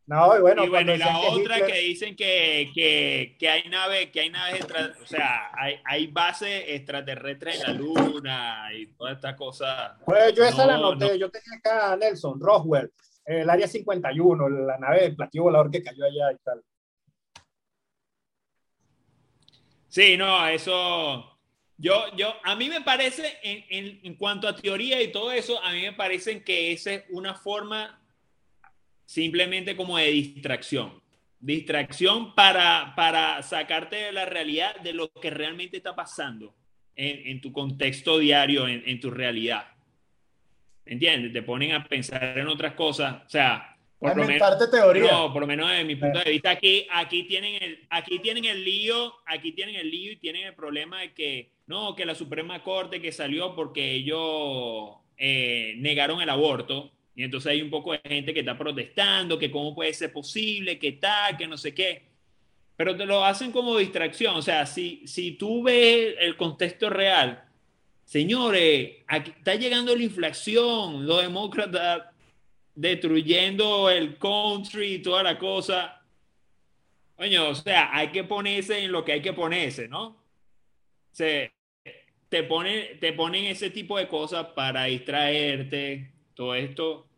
No, 0.10 0.36
y 0.36 0.42
bueno, 0.42 0.64
y 0.66 0.70
bueno, 0.70 0.96
y 0.96 0.98
la 0.98 1.06
que 1.06 1.28
otra 1.28 1.58
Hitler- 1.60 1.66
que 1.72 1.78
dicen 1.82 2.16
que, 2.16 2.72
que, 2.74 3.36
que 3.40 3.48
hay 3.48 3.70
naves, 3.70 4.10
que 4.10 4.22
hay 4.22 4.32
naves 4.32 4.66
o 5.04 5.06
sea, 5.06 5.52
hay, 5.54 5.80
hay 5.86 6.08
bases 6.08 6.64
extraterrestres 6.68 7.58
en 7.58 7.62
la 7.62 7.74
luna 7.74 8.70
y 8.74 8.88
toda 8.88 9.12
esta 9.12 9.36
cosa. 9.36 10.00
Pues 10.04 10.34
yo 10.34 10.44
esa 10.46 10.66
la 10.66 10.78
No, 10.78 10.94
noté, 10.94 11.10
no. 11.10 11.14
yo 11.16 11.30
tenía 11.30 11.58
acá 11.60 11.92
a 11.92 11.96
Nelson, 11.96 12.40
Roswell, 12.40 12.92
el 13.24 13.48
área 13.48 13.68
51, 13.68 14.50
la 14.50 14.80
nave 14.80 15.02
del 15.02 15.16
platillo 15.16 15.44
volador 15.44 15.70
que 15.70 15.84
cayó 15.84 16.04
allá 16.06 16.32
y 16.32 16.38
tal. 16.44 16.64
Sí, 19.90 20.18
no, 20.18 20.48
eso. 20.48 21.38
Yo, 21.78 22.06
yo, 22.16 22.34
a 22.44 22.56
mí 22.56 22.68
me 22.68 22.82
parece, 22.82 23.38
en, 23.44 23.64
en, 23.70 24.00
en 24.04 24.16
cuanto 24.16 24.48
a 24.48 24.56
teoría 24.56 25.02
y 25.04 25.12
todo 25.12 25.32
eso, 25.32 25.64
a 25.64 25.72
mí 25.72 25.82
me 25.84 25.94
parece 25.94 26.44
que 26.44 26.72
esa 26.74 26.94
es 26.94 27.04
una 27.12 27.36
forma 27.36 28.02
simplemente 29.10 29.76
como 29.76 29.98
de 29.98 30.12
distracción. 30.12 31.02
Distracción 31.40 32.36
para, 32.36 32.94
para 32.96 33.42
sacarte 33.42 33.96
de 33.96 34.12
la 34.12 34.26
realidad 34.26 34.80
de 34.82 34.94
lo 34.94 35.12
que 35.12 35.32
realmente 35.32 35.78
está 35.78 35.96
pasando 35.96 36.54
en, 36.96 37.26
en 37.26 37.42
tu 37.42 37.52
contexto 37.52 38.20
diario, 38.20 38.68
en, 38.68 38.84
en 38.86 39.00
tu 39.00 39.10
realidad. 39.10 39.66
¿Entiendes? 40.86 41.34
Te 41.34 41.42
ponen 41.42 41.72
a 41.72 41.84
pensar 41.88 42.38
en 42.38 42.48
otras 42.48 42.74
cosas. 42.74 43.24
O 43.26 43.30
sea, 43.30 43.76
por 43.98 44.16
lo 44.16 44.26
menos. 44.26 44.70
teoría. 44.70 45.12
No, 45.12 45.34
por 45.34 45.42
lo 45.42 45.48
menos 45.48 45.72
desde 45.72 45.86
mi 45.86 45.96
punto 45.96 46.20
de 46.20 46.30
vista, 46.30 46.52
aquí, 46.52 46.86
aquí, 46.92 47.24
tienen 47.24 47.64
el, 47.64 47.88
aquí 47.90 48.20
tienen 48.20 48.46
el 48.46 48.64
lío, 48.64 49.16
aquí 49.26 49.54
tienen 49.54 49.76
el 49.76 49.90
lío 49.90 50.12
y 50.12 50.18
tienen 50.18 50.46
el 50.46 50.54
problema 50.54 51.02
de 51.02 51.14
que, 51.16 51.50
no, 51.66 51.96
que 51.96 52.06
la 52.06 52.14
Suprema 52.14 52.62
Corte 52.62 53.02
que 53.02 53.12
salió 53.12 53.56
porque 53.56 53.92
ellos 53.92 54.98
eh, 55.18 55.74
negaron 55.78 56.22
el 56.22 56.30
aborto, 56.30 56.92
y 57.20 57.24
entonces 57.24 57.52
hay 57.52 57.62
un 57.62 57.70
poco 57.70 57.92
de 57.92 58.00
gente 58.06 58.34
que 58.34 58.40
está 58.40 58.58
protestando, 58.58 59.38
que 59.38 59.52
cómo 59.52 59.76
puede 59.76 59.94
ser 59.94 60.10
posible, 60.10 60.80
que 60.80 60.94
tal, 60.94 61.36
que 61.36 61.48
no 61.48 61.58
sé 61.58 61.74
qué. 61.74 62.04
Pero 62.78 62.96
te 62.96 63.06
lo 63.06 63.26
hacen 63.26 63.52
como 63.52 63.78
distracción, 63.78 64.38
o 64.38 64.42
sea, 64.42 64.66
si, 64.66 65.06
si 65.06 65.34
tú 65.34 65.64
ves 65.64 66.16
el 66.18 66.38
contexto 66.38 66.90
real, 66.90 67.44
señores, 68.06 69.00
aquí 69.06 69.32
está 69.32 69.56
llegando 69.56 69.94
la 69.94 70.04
inflación, 70.04 71.06
los 71.06 71.22
demócratas 71.22 72.04
destruyendo 72.74 73.90
el 73.90 74.18
country 74.18 74.94
y 74.94 75.00
toda 75.00 75.22
la 75.22 75.38
cosa. 75.38 76.02
Coño, 77.18 77.50
o 77.50 77.56
sea, 77.56 77.94
hay 77.94 78.14
que 78.14 78.24
ponerse 78.24 78.80
en 78.80 78.94
lo 78.94 79.04
que 79.04 79.12
hay 79.12 79.22
que 79.22 79.34
ponerse, 79.34 79.90
¿no? 79.90 80.24
Se, 81.12 81.52
te, 82.30 82.44
pone, 82.44 82.96
te 83.02 83.12
ponen 83.12 83.44
ese 83.44 83.72
tipo 83.72 83.98
de 83.98 84.08
cosas 84.08 84.46
para 84.56 84.86
distraerte, 84.86 86.14
todo 86.34 86.56
esto. 86.56 87.09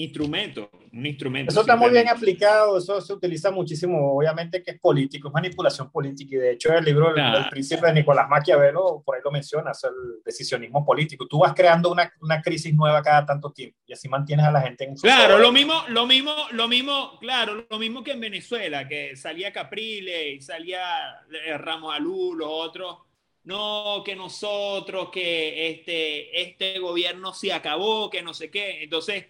Instrumento, 0.00 0.70
un 0.92 1.04
instrumento. 1.06 1.50
Eso 1.50 1.62
está 1.62 1.74
muy 1.74 1.90
bien 1.90 2.08
aplicado, 2.08 2.78
eso 2.78 3.00
se 3.00 3.12
utiliza 3.12 3.50
muchísimo, 3.50 4.12
obviamente 4.16 4.62
que 4.62 4.70
es 4.70 4.78
político, 4.78 5.26
es 5.26 5.34
manipulación 5.34 5.90
política, 5.90 6.36
y 6.36 6.38
de 6.38 6.52
hecho 6.52 6.72
el 6.72 6.84
libro 6.84 7.08
El- 7.08 7.14
Claro. 7.14 7.38
El 7.38 7.48
príncipe 7.50 7.84
de 7.88 7.94
Nicolás 7.94 8.28
Maquiavelo, 8.28 9.02
por 9.04 9.16
ahí 9.16 9.22
lo 9.24 9.32
mencionas, 9.32 9.82
el 9.82 10.22
decisionismo 10.24 10.84
político. 10.86 11.26
Tú 11.26 11.40
vas 11.40 11.52
creando 11.52 11.90
una, 11.90 12.12
una 12.20 12.40
crisis 12.40 12.72
nueva 12.74 13.02
cada 13.02 13.26
tanto 13.26 13.50
tiempo 13.50 13.76
y 13.86 13.92
así 13.92 14.08
mantienes 14.08 14.46
a 14.46 14.52
la 14.52 14.60
gente 14.60 14.84
en 14.84 14.96
su 14.96 15.02
Claro, 15.02 15.30
poder. 15.34 15.40
lo 15.40 15.50
mismo, 15.52 15.74
lo 15.88 16.06
mismo, 16.06 16.32
lo 16.52 16.68
mismo, 16.68 17.18
claro, 17.20 17.66
lo 17.68 17.78
mismo 17.80 18.04
que 18.04 18.12
en 18.12 18.20
Venezuela, 18.20 18.86
que 18.86 19.16
salía 19.16 19.52
Caprile 19.52 20.30
y 20.30 20.40
salía 20.40 20.80
eh, 21.44 21.58
Ramos 21.58 21.92
Alú, 21.92 22.34
los 22.36 22.48
otros, 22.48 22.98
no, 23.42 24.02
que 24.04 24.14
nosotros, 24.14 25.08
que 25.10 25.70
este, 25.70 26.40
este 26.42 26.78
gobierno 26.78 27.32
se 27.34 27.52
acabó, 27.52 28.08
que 28.10 28.22
no 28.22 28.32
sé 28.32 28.48
qué. 28.50 28.84
Entonces, 28.84 29.24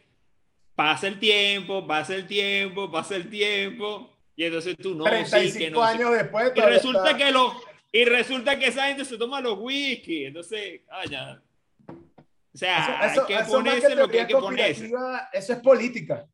pasa 0.79 1.09
el 1.09 1.19
tiempo, 1.19 1.85
pasa 1.89 2.15
el 2.15 2.25
tiempo, 2.29 2.89
pasa 2.89 3.17
el 3.17 3.29
tiempo, 3.29 4.17
y 4.37 4.45
entonces 4.45 4.77
tú 4.81 4.95
no, 4.95 5.03
sí, 5.07 5.11
35 5.11 5.59
que 5.59 5.71
no 5.73 5.85
sé 5.85 5.93
años 5.93 6.13
después. 6.13 6.53
y 6.55 6.61
resulta 6.61 7.11
está- 7.11 7.17
que 7.17 7.33
lo, 7.33 7.61
y 7.91 8.05
resulta 8.05 8.57
que 8.61 8.67
esa 8.69 8.87
gente 8.87 9.05
se 9.05 9.19
toma 9.19 9.41
los 9.41 9.59
whisky. 9.59 10.27
Entonces, 10.27 10.83
vaya. 10.87 11.43
O 11.89 12.57
sea, 12.57 12.79
Eso- 12.79 13.11
eso- 13.13 13.21
hay 13.23 13.27
que 13.27 13.43
eso 13.43 13.51
ponerse 13.51 13.95
lo 13.97 14.09
que 14.09 14.21
hay 14.21 14.27
que 14.29 14.35
ponerse. 14.37 14.91
Eso 15.33 15.53
es 15.53 15.59
política. 15.59 16.27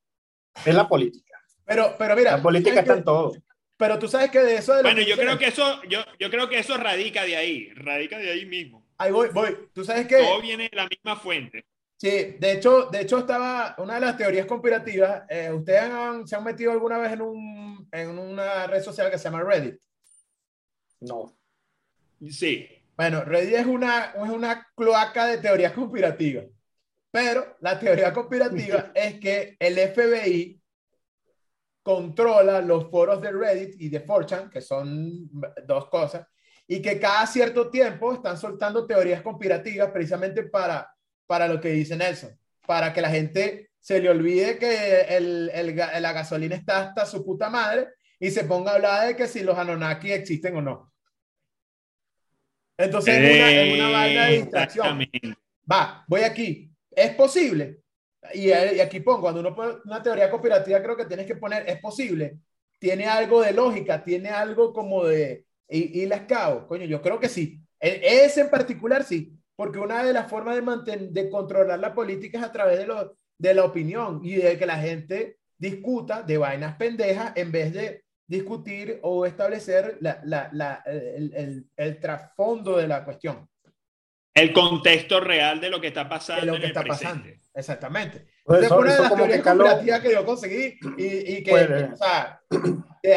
Es 0.63 0.75
la 0.75 0.87
política. 0.87 1.41
Pero, 1.65 1.95
pero 1.99 2.15
mira, 2.15 2.33
La 2.33 2.43
política 2.43 2.71
¿sabes 2.75 2.83
está 2.85 2.99
en 2.99 3.05
todo. 3.05 3.33
Pero 3.79 3.99
tú 3.99 4.09
sabes 4.09 4.31
que 4.31 4.41
de 4.41 4.57
eso 4.57 4.75
de 4.75 4.83
Bueno, 4.83 5.01
yo 5.01 5.17
creo 5.17 5.39
que 5.39 5.47
eso, 5.47 5.83
yo, 5.85 6.01
yo 6.21 6.31
creo 6.31 6.51
que 6.51 6.59
eso 6.59 6.77
radica 6.77 7.25
de 7.25 7.37
ahí, 7.37 7.71
radica 7.77 8.19
de 8.19 8.31
ahí 8.31 8.45
mismo. 8.45 8.87
Ahí 8.99 9.11
voy, 9.11 9.31
voy. 9.33 9.57
Tú 9.73 9.85
sabes 9.87 10.07
que 10.07 10.19
Todo 10.19 10.43
viene 10.43 10.69
de 10.69 10.77
la 10.77 10.87
misma 10.87 11.17
fuente. 11.17 11.65
Sí, 12.05 12.37
de 12.39 12.53
hecho, 12.53 12.91
de 12.93 13.01
hecho 13.01 13.21
estaba 13.21 13.75
una 13.79 13.95
de 13.95 14.01
las 14.03 14.19
teorías 14.19 14.45
conspirativas. 14.45 15.23
eh, 15.27 15.51
¿Ustedes 15.51 15.81
han- 15.85 16.29
se 16.29 16.37
han 16.37 16.45
metido 16.45 16.71
alguna 16.71 16.99
vez 16.99 17.13
en, 17.13 17.23
un, 17.23 17.89
en 17.91 18.19
una 18.19 18.67
red 18.67 18.83
social 18.83 19.11
que 19.11 19.17
se 19.17 19.25
llama 19.25 19.43
Reddit? 19.43 19.81
No. 21.01 21.35
Sí. 22.29 22.69
Bueno, 22.95 23.25
Reddit 23.25 23.55
es 23.55 23.65
una, 23.65 24.13
es 24.23 24.29
una 24.29 24.69
cloaca 24.77 25.25
de 25.25 25.39
teorías 25.39 25.73
conspirativas. 25.73 26.45
Pero 27.11 27.57
la 27.61 27.81
teoría 27.81 28.13
conspirativa 28.13 28.91
es 28.95 29.19
que 29.19 29.57
el 29.59 29.79
FBI 29.79 30.61
controla 31.83 32.61
los 32.61 32.91
foros 32.91 33.23
de 33.23 33.33
Reddit 33.33 33.81
y 33.81 33.89
de 33.89 34.05
4chan, 34.05 34.51
que 34.51 34.61
son 34.61 35.31
dos 35.67 35.89
cosas, 35.89 36.27
y 36.67 36.83
que 36.83 37.01
cada 37.01 37.27
cierto 37.27 37.71
tiempo 37.71 38.13
están 38.13 38.37
soltando 38.37 38.87
teorías 38.87 39.23
conspirativas 39.23 39.91
precisamente 39.91 40.43
para, 40.43 40.94
para 41.27 41.49
lo 41.49 41.61
que 41.61 41.71
dice 41.71 41.97
Nelson, 41.97 42.39
para 42.67 42.93
que 42.93 43.01
la 43.01 43.11
gente 43.11 43.71
se 43.81 44.01
le 44.01 44.09
olvide 44.09 44.59
que 44.59 45.03
el, 45.17 45.51
el, 45.53 45.77
la 45.77 46.13
gasolina 46.13 46.57
está 46.57 46.81
hasta 46.81 47.07
su 47.07 47.25
puta 47.25 47.51
madre 47.51 47.89
y 48.19 48.31
se 48.31 48.45
ponga 48.45 48.73
a 48.73 48.75
hablar 48.77 49.07
de 49.09 49.17
que 49.17 49.27
si 49.27 49.43
los 49.43 49.59
Anunnaki 49.59 50.13
existen 50.13 50.57
o 50.57 50.63
no. 50.63 50.93
Entonces 52.77 53.15
es 53.15 53.37
una, 53.37 53.51
es 53.51 53.75
una 53.75 53.91
vaina 53.91 54.27
de 54.27 54.33
distracción. 54.39 55.01
Va, 55.71 56.05
voy 56.09 56.23
aquí. 56.23 56.71
¿Es 56.91 57.15
posible? 57.15 57.81
Y, 58.33 58.49
y 58.49 58.81
aquí 58.81 59.01
pongo, 59.01 59.21
cuando 59.21 59.41
uno 59.41 59.55
pone 59.55 59.75
una 59.85 60.03
teoría 60.03 60.31
conspirativa, 60.31 60.83
creo 60.83 60.97
que 60.97 61.05
tienes 61.05 61.27
que 61.27 61.37
poner, 61.37 61.69
¿es 61.69 61.79
posible? 61.79 62.39
Tiene 62.79 63.07
algo 63.07 63.43
de 63.43 63.53
lógica, 63.53 64.03
tiene 64.03 64.31
algo 64.31 64.73
como 64.73 65.05
de, 65.05 65.45
y, 65.69 66.03
y 66.03 66.07
las 66.07 66.23
cabo. 66.23 66.67
Coño, 66.67 66.87
yo 66.87 67.03
creo 67.03 67.21
que 67.21 67.29
sí. 67.29 67.61
E, 67.79 68.25
ese 68.25 68.41
en 68.43 68.51
particular 68.51 69.05
sí, 69.05 69.33
porque 69.57 69.79
una 69.79 70.03
de 70.03 70.13
las 70.13 70.29
formas 70.29 70.57
de, 70.57 70.63
mantener, 70.63 71.11
de 71.11 71.31
controlar 71.31 71.79
la 71.79 71.95
política 71.95 72.39
es 72.39 72.45
a 72.45 72.53
través 72.53 72.79
de, 72.79 72.87
lo, 72.87 73.17
de 73.39 73.55
la 73.55 73.65
opinión 73.65 74.21
y 74.23 74.37
de 74.37 74.59
que 74.59 74.67
la 74.67 74.79
gente 74.79 75.39
discuta 75.57 76.23
de 76.23 76.39
vainas 76.39 76.77
pendejas 76.77 77.33
en 77.37 77.53
vez 77.53 77.73
de 77.73 78.05
discutir 78.27 78.99
o 79.03 79.27
establecer 79.27 79.99
la, 80.01 80.21
la, 80.25 80.49
la, 80.53 80.83
el, 80.87 81.33
el, 81.35 81.67
el, 81.77 82.01
trasfondo 82.01 82.77
de 82.77 82.89
la 82.89 83.05
cuestión. 83.05 83.49
El 84.33 84.53
contexto 84.53 85.21
real 85.21 85.61
de 85.61 85.71
lo 85.71 85.81
que 85.81 85.89
está 85.89 86.09
pasando. 86.09 86.41
De 86.45 86.53
lo 86.53 86.59
que 86.59 86.67
está 86.67 86.83
pasando. 86.83 87.29
Exactamente. 87.55 88.27
Pues 88.45 88.65
eso, 88.65 88.79
una 88.79 88.93
de 88.93 88.99
las 88.99 89.45
teorías 89.45 90.01
que, 90.01 90.09
que 90.09 90.15
yo 90.15 90.27
conseguí 90.27 90.79
y, 90.99 91.35
y 91.37 91.43
que, 91.45 91.51
pues, 91.51 91.93
o 91.93 91.97
sea, 91.97 92.41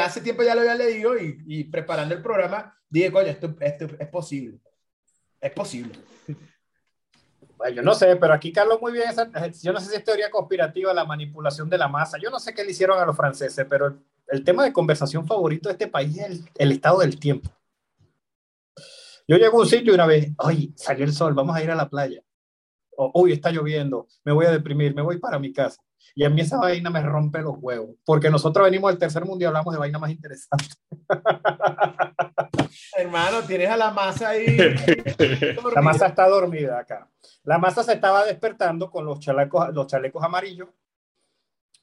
hace 0.04 0.22
tiempo 0.22 0.44
ya 0.44 0.54
lo 0.54 0.62
había 0.62 0.76
leído 0.76 1.18
y, 1.18 1.38
y 1.48 1.64
preparando 1.66 2.14
el 2.14 2.22
programa 2.22 2.78
dije, 2.90 3.12
coño, 3.12 3.28
esto, 3.28 3.56
esto, 3.60 3.88
es 4.00 4.08
posible. 4.08 4.60
Es 5.40 5.52
posible. 5.52 5.94
Bueno, 7.58 7.76
yo 7.76 7.82
no 7.82 7.96
sé, 7.96 8.16
pero 8.18 8.34
aquí 8.34 8.52
Carlos 8.52 8.80
muy 8.80 8.92
bien, 8.92 9.10
yo 9.64 9.74
no 9.74 9.80
sé 9.80 9.90
si 9.90 9.96
es 9.96 10.04
teoría 10.04 10.30
conspirativa, 10.30 10.94
la 10.94 11.06
manipulación 11.06 11.68
de 11.70 11.78
la 11.78 11.88
masa, 11.88 12.18
yo 12.22 12.30
no 12.30 12.40
sé 12.40 12.54
qué 12.54 12.64
le 12.64 12.72
hicieron 12.72 13.00
a 13.00 13.06
los 13.06 13.16
franceses, 13.16 13.66
pero 13.68 13.98
el, 14.28 14.44
tema 14.44 14.64
de 14.64 14.72
conversación 14.72 15.26
favorito 15.26 15.68
de 15.68 15.74
este 15.74 15.88
país 15.88 16.18
es 16.20 16.44
el, 16.56 16.72
estado 16.72 17.00
del 17.00 17.20
tiempo. 17.20 17.50
Yo 19.28 19.38
llego 19.38 19.58
a 19.58 19.62
un 19.62 19.68
sitio 19.68 19.92
y 19.92 19.96
una 19.96 20.06
vez, 20.06 20.32
oye, 20.38 20.72
salió 20.76 21.04
el 21.04 21.14
sol, 21.14 21.34
vamos 21.34 21.56
a 21.56 21.64
ir 21.64 21.72
a 21.72 21.76
la 21.76 21.90
playa. 21.90 22.22
Uy, 23.14 23.34
está 23.34 23.50
lloviendo, 23.52 24.08
me 24.24 24.32
voy 24.32 24.46
a 24.46 24.52
deprimir, 24.52 24.94
me 24.94 25.02
voy 25.02 25.18
para 25.18 25.40
mi 25.40 25.52
casa. 25.52 25.82
Y 26.18 26.24
a 26.26 26.32
mí 26.32 26.42
esa 26.42 26.58
vaina 26.58 26.90
me 26.90 27.00
rompe 27.04 27.44
los 27.44 27.58
huevos, 27.60 27.92
porque 28.04 28.32
nosotros 28.32 28.66
venimos 28.66 28.90
del 28.90 28.98
tercer 28.98 29.24
mundo 29.24 29.44
y 29.44 29.46
hablamos 29.46 29.72
de 29.72 29.80
vaina 29.80 30.00
más 30.00 30.10
interesante. 30.10 30.66
Hermano, 32.98 33.44
tienes 33.44 33.70
a 33.70 33.78
la 33.78 33.92
masa 33.92 34.30
ahí. 34.30 34.58
la 35.76 35.82
masa 35.84 36.08
está 36.08 36.28
dormida 36.28 36.80
acá. 36.80 37.08
La 37.44 37.60
masa 37.60 37.84
se 37.84 37.94
estaba 37.94 38.26
despertando 38.26 38.90
con 38.90 39.06
los 39.06 39.20
chalecos, 39.20 39.72
los 39.76 39.86
chalecos 39.86 40.24
amarillos, 40.24 40.70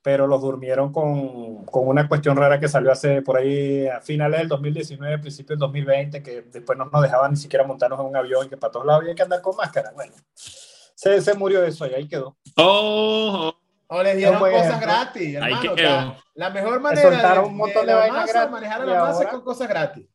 pero 0.03 0.27
los 0.27 0.43
durmieron 0.43 0.93
con, 0.93 1.65
con, 1.67 1.87
una 1.87 2.09
cuestión 2.09 2.37
rara 2.37 2.59
que 2.59 2.67
salió 2.67 2.91
hace 2.91 3.23
por 3.23 3.37
ahí 3.37 3.87
a 3.87 4.01
finales 4.01 4.41
del 4.41 4.49
2019, 4.49 5.21
principios 5.21 5.51
del 5.51 5.59
2020, 5.61 6.25
que 6.25 6.43
después 6.43 6.77
no 6.77 6.87
nos 6.87 7.03
dejaban 7.03 7.31
ni 7.31 7.37
siquiera 7.37 7.65
montarnos 7.65 8.01
en 8.01 8.07
un 8.07 8.17
avión, 8.17 8.49
que 8.49 8.57
para 8.57 8.73
todos 8.73 8.85
lados 8.85 9.03
había 9.03 9.15
que 9.15 9.23
andar 9.23 9.41
con 9.41 9.55
máscara. 9.55 9.93
Bueno, 9.95 10.13
se, 10.35 11.21
se 11.21 11.35
murió 11.35 11.63
eso 11.63 11.87
y 11.87 11.95
ahí 11.95 12.09
quedó. 12.09 12.37
Oh, 12.57 13.53
oh. 13.54 13.54
O 13.95 14.03
les 14.03 14.17
dieron 14.17 14.39
cosas 14.39 14.81
gratis, 14.81 15.35
hermano. 15.35 15.57
Ahí 15.61 15.69
o 15.69 15.77
sea, 15.77 16.17
la 16.35 16.51
mejor 16.51 16.81
manera 16.81 17.33
de, 17.35 17.39
un 17.41 17.57
montón 17.57 17.87
de, 17.87 17.93
de, 17.93 17.99
la 18.01 18.13
masa, 18.13 18.33
gratis. 18.33 18.51
manejar 18.53 18.83
a 18.83 18.85
la 18.87 19.01
masa 19.01 19.17
ahora- 19.19 19.31
con 19.31 19.41
cosas 19.43 19.69
gratis. 19.69 20.09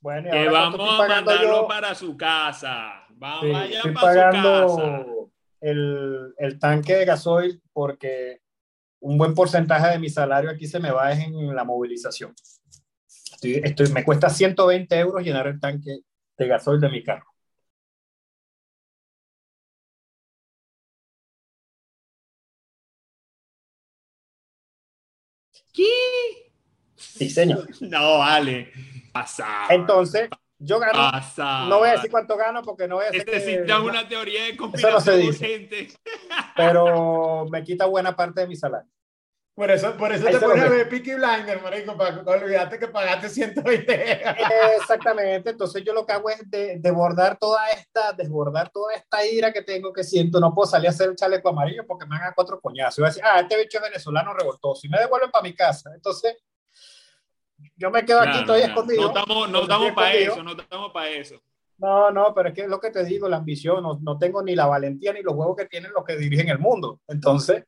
Bueno, 0.00 0.28
y 0.28 0.30
Que 0.32 0.38
ahora 0.38 0.50
vamos 0.52 0.80
estoy 0.80 0.94
a 0.94 0.98
pagando 0.98 1.30
mandarlo 1.30 1.60
yo- 1.62 1.68
para 1.68 1.94
su 1.94 2.16
casa. 2.16 2.92
Vamos, 3.10 3.40
Sí, 3.44 3.50
vayan 3.52 3.72
estoy 3.72 3.92
para 3.92 4.12
su 4.12 4.18
casa. 4.18 4.30
pagando 4.42 5.30
el, 5.60 6.34
el 6.38 6.58
tanque 6.58 6.94
de 6.94 7.04
gasoil 7.04 7.62
porque 7.72 8.40
un 9.00 9.16
buen 9.18 9.34
porcentaje 9.34 9.88
de 9.92 9.98
mi 9.98 10.08
salario 10.08 10.50
aquí 10.50 10.66
se 10.66 10.80
me 10.80 10.90
va 10.90 11.12
es 11.12 11.20
en 11.20 11.54
la 11.54 11.64
movilización. 11.64 12.34
Estoy, 13.32 13.60
estoy- 13.62 13.92
me 13.92 14.04
cuesta 14.04 14.28
120 14.28 14.98
euros 14.98 15.22
llenar 15.22 15.46
el 15.46 15.60
tanque 15.60 15.98
de 16.36 16.46
gasoil 16.48 16.80
de 16.80 16.88
mi 16.88 17.02
carro. 17.04 17.26
Sí, 27.20 27.30
señor. 27.30 27.66
No, 27.80 28.18
vale. 28.18 28.72
Pasa. 29.12 29.46
Entonces, 29.68 30.28
yo 30.58 30.78
gano, 30.78 30.92
Pasa. 31.10 31.64
no 31.66 31.78
voy 31.78 31.88
a 31.88 31.92
decir 31.92 32.10
cuánto 32.10 32.36
gano 32.36 32.62
porque 32.62 32.86
no 32.88 32.96
voy 32.96 33.06
a 33.06 33.10
decir 33.10 33.28
Este 33.28 33.64
que- 33.64 33.72
es 33.72 33.78
una 33.78 34.08
teoría 34.08 34.44
de 34.44 34.52
no 34.52 34.58
conspiración 34.58 35.02
se 35.02 35.16
dice. 35.16 35.44
urgente. 35.44 35.88
pero 36.56 37.46
me 37.50 37.62
quita 37.64 37.86
buena 37.86 38.14
parte 38.16 38.40
de 38.42 38.46
mi 38.46 38.56
salario. 38.56 38.88
Por 39.54 39.70
eso, 39.70 39.94
por 39.96 40.10
eso 40.12 40.26
Ahí 40.26 40.32
te 40.32 40.40
pones 40.40 40.64
a 40.64 40.68
ver 40.70 40.88
Peaky 40.88 41.14
Blinder, 41.16 41.60
marico, 41.60 41.94
para 41.96 42.22
olvidarte 42.22 42.78
que 42.78 42.88
pagaste 42.88 43.28
120. 43.28 44.22
Exactamente, 44.80 45.50
entonces 45.50 45.82
yo 45.84 45.92
lo 45.92 46.06
que 46.06 46.12
hago 46.12 46.30
es 46.30 46.48
de- 46.50 46.78
desbordar 46.78 47.36
toda 47.36 47.68
esta, 47.70 48.12
desbordar 48.12 48.70
toda 48.70 48.94
esta 48.94 49.26
ira 49.26 49.52
que 49.52 49.60
tengo 49.62 49.92
que 49.92 50.02
siento, 50.04 50.40
no 50.40 50.54
puedo 50.54 50.66
salir 50.70 50.86
a 50.86 50.90
hacer 50.90 51.10
el 51.10 51.16
chaleco 51.16 51.48
amarillo 51.50 51.84
porque 51.86 52.06
me 52.06 52.16
hagan 52.16 52.32
cuatro 52.34 52.58
coñazos. 52.60 52.98
Y 52.98 53.00
voy 53.02 53.06
a 53.08 53.10
decir, 53.10 53.24
ah, 53.26 53.40
este 53.40 53.58
bicho 53.58 53.78
es 53.78 53.82
venezolano 53.84 54.32
revoltoso 54.32 54.86
y 54.86 54.88
me 54.90 54.98
devuelven 54.98 55.30
para 55.30 55.42
mi 55.42 55.52
casa. 55.54 55.90
Entonces, 55.94 56.36
yo 57.76 57.90
me 57.90 58.04
quedo 58.04 58.20
aquí 58.20 58.44
todavía 58.44 58.66
claro. 58.66 58.80
escondido. 58.80 59.02
No 59.02 59.08
estamos, 59.08 59.50
no 59.50 59.62
estamos 59.62 59.92
para 59.92 60.12
eso, 60.14 60.42
no 60.42 60.52
estamos 60.52 60.92
para 60.92 61.08
eso. 61.10 61.42
No, 61.78 62.10
no, 62.10 62.34
pero 62.34 62.50
es 62.50 62.54
que 62.54 62.60
es 62.62 62.68
lo 62.68 62.78
que 62.78 62.90
te 62.90 63.04
digo, 63.04 63.26
la 63.28 63.38
ambición, 63.38 63.82
no, 63.82 63.98
no 64.02 64.18
tengo 64.18 64.42
ni 64.42 64.54
la 64.54 64.66
valentía 64.66 65.14
ni 65.14 65.22
los 65.22 65.34
huevos 65.34 65.56
que 65.56 65.64
tienen 65.64 65.92
los 65.92 66.04
que 66.04 66.16
dirigen 66.16 66.48
el 66.50 66.58
mundo. 66.58 67.00
Entonces, 67.08 67.64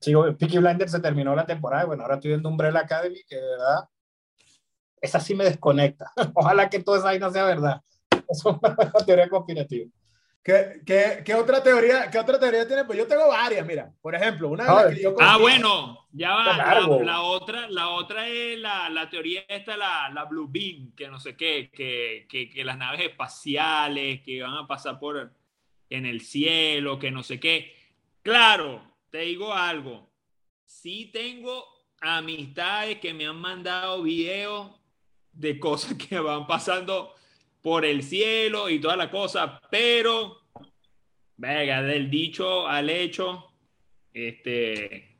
sigo, 0.00 0.24
Peaky 0.36 0.58
Blinders 0.58 0.90
se 0.90 1.00
terminó 1.00 1.34
la 1.34 1.46
temporada, 1.46 1.84
bueno, 1.84 2.02
ahora 2.02 2.16
estoy 2.16 2.30
viendo 2.30 2.48
Umbrella 2.48 2.80
Academy, 2.80 3.22
que 3.28 3.36
de 3.36 3.42
verdad, 3.42 3.88
esa 5.00 5.20
sí 5.20 5.34
me 5.34 5.44
desconecta. 5.44 6.10
Ojalá 6.34 6.68
que 6.68 6.82
toda 6.82 6.98
esa 6.98 7.18
no 7.18 7.30
sea 7.30 7.44
verdad. 7.44 7.80
Eso 8.28 8.50
es 8.50 8.56
una 8.60 8.76
teoría 9.06 9.28
conspirativa. 9.28 9.88
¿Qué, 10.46 10.80
qué, 10.86 11.22
qué 11.24 11.34
otra 11.34 11.60
teoría, 11.60 12.08
¿Qué 12.08 12.20
otra 12.20 12.38
teoría 12.38 12.68
tiene? 12.68 12.84
Pues 12.84 12.96
yo 12.96 13.08
tengo 13.08 13.26
varias, 13.26 13.66
mira. 13.66 13.92
Por 14.00 14.14
ejemplo, 14.14 14.48
una 14.48 14.62
de 14.62 14.70
las 14.70 14.84
ver. 14.84 14.94
que 14.94 15.02
yo 15.02 15.16
Ah, 15.18 15.38
bueno, 15.38 16.06
ya 16.12 16.34
va. 16.34 16.56
La, 16.56 16.86
la 17.02 17.20
otra, 17.22 17.68
la 17.68 17.88
otra 17.88 18.28
es 18.28 18.56
la, 18.56 18.88
la 18.88 19.10
teoría 19.10 19.42
esta, 19.48 19.76
la, 19.76 20.08
la 20.10 20.24
Blue 20.26 20.46
Beam, 20.48 20.92
que 20.94 21.08
no 21.08 21.18
sé 21.18 21.36
qué, 21.36 21.68
que, 21.74 22.28
que, 22.28 22.48
que 22.48 22.64
las 22.64 22.78
naves 22.78 23.00
espaciales 23.00 24.22
que 24.22 24.40
van 24.40 24.54
a 24.54 24.68
pasar 24.68 25.00
por 25.00 25.32
en 25.90 26.06
el 26.06 26.20
cielo, 26.20 27.00
que 27.00 27.10
no 27.10 27.24
sé 27.24 27.40
qué. 27.40 27.74
Claro, 28.22 28.80
te 29.10 29.22
digo 29.22 29.52
algo. 29.52 30.08
Sí 30.64 31.10
tengo 31.12 31.64
amistades 32.00 33.00
que 33.00 33.12
me 33.12 33.26
han 33.26 33.40
mandado 33.40 34.00
videos 34.04 34.70
de 35.32 35.58
cosas 35.58 35.94
que 36.08 36.20
van 36.20 36.46
pasando 36.46 37.16
por 37.66 37.84
el 37.84 38.04
cielo 38.04 38.68
y 38.70 38.80
toda 38.80 38.94
la 38.94 39.10
cosa, 39.10 39.60
pero, 39.68 40.36
venga, 41.36 41.82
del 41.82 42.08
dicho 42.08 42.64
al 42.64 42.88
hecho, 42.88 43.44
este, 44.14 45.18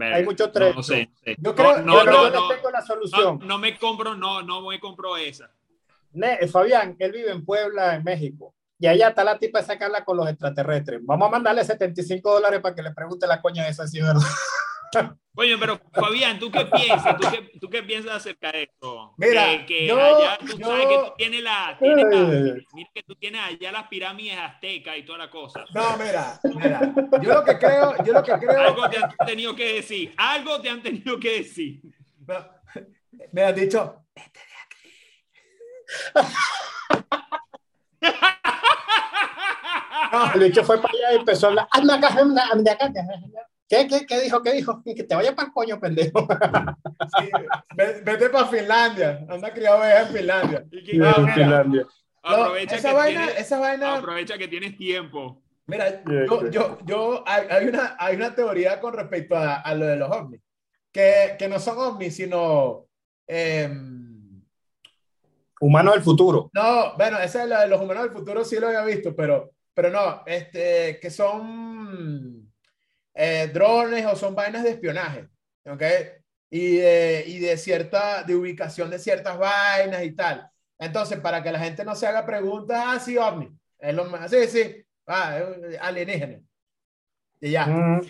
Hay 0.00 0.24
mucho 0.24 0.46
no, 0.46 0.52
trecho. 0.52 0.76
no 0.76 0.82
sé, 0.82 1.10
no. 1.26 1.34
Yo 1.36 1.54
creo- 1.54 1.82
no, 1.82 2.02
no, 2.02 2.04
yo 2.06 2.10
no, 2.30 2.48
les 2.48 2.56
tengo 2.56 2.70
la 2.70 2.80
no, 2.80 2.86
solución. 2.86 3.40
no 3.44 3.58
me 3.58 3.76
compro, 3.76 4.14
no, 4.14 4.40
no 4.40 4.66
me 4.66 4.80
compro 4.80 5.18
esa. 5.18 5.50
Ne- 6.12 6.38
eh, 6.40 6.48
Fabián, 6.48 6.96
él 6.98 7.12
vive 7.12 7.30
en 7.30 7.44
Puebla, 7.44 7.94
en 7.96 8.04
México. 8.04 8.54
Y 8.78 8.86
allá 8.86 9.08
está 9.10 9.22
la 9.22 9.38
tipa 9.38 9.60
de 9.60 9.66
sacarla 9.66 10.02
con 10.02 10.16
los 10.16 10.26
extraterrestres. 10.30 11.00
Vamos 11.04 11.28
a 11.28 11.30
mandarle 11.30 11.62
75 11.62 12.32
dólares 12.32 12.60
para 12.60 12.74
que 12.74 12.80
le 12.82 12.92
pregunte 12.92 13.26
la 13.26 13.42
coña 13.42 13.68
esa, 13.68 13.86
si 13.86 13.98
es 13.98 14.04
verdad. 14.06 14.22
Oye, 15.36 15.56
pero 15.58 15.80
Fabián, 15.92 16.38
¿tú 16.38 16.50
qué 16.50 16.66
piensas? 16.66 17.16
¿Tú 17.16 17.28
qué, 17.30 17.58
tú 17.60 17.70
qué 17.70 17.82
piensas 17.84 18.16
acerca 18.16 18.50
de 18.52 18.64
esto? 18.64 19.14
Mira, 19.16 19.46
que, 19.60 19.66
que 19.66 19.86
yo- 19.86 19.96
allá 19.98 20.36
tú 20.38 20.58
yo- 20.58 20.66
sabes 20.66 20.86
que 20.86 20.94
tú 20.96 21.12
tienes 21.16 21.42
la, 21.42 21.76
tienes 21.78 22.04
la- 22.10 22.48
Eh. 22.50 22.66
mira 22.74 22.90
que 22.92 23.02
tú 23.04 23.14
tienes 23.14 23.40
allá 23.40 23.72
las 23.72 23.86
pirámides 23.88 24.36
aztecas 24.38 24.98
y 24.98 25.04
toda 25.04 25.18
la 25.18 25.30
cosa. 25.30 25.64
No, 25.72 25.96
mira, 25.96 26.38
mira. 26.42 26.92
Yo 27.22 27.34
lo 27.34 27.44
que 27.44 27.58
creo, 27.58 27.94
yo 28.04 28.12
lo 28.12 28.22
que 28.22 28.32
creo. 28.32 28.60
Algo 28.60 28.90
te 28.90 28.98
han 28.98 29.14
tenido 29.26 29.54
que 29.54 29.74
decir, 29.74 30.12
algo 30.16 30.60
te 30.60 30.68
han 30.68 30.82
tenido 30.82 31.18
que 31.20 31.38
decir. 31.38 31.80
No, 32.26 32.46
me 33.32 33.44
han 33.44 33.54
dicho, 33.54 34.04
no, 40.12 40.32
El 40.34 40.40
bicho 40.40 40.64
fue 40.64 40.80
para 40.80 40.92
allá 40.92 41.12
y 41.12 41.16
empezó 41.16 41.46
a 41.46 41.48
hablar. 41.50 41.68
¿Qué, 43.70 43.86
qué, 43.86 44.04
qué 44.04 44.20
dijo? 44.20 44.42
¿Qué 44.42 44.52
dijo? 44.52 44.82
Que 44.96 45.04
te 45.04 45.14
vaya 45.14 45.34
para 45.34 45.46
el 45.48 45.54
coño, 45.54 45.78
pendejo. 45.80 46.26
sí, 47.18 47.30
ve- 47.76 48.02
vete 48.04 48.28
para 48.28 48.48
Finlandia. 48.48 49.24
Anda 49.30 49.54
criado 49.54 49.84
en 49.84 50.08
Finlandia. 50.08 50.64
Y 50.72 50.82
que- 50.84 50.94
No, 50.98 51.06
ah, 51.08 51.14
mira. 51.20 51.34
Finlandia. 51.34 51.86
No, 52.22 52.30
aprovecha, 52.30 52.76
esa 52.76 52.88
que 52.90 52.94
vaina, 52.96 53.26
tienes, 53.26 53.40
esa 53.46 53.58
vaina, 53.60 53.94
aprovecha 53.96 54.36
que 54.36 54.48
tienes 54.48 54.76
tiempo. 54.76 55.40
mira, 55.66 56.02
yo, 56.04 56.50
yo, 56.50 56.78
yo, 56.84 57.24
hay, 57.26 57.66
una, 57.68 57.96
hay 57.98 58.16
una 58.16 58.34
teoría 58.34 58.80
con 58.80 58.92
respecto 58.92 59.36
a, 59.36 59.54
a 59.60 59.74
lo 59.74 59.86
de 59.86 59.96
los 59.96 60.10
ovnis, 60.10 60.40
que, 60.92 61.36
que 61.38 61.48
no 61.48 61.58
son 61.60 61.78
ovnis, 61.78 62.16
sino, 62.16 62.86
em, 63.26 64.42
Humano 65.60 65.92
del 65.92 66.02
futuro. 66.02 66.50
no, 66.52 66.96
bueno, 66.96 67.18
esa 67.20 67.42
es 67.44 67.48
la 67.48 67.60
de 67.62 67.68
los 67.68 67.80
humanos 67.80 68.02
del 68.04 68.12
futuro, 68.12 68.44
sí 68.44 68.58
lo 68.58 68.66
había 68.66 68.82
visto, 68.84 69.14
pero, 69.14 69.52
pero 69.72 69.90
no, 69.90 70.22
este, 70.26 70.98
que 71.00 71.08
son, 71.10 72.49
eh, 73.14 73.50
drones 73.52 74.06
o 74.06 74.16
son 74.16 74.34
vainas 74.34 74.62
de 74.64 74.70
espionaje, 74.70 75.28
¿ok? 75.66 75.82
Y 76.50 76.76
de, 76.78 77.24
y 77.26 77.38
de 77.38 77.56
cierta, 77.56 78.22
de 78.24 78.34
ubicación 78.34 78.90
de 78.90 78.98
ciertas 78.98 79.38
vainas 79.38 80.02
y 80.02 80.12
tal. 80.12 80.48
Entonces, 80.78 81.20
para 81.20 81.42
que 81.42 81.52
la 81.52 81.58
gente 81.58 81.84
no 81.84 81.94
se 81.94 82.06
haga 82.06 82.24
preguntas, 82.24 82.82
ah, 82.84 82.98
sí, 82.98 83.16
ovni, 83.18 83.50
es 83.78 83.94
lo 83.94 84.04
más, 84.06 84.30
sí, 84.30 84.46
sí, 84.48 84.84
ah, 85.06 85.38
es 85.38 85.78
alienígena. 85.80 86.40
Y 87.40 87.50
ya. 87.50 87.66
Mm. 87.66 88.00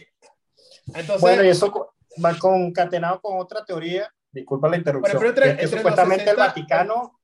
Entonces, 0.95 1.21
Bueno, 1.21 1.45
y 1.45 1.49
eso 1.49 1.95
va 2.25 2.39
concatenado 2.39 3.21
con 3.21 3.39
otra 3.39 3.65
teoría, 3.65 4.13
disculpa 4.31 4.69
la 4.69 4.77
interrupción, 4.77 5.17
ejemplo, 5.17 5.29
entre- 5.45 5.65
es 5.65 5.71
que 5.71 5.77
supuestamente 5.77 6.25
60 6.25 6.31
el 6.31 6.37
Vaticano, 6.49 7.21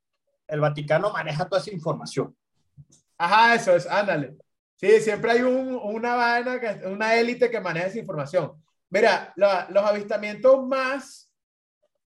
el 0.47 0.59
Vaticano 0.59 1.11
maneja 1.11 1.47
toda 1.47 1.61
esa 1.61 1.71
información. 1.71 2.35
Ajá, 3.17 3.55
eso 3.55 3.75
es, 3.75 3.87
ándale. 3.87 4.37
Sí, 4.77 5.01
siempre 5.01 5.31
hay 5.31 5.41
un, 5.41 5.75
una 5.75 6.15
vaina, 6.15 6.59
una 6.85 7.15
élite 7.15 7.49
que 7.49 7.59
maneja 7.59 7.87
esa 7.87 7.99
información. 7.99 8.63
Mira, 8.89 9.33
la- 9.35 9.67
los 9.71 9.83
avistamientos 9.83 10.65
más 10.67 11.31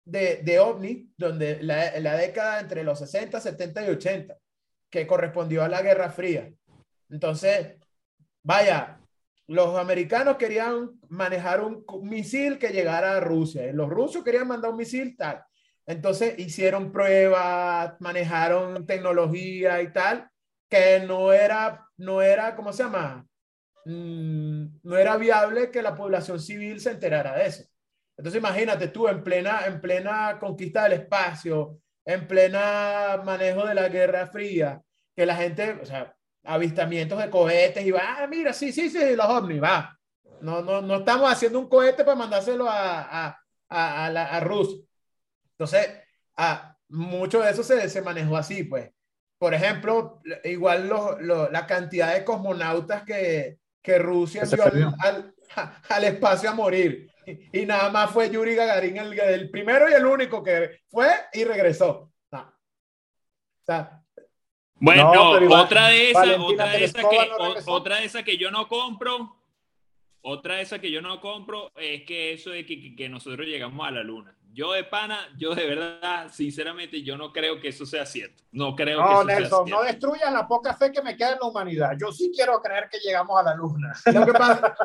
de, 0.05 0.37
de 0.43 0.59
ovni, 0.59 1.11
donde 1.17 1.61
la, 1.63 1.99
la 1.99 2.15
década 2.17 2.59
entre 2.61 2.83
los 2.83 2.99
60, 2.99 3.39
70 3.41 3.85
y 3.85 3.89
80, 3.91 4.37
que 4.89 5.07
correspondió 5.07 5.63
a 5.63 5.69
la 5.69 5.81
Guerra 5.81 6.11
Fría. 6.11 6.51
Entonces, 7.09 7.75
vaya, 8.43 8.99
los 9.47 9.77
americanos 9.77 10.37
querían 10.37 10.91
manejar 11.09 11.61
un 11.61 11.85
misil 12.03 12.59
que 12.59 12.69
llegara 12.69 13.17
a 13.17 13.19
Rusia, 13.19 13.71
los 13.73 13.89
rusos 13.89 14.23
querían 14.23 14.47
mandar 14.47 14.71
un 14.71 14.77
misil 14.77 15.15
tal. 15.17 15.43
Entonces 15.85 16.37
hicieron 16.39 16.91
pruebas, 16.91 17.95
manejaron 17.99 18.85
tecnología 18.85 19.81
y 19.81 19.91
tal, 19.91 20.29
que 20.69 20.99
no 21.07 21.33
era, 21.33 21.88
no 21.99 22.21
era, 22.23 22.55
¿cómo 22.55 22.73
se 22.73 22.83
llama? 22.83 23.27
Mm, 23.85 24.65
no 24.83 24.97
era 24.97 25.17
viable 25.17 25.71
que 25.71 25.81
la 25.81 25.95
población 25.95 26.39
civil 26.39 26.79
se 26.81 26.91
enterara 26.91 27.35
de 27.37 27.47
eso. 27.47 27.63
Entonces 28.17 28.39
imagínate 28.39 28.89
tú 28.89 29.07
en 29.07 29.23
plena, 29.23 29.65
en 29.65 29.81
plena 29.81 30.37
conquista 30.39 30.83
del 30.83 30.93
espacio, 30.93 31.79
en 32.05 32.27
plena 32.27 33.21
manejo 33.25 33.65
de 33.65 33.75
la 33.75 33.89
Guerra 33.89 34.27
Fría, 34.27 34.81
que 35.15 35.25
la 35.25 35.35
gente, 35.35 35.71
o 35.81 35.85
sea, 35.85 36.15
avistamientos 36.43 37.19
de 37.19 37.29
cohetes 37.29 37.85
y 37.85 37.91
va, 37.91 38.23
ah, 38.23 38.27
mira, 38.27 38.53
sí, 38.53 38.71
sí, 38.73 38.89
sí, 38.89 39.15
los 39.15 39.25
ovnis, 39.27 39.61
va. 39.63 39.97
No, 40.41 40.61
no, 40.61 40.81
no 40.81 40.97
estamos 40.97 41.31
haciendo 41.31 41.59
un 41.59 41.69
cohete 41.69 42.03
para 42.03 42.15
mandárselo 42.17 42.69
a, 42.69 43.27
a, 43.27 43.39
a, 43.69 44.05
a 44.05 44.09
la- 44.11 44.25
a 44.27 44.39
Rusia. 44.39 44.79
Entonces, 45.51 45.87
ah, 46.37 46.75
mucho 46.89 47.41
de 47.41 47.51
eso 47.51 47.63
se, 47.63 47.89
se 47.89 48.01
manejó 48.01 48.37
así, 48.37 48.63
pues. 48.63 48.91
Por 49.39 49.53
ejemplo, 49.53 50.21
igual 50.43 50.87
lo- 50.89 51.19
lo- 51.21 51.49
la 51.49 51.65
cantidad 51.65 52.13
de 52.13 52.23
cosmonautas 52.25 53.03
que, 53.03 53.57
que 53.81 53.97
Rusia 53.97 54.43
envió 54.43 54.63
al, 54.65 54.95
al, 54.99 55.33
al 55.89 56.03
espacio 56.03 56.49
a 56.49 56.53
morir. 56.53 57.09
Y, 57.25 57.61
y 57.61 57.65
nada 57.65 57.89
más 57.89 58.11
fue 58.11 58.29
Yuri 58.29 58.53
Gagarin 58.55 58.97
el, 58.97 59.19
el 59.19 59.49
primero 59.49 59.89
y 59.89 59.93
el 59.93 60.05
único 60.05 60.43
que 60.43 60.81
fue 60.89 61.07
y 61.33 61.43
regresó. 61.45 62.11
No. 62.31 62.39
O 62.41 63.65
sea, 63.65 64.03
Bueno, 64.75 65.13
No, 65.13 65.31
pero 65.33 65.45
igual, 65.45 65.61
otra 65.65 65.87
de 65.87 66.11
esas, 66.11 66.27
otra 66.37 66.67
de 66.71 66.83
esas 66.83 67.05
que, 67.05 67.17
no 67.29 67.35
o- 67.35 67.45
regresó. 67.47 67.71
otra 67.71 67.95
de 67.97 68.05
esas 68.05 68.23
que 68.23 68.37
yo 68.37 68.51
no 68.51 68.67
compro, 68.67 69.37
otra 70.21 70.55
de 70.55 70.63
esas 70.63 70.79
que 70.79 70.91
yo 70.91 71.01
no 71.01 71.21
compro 71.21 71.71
es 71.77 72.03
que 72.03 72.33
eso 72.33 72.49
de 72.49 72.65
que 72.65 73.07
nosotros 73.07 73.47
llegamos 73.47 73.87
a 73.87 73.91
la 73.91 74.03
luna. 74.03 74.35
Yo 74.51 74.73
de 74.73 74.83
pana, 74.83 75.19
yo 75.37 75.53
de 75.53 75.65
verdad, 75.67 76.27
sinceramente, 76.31 77.01
yo 77.03 77.15
no 77.17 77.31
creo 77.31 77.59
que 77.61 77.69
eso 77.69 77.85
sea 77.85 78.05
cierto. 78.05 78.43
No 78.51 78.75
creo 78.75 78.97
que 78.99 79.03
No, 79.05 79.11
eso 79.21 79.23
Nelson, 79.25 79.67
sea 79.67 79.75
no 79.77 79.81
cierto. 79.83 79.83
destruyas 80.07 80.33
la 80.33 80.47
poca 80.47 80.73
fe 80.73 80.91
que 80.91 81.01
me 81.01 81.15
queda 81.15 81.33
en 81.33 81.39
la 81.41 81.47
humanidad. 81.47 81.91
Yo 81.99 82.11
sí 82.11 82.31
quiero 82.35 82.59
creer 82.61 82.89
que 82.89 82.97
llegamos 82.99 83.39
a 83.39 83.43
la 83.43 83.53
luna. 83.55 83.93
lo 84.13 84.25
que 84.25 84.33
pasa, 84.33 84.75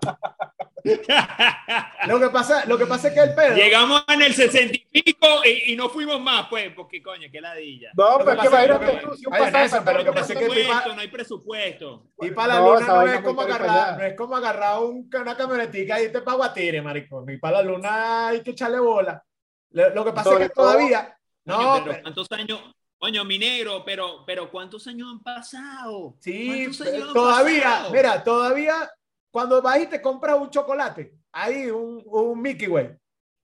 lo 2.06 2.20
que 2.20 2.28
pasa, 2.30 2.64
lo 2.66 2.76
que 2.78 2.86
pasa 2.86 3.08
es 3.08 3.14
que 3.14 3.20
el 3.20 3.34
pedo. 3.34 3.54
Llegamos 3.54 4.04
en 4.08 4.22
el 4.22 4.34
60 4.34 4.74
y 4.92 5.02
pico 5.02 5.26
y, 5.44 5.72
y 5.72 5.76
no 5.76 5.88
fuimos 5.88 6.20
más, 6.20 6.46
pues, 6.48 6.72
porque 6.74 7.02
coño, 7.02 7.28
qué 7.30 7.40
ladilla. 7.40 7.90
No, 7.94 8.18
pero 8.18 8.32
es 8.32 8.40
que 8.40 8.46
imagínate 8.48 8.96
tú, 9.02 9.14
si 9.16 9.26
un 9.26 9.32
pasaje 9.32 9.80
pero 9.84 9.98
lo 9.98 10.04
que 10.04 10.10
no, 10.10 10.10
hay 10.10 10.20
pasa 10.20 10.32
es 10.32 10.38
que 10.38 10.94
no 10.94 11.00
hay 11.00 11.08
presupuesto. 11.08 12.06
Y 12.20 12.30
para 12.32 12.54
la 12.54 12.60
No, 12.60 12.74
luna 12.74 12.86
no, 12.86 13.06
es 13.06 13.20
como 13.20 13.42
agarrar, 13.42 13.98
no 13.98 14.04
es 14.04 14.14
como 14.16 14.36
agarrar 14.36 14.78
un- 14.80 15.10
una 15.14 15.36
camionetica 15.36 16.00
y 16.00 16.04
irte 16.04 16.20
para 16.22 16.36
Guatire, 16.36 16.82
marico. 16.82 17.24
Y 17.28 17.36
para 17.38 17.58
la 17.58 17.62
luna 17.62 18.28
hay 18.28 18.42
que 18.42 18.50
echarle 18.50 18.78
bola. 18.80 19.22
Lo, 19.70 19.90
lo 19.94 20.04
que 20.04 20.12
pasa 20.12 20.30
Sobre 20.30 20.44
es 20.44 20.50
que 20.50 20.54
todo- 20.54 20.72
todavía. 20.72 21.16
Coño, 21.44 21.58
No, 21.58 21.72
pero 21.74 21.84
pero- 21.90 22.02
¿cuántos 22.02 22.32
años? 22.32 22.60
Coño, 22.98 23.24
mi 23.24 23.36
negro, 23.36 23.82
pero, 23.84 24.22
pero 24.24 24.48
¿cuántos 24.48 24.86
años 24.86 25.08
han 25.10 25.20
pasado? 25.24 26.14
sí, 26.20 26.46
¿Cuántos 26.76 26.86
años 26.86 27.08
han 27.08 27.14
todavía, 27.14 27.62
pasado? 27.64 27.90
mira, 27.92 28.22
todavía 28.22 28.90
cuando 29.32 29.62
vas 29.62 29.80
y 29.80 29.86
te 29.86 30.00
compras 30.00 30.38
un 30.38 30.50
chocolate, 30.50 31.14
ahí 31.32 31.70
un, 31.70 32.02
un 32.06 32.40
Mickey 32.40 32.68
Way, 32.68 32.94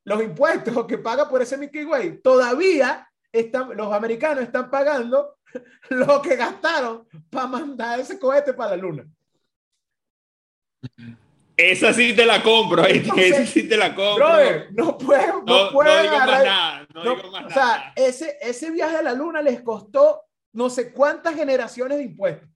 los 0.04 0.22
impuestos 0.22 0.86
que 0.86 0.98
paga 0.98 1.28
por 1.28 1.40
ese 1.42 1.56
Mickey 1.56 1.84
Way, 1.84 2.20
todavía 2.20 3.10
están, 3.32 3.74
los 3.76 3.92
americanos 3.92 4.44
están 4.44 4.70
pagando 4.70 5.38
lo 5.88 6.20
que 6.22 6.36
gastaron 6.36 7.08
para 7.30 7.46
mandar 7.46 7.98
ese 7.98 8.18
cohete 8.18 8.52
para 8.52 8.70
la 8.70 8.76
luna. 8.76 9.06
Esa 11.56 11.92
sí 11.92 12.14
te 12.14 12.24
la 12.24 12.42
compro. 12.42 12.86
Entonces, 12.86 13.32
esa 13.32 13.46
sí 13.46 13.68
te 13.68 13.76
la 13.76 13.94
compro. 13.94 14.26
Brother, 14.26 14.68
no 14.72 14.96
puedo, 14.96 15.42
no, 15.42 15.42
no, 15.42 15.64
no 15.64 15.72
puedo 15.72 16.02
digo 16.02 16.18
más 16.18 16.44
nada, 16.44 16.86
no, 16.94 17.04
No, 17.04 17.16
digo 17.16 17.30
más 17.30 17.46
o 17.46 17.50
sea, 17.50 17.56
nada. 17.56 17.92
ese, 17.96 18.36
ese 18.40 18.70
viaje 18.70 18.96
a 18.96 19.02
la 19.02 19.14
luna 19.14 19.42
les 19.42 19.62
costó 19.62 20.22
no 20.52 20.70
sé 20.70 20.92
cuántas 20.92 21.34
generaciones 21.34 21.98
de 21.98 22.04
impuestos. 22.04 22.48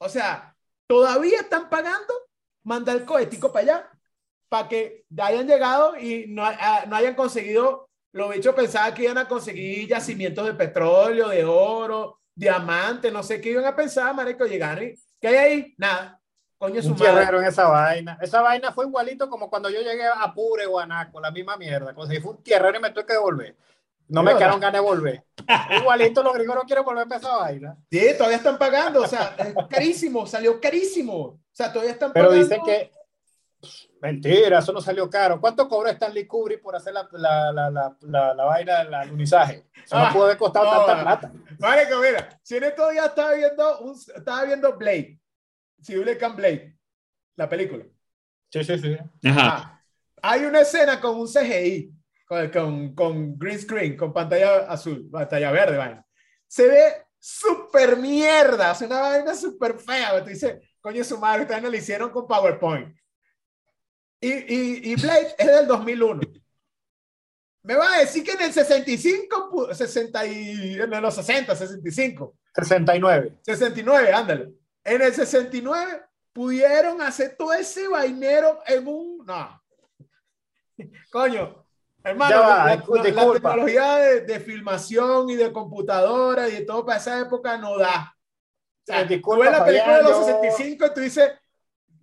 O 0.00 0.08
sea, 0.08 0.56
todavía 0.88 1.40
están 1.40 1.68
pagando 1.68 2.27
mandar 2.62 2.96
el 2.96 3.04
cohetico 3.04 3.52
para 3.52 3.62
allá 3.62 3.90
para 4.48 4.68
que 4.68 5.04
hayan 5.18 5.46
llegado 5.46 5.96
y 5.98 6.26
no, 6.28 6.44
ah, 6.44 6.84
no 6.88 6.96
hayan 6.96 7.14
conseguido, 7.14 7.88
los 8.12 8.30
bichos 8.30 8.54
pensaban 8.54 8.94
que 8.94 9.04
iban 9.04 9.18
a 9.18 9.28
conseguir 9.28 9.88
yacimientos 9.88 10.46
de 10.46 10.54
petróleo, 10.54 11.28
de 11.28 11.44
oro, 11.44 12.20
diamantes, 12.34 13.12
no 13.12 13.22
sé 13.22 13.40
qué 13.40 13.50
iban 13.50 13.66
a 13.66 13.76
pensar, 13.76 14.14
marico, 14.14 14.46
llegaron 14.46 14.84
y 14.84 14.94
¿qué 15.20 15.28
hay 15.28 15.36
ahí? 15.36 15.74
Nada. 15.76 16.20
Coño, 16.56 16.82
su 16.82 16.94
madre. 16.94 17.38
en 17.38 17.44
esa 17.44 17.68
vaina. 17.68 18.18
Esa 18.20 18.40
vaina 18.40 18.72
fue 18.72 18.86
igualito 18.86 19.30
como 19.30 19.48
cuando 19.48 19.70
yo 19.70 19.80
llegué 19.80 20.06
a 20.06 20.34
Pure, 20.34 20.66
Guanaco, 20.66 21.20
la 21.20 21.30
misma 21.30 21.56
mierda. 21.56 21.94
Fue 21.94 22.32
un 22.32 22.42
tierrero 22.42 22.78
y 22.78 22.80
me 22.80 22.90
tuve 22.90 23.06
que 23.06 23.12
devolver. 23.12 23.56
No 24.08 24.22
me 24.24 24.34
quedaron 24.34 24.58
ganas 24.58 24.80
de 24.80 24.88
volver. 24.88 25.24
Igualito 25.78 26.22
los 26.22 26.32
gringos 26.34 26.56
no 26.56 26.62
quieren 26.62 26.84
volver 26.84 27.06
para 27.06 27.20
esa 27.20 27.36
vaina. 27.36 27.76
Sí, 27.90 28.08
todavía 28.16 28.38
están 28.38 28.58
pagando, 28.58 29.02
o 29.02 29.06
sea, 29.06 29.36
es 29.38 29.54
carísimo, 29.68 30.26
salió 30.26 30.60
carísimo. 30.60 31.38
O 31.58 31.60
sea, 31.60 31.72
todavía 31.72 31.94
están 31.94 32.12
Pero 32.12 32.28
pagando. 32.28 32.44
dicen 32.48 32.62
que. 32.64 32.92
Mentira, 34.00 34.60
eso 34.60 34.72
no 34.72 34.80
salió 34.80 35.10
caro. 35.10 35.40
¿Cuánto 35.40 35.68
cobró 35.68 35.90
Stanley 35.90 36.24
Kubrick 36.24 36.62
por 36.62 36.76
hacer 36.76 36.92
la, 36.94 37.08
la, 37.10 37.50
la, 37.52 37.68
la, 37.68 37.96
la, 38.02 38.32
la 38.34 38.44
vaina 38.44 38.84
del 38.84 38.94
alunizaje? 38.94 39.66
Eso 39.84 39.96
Ah, 39.96 40.06
no 40.06 40.12
pudo 40.12 40.24
haber 40.26 40.36
costado 40.36 40.66
no, 40.72 40.86
tanta 40.86 41.02
plata. 41.02 41.32
Marico, 41.58 41.98
mira, 42.00 42.38
si 42.44 42.58
en 42.58 42.62
estos 42.62 42.92
días 42.92 43.06
estaba 43.06 43.32
viendo, 43.32 43.80
un, 43.80 43.92
estaba 44.14 44.44
viendo 44.44 44.76
Blade, 44.76 45.18
Can 46.20 46.36
Blade, 46.36 46.78
la 47.34 47.48
película. 47.48 47.84
Sí, 48.52 48.62
sí, 48.62 48.78
sí. 48.78 48.96
Ajá. 49.28 49.40
Ah, 49.42 49.82
hay 50.22 50.44
una 50.44 50.60
escena 50.60 51.00
con 51.00 51.16
un 51.18 51.26
CGI, 51.26 51.92
con, 52.24 52.48
con, 52.50 52.94
con 52.94 53.36
green 53.36 53.58
screen, 53.58 53.96
con 53.96 54.12
pantalla 54.12 54.58
azul, 54.70 55.08
pantalla 55.10 55.50
verde, 55.50 55.76
vaina. 55.76 56.06
Se 56.46 56.68
ve 56.68 57.06
súper 57.18 57.96
mierda, 57.96 58.70
o 58.70 58.74
sea, 58.76 58.86
una 58.86 59.00
vaina 59.00 59.34
súper 59.34 59.76
fea. 59.76 60.22
Tú 60.22 60.30
dices, 60.30 60.60
coño, 60.88 61.04
su 61.04 61.18
madre, 61.18 61.42
ustedes 61.42 61.62
no 61.62 61.68
lo 61.70 61.76
hicieron 61.76 62.08
con 62.10 62.26
PowerPoint. 62.26 62.96
Y, 64.20 64.32
y, 64.32 64.92
y 64.92 64.94
Blade 64.96 65.34
es 65.38 65.46
del 65.46 65.66
2001. 65.66 66.20
Me 67.64 67.74
va 67.74 67.92
a 67.94 67.98
decir 67.98 68.24
que 68.24 68.32
en 68.32 68.40
el 68.40 68.52
65, 68.54 69.50
pu- 69.50 69.74
60 69.74 70.26
y, 70.26 70.74
en 70.80 71.02
los 71.02 71.14
60, 71.14 71.54
65, 71.54 72.34
69. 72.54 73.38
69, 73.42 74.12
ándale. 74.14 74.54
En 74.82 75.02
el 75.02 75.12
69 75.14 76.02
pudieron 76.32 77.02
hacer 77.02 77.36
todo 77.36 77.52
ese 77.52 77.86
vainero 77.86 78.60
en 78.66 78.88
un. 78.88 79.26
No. 79.26 79.62
Coño, 81.12 81.66
hermano, 82.02 82.40
va, 82.40 82.46
la, 82.64 82.64
la- 82.64 82.76
la 83.02 83.02
tecnología 83.34 83.96
de, 83.96 84.20
de 84.22 84.40
filmación 84.40 85.28
y 85.28 85.36
de 85.36 85.52
computadora 85.52 86.48
y 86.48 86.52
de 86.52 86.60
todo 86.62 86.86
para 86.86 86.98
esa 86.98 87.20
época 87.20 87.58
no 87.58 87.76
da. 87.76 88.14
Sea, 88.88 89.00
Eh, 89.02 89.04
disculpa, 89.06 89.44
tú 89.44 89.50
ves 89.50 89.58
la 89.58 89.64
película 89.64 89.96
de 89.98 90.02
los 90.02 90.12
Fabián, 90.12 90.26
yo- 90.42 90.42
65 90.42 90.86
y 90.86 90.94
tú 90.94 91.00
dices. 91.00 91.30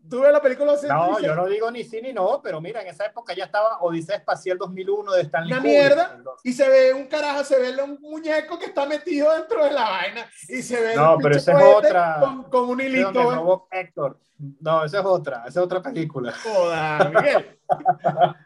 Tú 0.07 0.19
ves 0.21 0.31
la 0.31 0.39
película 0.39 0.67
de 0.67 0.71
los 0.73 0.81
65 0.81 1.19
No, 1.19 1.25
yo 1.27 1.35
no 1.35 1.47
digo 1.47 1.71
ni 1.71 1.83
sí 1.83 1.99
ni 1.99 2.13
no, 2.13 2.39
pero 2.43 2.61
mira, 2.61 2.79
en 2.79 2.87
esa 2.89 3.05
época 3.07 3.33
ya 3.33 3.45
estaba 3.45 3.79
Odisea 3.81 4.17
Espacial 4.17 4.55
2001 4.59 5.11
de 5.13 5.21
Stanley 5.23 5.51
Una 5.53 5.61
mierda. 5.61 6.17
Y 6.43 6.53
se 6.53 6.69
ve 6.69 6.93
un 6.93 7.07
carajo, 7.07 7.43
se 7.43 7.57
ve 7.59 7.81
un 7.81 7.99
muñeco 7.99 8.59
que 8.59 8.65
está 8.65 8.85
metido 8.85 9.33
dentro 9.33 9.63
de 9.65 9.71
la 9.71 9.89
vaina 9.89 10.29
y 10.47 10.61
se 10.61 10.79
ve 10.79 10.95
No, 10.95 11.15
un 11.15 11.21
pero 11.23 11.35
esa 11.37 11.53
es 11.59 11.65
otra. 11.75 12.17
Con, 12.19 12.43
con 12.43 12.69
un 12.69 12.81
hilito. 12.81 13.11
güey. 13.23 13.35
robó 13.35 13.67
Héctor. 13.71 14.19
No, 14.59 14.85
esa 14.85 14.99
es 14.99 15.05
otra, 15.05 15.37
esa 15.47 15.59
es 15.59 15.65
otra 15.65 15.81
película. 15.81 16.33
Joda, 16.43 17.09
Miguel. 17.09 17.59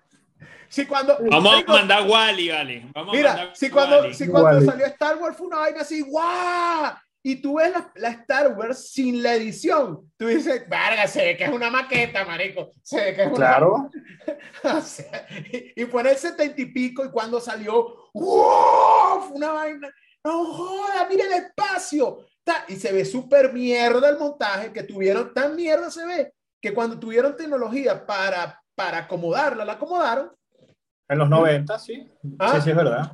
Si 0.70 0.86
cuando. 0.86 1.18
Vamos 1.32 1.64
a 1.68 1.72
mandar 1.72 2.08
Wally, 2.08 2.50
vale. 2.52 2.86
Vamos 2.94 3.12
a 3.14 3.18
Mira, 3.18 3.30
mandar 3.34 3.56
si 3.56 3.70
cuando, 3.72 3.96
Wall-E. 4.02 4.14
si 4.14 4.28
cuando 4.28 4.50
Wall-E. 4.52 4.66
salió 4.68 4.86
Star 4.86 5.18
Wars 5.18 5.36
fue 5.36 5.48
una 5.48 5.58
vaina 5.58 5.82
así, 5.82 6.02
¡guau! 6.02 6.94
Y 7.32 7.36
tú 7.42 7.58
ves 7.58 7.72
la, 7.72 7.92
la, 7.96 8.10
Star 8.10 8.56
Wars 8.58 8.92
sin 8.92 9.22
la 9.24 9.34
edición. 9.36 10.12
Tú 10.18 10.28
dices, 10.28 10.68
verga, 10.70 11.08
se 11.08 11.24
ve 11.24 11.38
que 11.38 11.46
es 11.46 11.52
una 11.52 11.70
maqueta, 11.70 12.26
marico. 12.26 12.72
Se 12.82 12.98
ve 13.00 13.16
que 13.16 13.22
es 13.24 13.28
una 13.28 13.36
Claro. 13.36 13.90
o 14.64 14.82
sea, 14.82 15.28
y, 15.52 15.82
y 15.82 15.86
fue 15.86 16.02
en 16.02 16.08
el 16.08 16.16
setenta 16.18 16.62
y 16.62 16.66
pico 16.68 17.06
y 17.06 17.10
cuando 17.12 17.40
salió, 17.40 18.10
¡wow! 18.14 19.32
Una 19.34 19.52
vaina. 19.52 19.90
No 20.24 20.46
joda, 20.46 21.08
mira 21.10 21.26
el 21.26 21.34
espacio. 21.46 22.26
Ta- 22.44 22.66
Y 22.68 22.76
se 22.76 22.92
ve 22.92 23.06
súper 23.06 23.54
mierda 23.54 24.10
el 24.10 24.18
montaje 24.18 24.74
que 24.74 24.84
tuvieron, 24.84 25.34
tan 25.34 25.56
mierda 25.56 25.90
se 25.92 26.06
ve, 26.06 26.34
que 26.62 26.74
cuando 26.74 27.00
tuvieron 27.00 27.36
tecnología 27.38 28.06
para, 28.06 28.62
para 28.76 29.00
acomodarla, 29.00 29.64
la 29.66 29.74
acomodaron. 29.74 30.32
En 31.08 31.18
los 31.18 31.30
90, 31.30 31.80
sí. 31.80 32.08
Ah. 32.38 32.54
Sí, 32.56 32.62
sí, 32.62 32.70
es 32.72 32.76
verdad. 32.76 33.14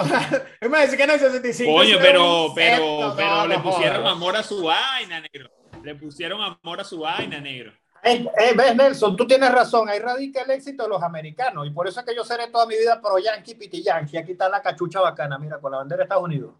Es 0.60 0.70
más, 0.70 0.82
decir 0.82 0.96
que 0.96 1.04
en 1.04 1.10
el 1.10 1.20
65. 1.20 1.72
Coño, 1.72 1.88
se 1.88 1.96
ve 1.96 2.00
pero, 2.02 2.52
pero, 2.54 3.14
pero 3.16 3.30
no, 3.30 3.46
le 3.46 3.56
no 3.56 3.62
pusieron 3.62 4.06
amor 4.06 4.36
a 4.36 4.42
su 4.42 4.62
vaina, 4.62 5.20
negro. 5.20 5.50
Le 5.82 5.94
pusieron 5.94 6.40
amor 6.40 6.80
a 6.80 6.84
su 6.84 6.98
vaina, 6.98 7.40
negro. 7.40 7.72
Eh, 8.02 8.26
eh, 8.38 8.54
ves, 8.56 8.76
Nelson, 8.76 9.16
tú 9.16 9.26
tienes 9.26 9.50
razón. 9.50 9.88
Ahí 9.88 9.98
radica 9.98 10.42
el 10.42 10.50
éxito 10.50 10.84
de 10.84 10.88
los 10.88 11.02
americanos. 11.02 11.66
Y 11.66 11.70
por 11.70 11.86
eso 11.86 12.00
es 12.00 12.06
que 12.06 12.14
yo 12.14 12.24
seré 12.24 12.48
toda 12.48 12.66
mi 12.66 12.76
vida 12.76 13.00
pro 13.00 13.18
Yankee, 13.18 13.54
piti 13.54 13.82
Yankee. 13.82 14.16
Aquí 14.16 14.32
está 14.32 14.48
la 14.48 14.62
cachucha 14.62 15.00
bacana, 15.00 15.38
mira, 15.38 15.58
con 15.58 15.72
la 15.72 15.78
bandera 15.78 15.98
de 15.98 16.02
Estados 16.04 16.24
Unidos. 16.24 16.54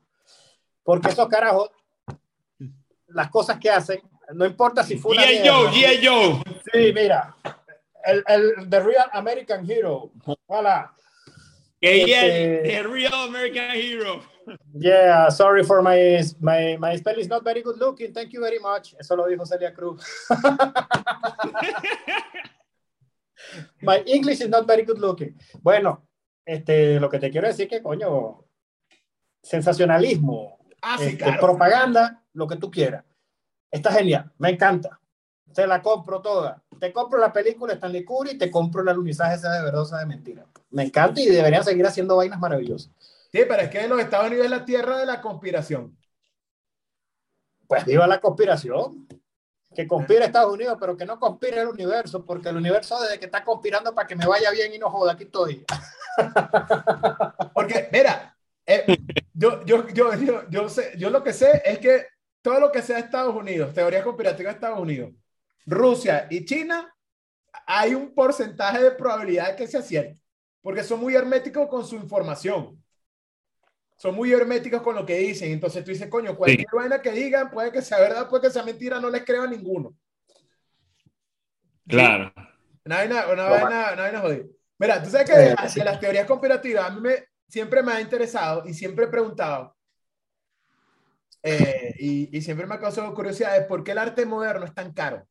Porque 0.82 1.09
esos 1.09 1.28
carajos, 1.28 1.70
las 3.09 3.30
cosas 3.30 3.59
que 3.59 3.70
hacen, 3.70 4.03
no 4.34 4.45
importa 4.45 4.82
si 4.82 4.99
fue 4.99 5.12
una. 5.12 5.22
G.I. 5.22 5.41
mierda. 5.41 5.59
Joe, 5.59 5.70
G.I. 5.70 6.07
Joe. 6.07 6.43
Sí, 6.72 6.93
mira. 6.95 7.36
El, 8.05 8.24
el 8.26 8.70
The 8.70 8.80
Real 8.80 9.11
American 9.12 9.70
Hero. 9.70 10.11
Voilà. 10.47 10.93
Que 11.81 12.03
ella 12.03 12.26
Este- 12.26 12.76
es 12.78 12.83
the 12.83 12.89
real 12.89 13.14
American 13.14 13.70
hero. 13.70 14.20
Yeah, 14.74 15.31
sorry 15.31 15.62
for 15.64 15.81
my, 15.83 16.20
my, 16.41 16.76
my 16.78 16.97
spell 16.99 17.18
is 17.18 17.28
not 17.28 17.43
very 17.45 17.62
good 17.62 17.78
looking. 17.78 18.12
Thank 18.12 18.33
you 18.33 18.41
very 18.41 18.59
much. 18.59 18.95
Eso 18.99 19.16
lo 19.16 19.26
dijo 19.26 19.47
Celia 19.47 19.72
Cruz. 19.72 20.03
my 23.83 24.03
English 24.07 24.41
is 24.41 24.49
not 24.49 24.66
very 24.66 24.83
good 24.85 24.99
looking. 24.99 25.35
Bueno, 25.62 26.07
este, 26.45 27.01
lo 27.01 27.09
que 27.09 27.18
te 27.18 27.31
quiero 27.31 27.47
decir 27.49 27.68
que, 27.68 27.83
coño, 27.83 28.45
sensacionalismo, 29.43 30.59
Ah, 30.83 30.97
sí, 30.99 31.05
este, 31.05 31.18
claro. 31.18 31.41
propaganda, 31.41 32.22
lo 32.35 32.47
que 32.47 32.57
tú 32.57 32.70
quieras. 32.70 33.05
Está 33.70 33.93
genial, 33.93 34.31
me 34.39 34.51
encanta. 34.51 34.99
Te 35.55 35.66
la 35.66 35.82
compro 35.82 36.20
toda. 36.20 36.62
Te 36.78 36.92
compro 36.92 37.18
la 37.18 37.32
película 37.32 37.74
Stanley 37.74 38.05
Kubrick 38.05 38.34
y 38.34 38.38
te 38.38 38.51
compro 38.51 38.82
el 38.82 38.88
alunizaje 38.88 39.34
esa 39.34 39.53
de 39.53 39.62
verdad, 39.62 39.82
esa 39.82 39.98
de 39.98 40.07
mentira. 40.07 40.46
Me 40.70 40.84
encanta 40.84 41.20
y 41.20 41.26
deberían 41.26 41.64
seguir 41.64 41.86
haciendo 41.86 42.16
vainas 42.16 42.38
maravillosas. 42.38 42.90
Sí, 43.32 43.40
pero 43.48 43.62
es 43.62 43.70
que 43.70 43.86
los 43.86 44.01
Estados 44.01 44.28
Unidos 44.28 44.44
es 44.44 44.51
la 44.51 44.64
tierra 44.64 44.98
de 44.98 45.07
la 45.07 45.20
conspiración. 45.20 45.96
Pues 47.66 47.84
viva 47.84 48.07
la 48.07 48.20
conspiración. 48.20 49.07
Que 49.72 49.86
conspira 49.86 50.24
Estados 50.24 50.53
Unidos, 50.53 50.76
pero 50.80 50.96
que 50.96 51.07
no 51.07 51.20
conspire 51.20 51.61
el 51.61 51.68
universo, 51.68 52.24
porque 52.24 52.48
el 52.48 52.57
universo 52.57 53.01
desde 53.01 53.20
que 53.20 53.26
está 53.26 53.44
conspirando 53.44 53.94
para 53.94 54.09
que 54.09 54.16
me 54.16 54.26
vaya 54.26 54.51
bien 54.51 54.74
y 54.74 54.78
no 54.78 54.90
joda, 54.90 55.12
aquí 55.12 55.24
estoy. 55.24 55.64
Porque, 57.55 57.88
mira, 57.92 58.36
eh, 58.66 58.98
yo, 59.32 59.64
yo, 59.64 59.86
yo, 59.88 60.12
yo, 60.14 60.48
yo, 60.48 60.68
sé, 60.68 60.92
yo 60.98 61.11
lo 61.11 61.22
que 61.22 61.32
sé 61.32 61.62
es 61.64 61.78
que 61.78 62.07
todo 62.42 62.59
lo 62.59 62.72
que 62.72 62.82
sea 62.82 62.98
Estados 62.98 63.34
Unidos, 63.34 63.72
teoría 63.72 64.03
conspirativa 64.03 64.51
de 64.51 64.55
Estados 64.55 64.80
Unidos, 64.80 65.12
Rusia 65.66 66.26
y 66.30 66.44
China, 66.44 66.92
hay 67.66 67.94
un 67.94 68.14
porcentaje 68.14 68.82
de 68.82 68.90
probabilidad 68.92 69.48
de 69.50 69.56
que 69.56 69.66
sea 69.68 69.82
cierto, 69.82 70.20
porque 70.62 70.82
son 70.84 71.00
muy 71.00 71.14
herméticos 71.14 71.68
con 71.68 71.84
su 71.86 71.96
información. 71.96 72.82
Son 73.96 74.14
muy 74.14 74.32
herméticos 74.32 74.80
con 74.82 74.94
lo 74.94 75.04
que 75.04 75.18
dicen. 75.18 75.52
Entonces 75.52 75.84
tú 75.84 75.90
dices, 75.90 76.08
coño, 76.08 76.34
cualquier 76.36 76.66
vaina 76.72 77.02
que 77.02 77.11
digan, 77.12 77.50
puede 77.50 77.70
que 77.70 77.82
sea 77.82 78.00
verdad, 78.00 78.28
puede 78.28 78.44
que 78.44 78.50
sea 78.50 78.62
mentira, 78.62 78.98
no 78.98 79.11
les 79.11 79.24
creo 79.24 79.42
a 79.42 79.46
ninguno. 79.46 79.94
Claro. 81.86 82.32
Una 82.84 82.96
vaina, 82.96 83.26
una 83.32 83.42
vaina, 83.44 83.92
una 83.92 84.02
vaina 84.02 84.20
jodida. 84.20 84.44
Mira, 84.78 85.02
tú 85.02 85.11
sabes 85.11 85.28
que 85.28 85.36
Eh, 85.36 85.36
de, 85.50 85.54
las- 85.54 85.74
de 85.74 85.84
las 85.84 86.00
teorías 86.00 86.26
conspirativas 86.26 86.84
a 86.86 86.90
mí 86.90 87.00
me, 87.00 87.24
siempre 87.48 87.82
me 87.82 87.92
ha 87.92 88.00
interesado 88.00 88.66
y 88.66 88.72
siempre 88.74 89.04
he 89.04 89.08
preguntado 89.08 89.76
eh, 91.42 91.94
y, 91.98 92.36
y 92.36 92.42
siempre 92.42 92.66
me 92.66 92.74
ha 92.74 92.80
causado 92.80 93.14
curiosidad 93.14 93.58
de 93.58 93.66
por 93.66 93.82
qué 93.84 93.92
el 93.92 93.98
arte 93.98 94.24
moderno 94.26 94.64
es 94.64 94.74
tan 94.74 94.92
caro. 94.92 95.26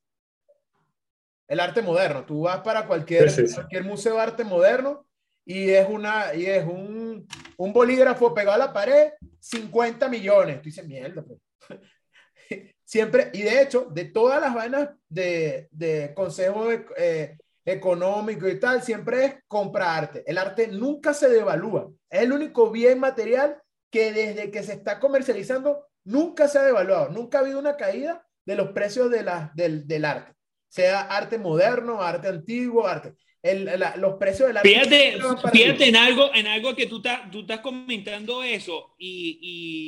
El 1.50 1.60
arte 1.60 1.82
moderno, 1.82 2.26
tú 2.26 2.43
vas 2.43 2.62
para 2.62 2.86
cualquier, 2.88 3.30
Sí, 3.30 3.41
sí, 3.41 3.47
sí. 3.47 3.56
cualquier 3.56 3.84
museo 3.84 4.16
de 4.16 4.22
arte 4.22 4.43
moderno 4.45 5.06
y 5.45 5.72
es, 5.72 5.89
una, 5.89 6.34
y 6.36 6.45
es 6.45 6.64
un, 6.66 7.28
un 7.58 7.74
bolígrafo 7.74 8.34
pegado 8.36 8.56
a 8.56 8.68
la 8.68 8.72
pared, 8.74 9.14
50 9.39 10.08
millones. 10.08 10.58
Tú 10.62 10.66
dices, 10.66 10.86
mierda. 10.88 11.24
pues". 11.24 11.39
Siempre, 12.86 13.32
y 13.34 13.41
de 13.41 13.62
hecho, 13.62 13.88
de 13.91 14.06
todas 14.06 14.39
las 14.41 14.54
vainas 14.54 14.89
de, 15.08 15.68
de 15.72 16.14
consejo 16.16 16.68
eh, 16.97 17.38
económico 17.66 18.47
y 18.47 18.60
tal, 18.60 18.82
siempre 18.84 19.26
es 19.26 19.36
compra 19.47 19.95
arte. 19.95 20.24
El 20.28 20.38
arte 20.38 20.68
nunca 20.68 21.14
se 21.14 21.30
devalúa. 21.30 21.89
Es 22.10 22.22
el 22.22 22.32
único 22.32 22.72
bien 22.72 23.00
material 23.00 23.62
que 23.91 24.12
desde 24.12 24.52
que 24.52 24.64
se 24.64 24.74
está 24.74 25.00
comercializando 25.00 25.86
nunca 26.04 26.47
se 26.47 26.60
ha 26.60 26.64
devaluado. 26.64 27.10
Nunca 27.10 27.38
ha 27.39 27.41
habido 27.41 27.60
una 27.60 27.76
caída 27.76 28.26
de 28.45 28.56
los 28.56 28.70
precios 28.72 29.10
de 29.12 29.24
la, 29.24 29.52
del, 29.56 29.88
del 29.88 30.06
arte. 30.06 30.34
Sea 30.70 31.01
arte 31.01 31.38
moderno, 31.38 32.01
arte 32.01 32.28
antiguo, 32.30 32.88
arte. 32.88 33.15
El, 33.41 33.65
la- 33.80 33.95
los 33.97 34.15
precios 34.15 34.47
del 34.49 34.57
arte. 34.57 34.70
Fíjate, 34.70 35.17
fíjate 35.51 35.88
en 35.89 35.95
algo, 35.95 36.30
en 36.34 36.45
algo 36.47 36.76
que 36.76 36.86
tú 36.88 36.97
estás, 36.97 37.32
tú 37.32 37.39
estás 37.41 37.59
comentando 37.61 38.43
eso 38.43 38.95
y, 38.97 39.39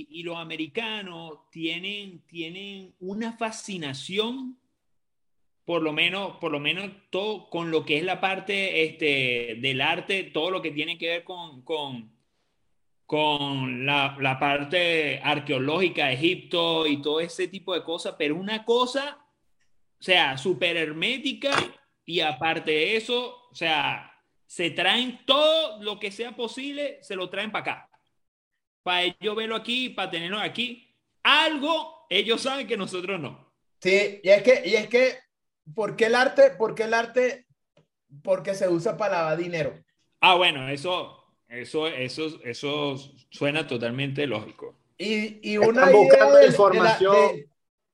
y- 0.09 0.19
y 0.19 0.23
los 0.23 0.37
americanos 0.37 1.39
tienen, 1.51 2.21
tienen 2.27 2.93
una 2.99 3.33
fascinación, 3.33 4.57
por 5.65 5.81
lo 5.83 5.91
menos, 5.93 6.37
por 6.37 6.51
lo 6.51 6.59
menos 6.59 6.89
todo 7.09 7.49
con 7.49 7.71
lo 7.71 7.85
que 7.85 7.97
es 7.97 8.03
la 8.03 8.19
parte 8.21 8.83
este, 8.85 9.57
del 9.59 9.81
arte, 9.81 10.23
todo 10.23 10.49
lo 10.49 10.61
que 10.61 10.71
tiene 10.71 10.97
que 10.97 11.09
ver 11.09 11.23
con, 11.23 11.61
con, 11.63 12.09
con 13.05 13.85
la, 13.85 14.15
la 14.19 14.39
parte 14.39 15.19
arqueológica 15.23 16.07
de 16.07 16.13
Egipto 16.13 16.87
y 16.87 17.01
todo 17.01 17.19
ese 17.19 17.47
tipo 17.49 17.73
de 17.73 17.83
cosas, 17.83 18.15
pero 18.17 18.35
una 18.35 18.63
cosa, 18.63 19.17
o 20.01 20.03
sea, 20.03 20.35
súper 20.35 20.77
hermética 20.77 21.51
y 22.05 22.21
aparte 22.21 22.71
de 22.71 22.97
eso, 22.97 23.47
o 23.51 23.55
sea, 23.55 24.11
se 24.47 24.71
traen 24.71 25.23
todo 25.27 25.81
lo 25.83 25.99
que 25.99 26.09
sea 26.11 26.35
posible, 26.35 26.97
se 27.03 27.15
lo 27.15 27.29
traen 27.29 27.51
para 27.51 27.61
acá. 27.61 27.89
Para 28.83 29.03
ellos 29.03 29.35
verlo 29.35 29.55
aquí, 29.55 29.89
para 29.89 30.09
tenerlo 30.09 30.39
aquí. 30.39 30.93
Algo 31.23 32.07
ellos 32.09 32.41
saben 32.41 32.65
que 32.67 32.75
nosotros 32.77 33.19
no. 33.19 33.53
Sí, 33.79 34.19
y 34.23 34.29
es 34.29 34.41
que, 34.41 34.63
y 34.65 34.75
es 34.75 34.87
que, 34.87 35.19
¿por 35.75 35.95
qué 35.95 36.07
el 36.07 36.15
arte? 36.15 36.49
¿Por 36.57 36.73
qué 36.73 36.83
el 36.83 36.93
arte? 36.95 37.45
Porque 38.23 38.55
se 38.55 38.67
usa 38.67 38.97
para 38.97 39.19
lavar 39.19 39.37
dinero. 39.37 39.79
Ah, 40.19 40.33
bueno, 40.35 40.67
eso, 40.67 41.23
eso, 41.47 41.87
eso, 41.87 42.39
eso 42.43 42.95
suena 43.29 43.67
totalmente 43.67 44.25
lógico. 44.27 44.75
Y, 44.97 45.39
y 45.47 45.53
Están 45.55 45.69
una 45.69 45.81
idea 45.91 45.93
buscando 46.01 46.33
de- 46.33 46.39
de 46.41 46.45
la- 46.47 46.51
información. 46.51 47.15
de- 47.35 47.49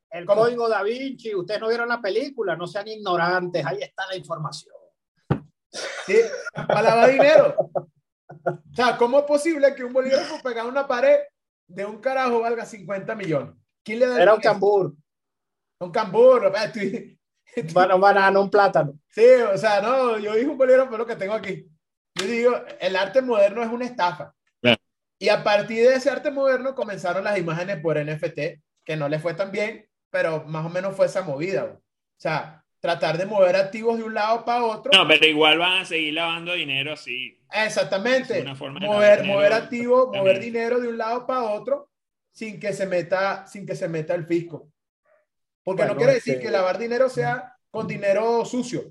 El 0.09 0.25
código 0.25 0.69
da 0.69 0.83
Vinci, 0.83 1.35
ustedes 1.35 1.59
no 1.59 1.67
vieron 1.67 1.89
la 1.89 2.01
película, 2.01 2.55
no 2.55 2.65
sean 2.65 2.87
ignorantes, 2.87 3.65
ahí 3.65 3.81
está 3.81 4.07
la 4.07 4.15
información. 4.15 4.75
sí, 6.05 6.17
para 6.53 6.81
lavar 6.81 7.11
dinero. 7.11 7.55
O 8.27 8.75
sea, 8.75 8.97
¿cómo 8.97 9.19
es 9.19 9.25
posible 9.25 9.73
que 9.75 9.83
un 9.83 9.93
bolígrafo 9.93 10.41
pegado 10.41 10.67
a 10.67 10.71
una 10.71 10.87
pared 10.87 11.17
de 11.67 11.85
un 11.85 11.99
carajo 11.99 12.41
valga 12.41 12.65
50 12.65 13.15
millones? 13.15 13.55
¿Quién 13.83 13.99
le 13.99 14.07
da 14.07 14.21
Era 14.21 14.33
un 14.33 14.41
cambur, 14.41 14.93
Un 15.79 15.91
cambur. 15.91 16.51
bueno, 17.73 17.95
un 17.95 18.01
banano, 18.01 18.41
un 18.41 18.49
plátano. 18.49 18.99
Sí, 19.09 19.25
o 19.25 19.57
sea, 19.57 19.81
no, 19.81 20.17
yo 20.19 20.33
dije 20.33 20.47
un 20.47 20.57
bolígrafo, 20.57 20.93
es 20.93 20.99
lo 20.99 21.05
que 21.05 21.15
tengo 21.15 21.33
aquí. 21.33 21.67
Yo 22.15 22.25
digo, 22.25 22.51
el 22.79 22.95
arte 22.95 23.21
moderno 23.21 23.61
es 23.63 23.69
una 23.69 23.85
estafa. 23.85 24.33
Claro. 24.61 24.77
Y 25.19 25.29
a 25.29 25.43
partir 25.43 25.87
de 25.87 25.95
ese 25.95 26.09
arte 26.09 26.31
moderno 26.31 26.75
comenzaron 26.75 27.23
las 27.23 27.37
imágenes 27.37 27.79
por 27.81 27.97
NFT, 27.97 28.39
que 28.83 28.95
no 28.95 29.07
le 29.07 29.19
fue 29.19 29.33
tan 29.33 29.51
bien, 29.51 29.86
pero 30.09 30.43
más 30.45 30.65
o 30.65 30.69
menos 30.69 30.95
fue 30.95 31.05
esa 31.07 31.21
movida. 31.21 31.63
güey. 31.63 31.75
O 31.75 32.19
sea, 32.19 32.63
tratar 32.79 33.17
de 33.17 33.25
mover 33.25 33.55
activos 33.55 33.97
de 33.97 34.03
un 34.03 34.13
lado 34.13 34.43
para 34.45 34.63
otro. 34.63 34.91
No, 34.93 35.07
pero 35.07 35.25
igual 35.25 35.57
van 35.57 35.81
a 35.81 35.85
seguir 35.85 36.13
lavando 36.13 36.53
dinero 36.53 36.93
así. 36.93 37.39
Exactamente. 37.51 38.37
Es 38.37 38.43
una 38.43 38.55
forma 38.55 38.79
mover, 38.79 39.23
mover 39.25 39.53
activos, 39.53 40.03
también. 40.05 40.23
mover 40.23 40.39
dinero 40.39 40.79
de 40.79 40.87
un 40.87 40.97
lado 40.97 41.25
para 41.25 41.43
otro 41.43 41.89
sin 42.31 42.59
que 42.59 42.71
se 42.73 42.85
meta, 42.85 43.47
sin 43.47 43.65
que 43.65 43.75
se 43.75 43.87
meta 43.87 44.13
el 44.13 44.25
fisco. 44.25 44.69
Porque 45.63 45.81
no 45.83 45.87
Bueno, 45.89 45.97
quiere 45.97 46.13
decir 46.13 46.33
este- 46.35 46.45
que 46.45 46.51
lavar 46.51 46.77
dinero 46.77 47.09
sea 47.09 47.53
con 47.71 47.87
dinero 47.87 48.45
sucio, 48.45 48.83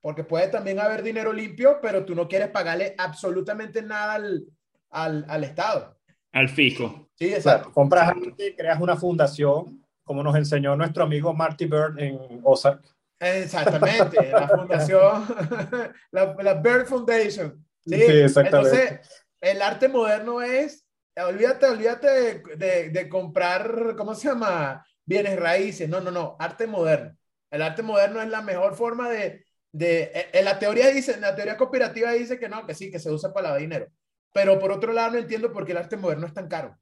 porque 0.00 0.22
puede 0.22 0.48
también 0.48 0.78
haber 0.78 1.02
dinero 1.02 1.32
limpio, 1.32 1.78
pero 1.82 2.04
tú 2.04 2.14
no 2.14 2.28
quieres 2.28 2.48
pagarle 2.48 2.94
absolutamente 2.98 3.82
nada 3.82 4.14
al, 4.14 4.44
al, 4.90 5.24
al 5.28 5.44
Estado. 5.44 5.98
Al 6.32 6.48
fisco. 6.48 7.08
Sí, 7.14 7.26
Claro, 7.26 7.36
exacto. 7.36 7.72
compras 7.72 8.08
arte, 8.10 8.54
creas 8.56 8.80
una 8.80 8.96
fundación, 8.96 9.84
como 10.10 10.24
nos 10.24 10.34
enseñó 10.34 10.74
nuestro 10.74 11.04
amigo 11.04 11.32
Marty 11.32 11.66
Bird 11.66 11.96
en 12.00 12.40
Ozark. 12.42 12.82
Exactamente, 13.20 14.32
la 14.32 14.48
fundación, 14.48 15.24
la, 16.10 16.34
la 16.36 16.54
Bird 16.54 16.86
Foundation. 16.86 17.64
Sí, 17.78 17.94
Sí, 17.94 18.18
exactamente. 18.18 18.76
Entonces, 18.76 19.24
el 19.40 19.62
arte 19.62 19.86
moderno 19.86 20.42
es 20.42 20.84
olvídate, 21.16 21.66
olvídate 21.66 22.08
de, 22.10 22.42
de, 22.56 22.90
de 22.90 23.08
comprar, 23.08 23.94
¿cómo 23.96 24.16
se 24.16 24.26
llama? 24.26 24.84
Bienes 25.04 25.38
raíces. 25.38 25.88
No, 25.88 26.00
no, 26.00 26.10
no, 26.10 26.34
arte 26.40 26.66
moderno. 26.66 27.16
El 27.48 27.62
arte 27.62 27.84
moderno 27.84 28.20
es 28.20 28.30
la 28.30 28.42
mejor 28.42 28.74
forma 28.74 29.08
de, 29.08 29.44
de 29.70 30.10
en 30.32 30.40
eh, 30.40 30.42
la 30.42 30.58
teoría 30.58 30.88
dice, 30.88 31.12
en 31.12 31.20
la 31.20 31.36
teoría 31.36 31.56
cooperativa 31.56 32.10
dice 32.10 32.36
que 32.36 32.48
no, 32.48 32.66
que 32.66 32.74
sí, 32.74 32.90
que 32.90 32.98
se 32.98 33.12
usa 33.12 33.32
para 33.32 33.44
lavar 33.44 33.60
dinero. 33.60 33.86
Pero 34.32 34.58
por 34.58 34.72
otro 34.72 34.92
lado 34.92 35.12
no 35.12 35.18
entiendo 35.18 35.52
por 35.52 35.64
qué 35.64 35.70
el 35.70 35.78
arte 35.78 35.96
moderno 35.96 36.26
es 36.26 36.34
tan 36.34 36.48
caro. 36.48 36.76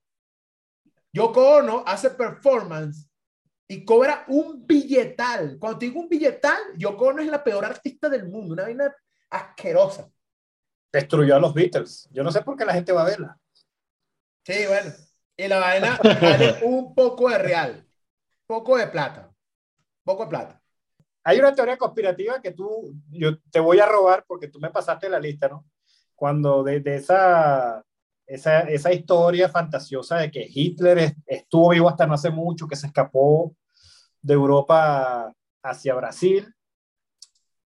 Yoko 1.13 1.59
Ono 1.59 1.85
hace 1.87 2.09
performance 2.09 3.08
y 3.69 3.85
cobra 3.85 4.25
un 4.29 4.67
billetal. 4.67 5.59
Cuando 5.61 5.79
te 5.79 5.87
digo 5.87 6.01
un 6.01 6.09
billetal, 6.09 6.59
Yoko 6.77 7.09
Ono 7.09 7.21
es 7.21 7.29
la 7.29 7.45
peor 7.45 7.67
artista 7.67 8.09
del 8.09 8.27
mundo, 8.27 8.55
una 8.55 8.63
vaina 8.63 8.95
asquerosa. 9.29 10.11
Destruyó 10.91 11.37
a 11.37 11.39
los 11.39 11.53
Beatles. 11.53 12.09
Yo 12.11 12.25
no 12.25 12.33
sé 12.33 12.41
por 12.41 12.57
qué 12.57 12.65
la 12.65 12.73
gente 12.73 12.93
va 12.93 13.03
a 13.03 13.11
verla. 13.11 13.39
Sí, 14.43 14.67
bueno. 14.67 14.91
Y 15.37 15.47
la 15.47 15.59
vaina 15.59 15.99
vale 16.23 16.59
un 16.63 16.95
poco 16.95 17.29
de 17.29 17.39
real, 17.39 17.87
poco 18.47 18.79
de 18.79 18.87
plata, 18.89 19.31
poco 20.03 20.25
de 20.25 20.31
plata. 20.31 20.63
Hay 21.23 21.39
una 21.39 21.55
teoría 21.55 21.77
conspirativa 21.77 22.41
que 22.41 22.53
tú, 22.53 22.95
yo 23.11 23.39
te 23.51 23.61
voy 23.61 23.81
a 23.81 23.87
robar 23.87 24.25
porque 24.27 24.49
tú 24.49 24.59
me 24.59 24.71
pasaste 24.71 25.11
la 25.11 25.21
lista, 25.21 25.47
¿no? 25.47 25.67
Cuando 26.15 26.65
de, 26.65 26.81
de 26.81 26.97
esa 26.97 27.85
esa, 28.29 28.61
esa 28.61 28.93
historia 28.93 29.49
fantasiosa 29.49 30.19
de 30.19 30.31
que 30.31 30.47
Hitler 30.49 31.15
estuvo 31.27 31.71
vivo 31.71 31.89
hasta 31.89 32.07
no 32.07 32.15
hace 32.15 32.31
mucho, 32.31 32.69
que 32.69 32.77
se 32.77 32.87
escapó 32.87 33.57
de 34.21 34.35
Europa 34.35 35.33
hacia 35.63 35.95
Brasil. 35.95 36.47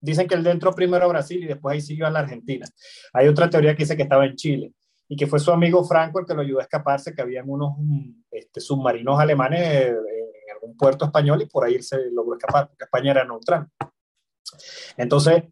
Dicen 0.01 0.29
que 0.29 0.35
él 0.35 0.47
entró 0.47 0.73
primero 0.75 1.07
a 1.07 1.09
Brasil 1.09 1.43
y 1.43 1.47
después 1.47 1.75
ahí 1.75 1.81
siguió 1.81 2.07
a 2.07 2.11
la 2.11 2.21
Argentina. 2.21 2.67
Hay 3.15 3.27
otra 3.29 3.49
teoría 3.49 3.75
que 3.75 3.85
dice 3.85 3.97
que 3.97 4.03
estaba 4.03 4.27
en 4.27 4.37
Chile 4.37 4.75
y 5.09 5.17
que 5.17 5.27
fue 5.27 5.41
su 5.41 5.51
amigo 5.51 5.83
Franco 5.85 6.21
el 6.21 6.27
que 6.27 6.35
lo 6.35 6.43
ayudó 6.43 6.61
a 6.61 6.63
escaparse, 6.63 7.15
que 7.15 7.23
habían 7.23 7.49
unos 7.49 7.77
este, 8.31 8.61
submarinos 8.61 9.19
alemanes 9.19 9.89
en 9.89 10.55
algún 10.55 10.77
puerto 10.77 11.07
español 11.07 11.43
y 11.43 11.47
por 11.47 11.65
ahí 11.65 11.83
se 11.83 12.11
logró 12.13 12.37
escapar, 12.37 12.69
porque 12.69 12.85
España 12.85 13.13
era 13.13 13.25
neutral. 13.25 13.67
Entonces, 14.97 15.45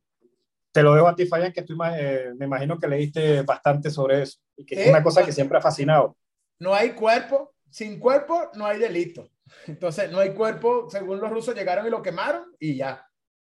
te 0.78 0.84
lo 0.84 0.94
dejo 0.94 1.08
a 1.08 1.16
ti, 1.16 1.26
Fabián, 1.26 1.52
que 1.52 1.62
tú 1.62 1.76
eh, 1.92 2.32
me 2.36 2.46
imagino 2.46 2.78
que 2.78 2.86
leíste 2.86 3.42
bastante 3.42 3.90
sobre 3.90 4.22
eso 4.22 4.38
y 4.56 4.64
que 4.64 4.80
es 4.80 4.88
una 4.88 5.02
cosa 5.02 5.24
que 5.24 5.32
siempre 5.32 5.58
ha 5.58 5.60
fascinado. 5.60 6.16
No 6.60 6.72
hay 6.72 6.90
cuerpo, 6.90 7.52
sin 7.68 7.98
cuerpo 7.98 8.50
no 8.54 8.64
hay 8.64 8.78
delito. 8.78 9.28
Entonces, 9.66 10.08
no 10.12 10.20
hay 10.20 10.34
cuerpo, 10.34 10.88
según 10.88 11.20
los 11.20 11.30
rusos 11.30 11.56
llegaron 11.56 11.84
y 11.84 11.90
lo 11.90 12.00
quemaron 12.00 12.44
y 12.60 12.76
ya. 12.76 13.04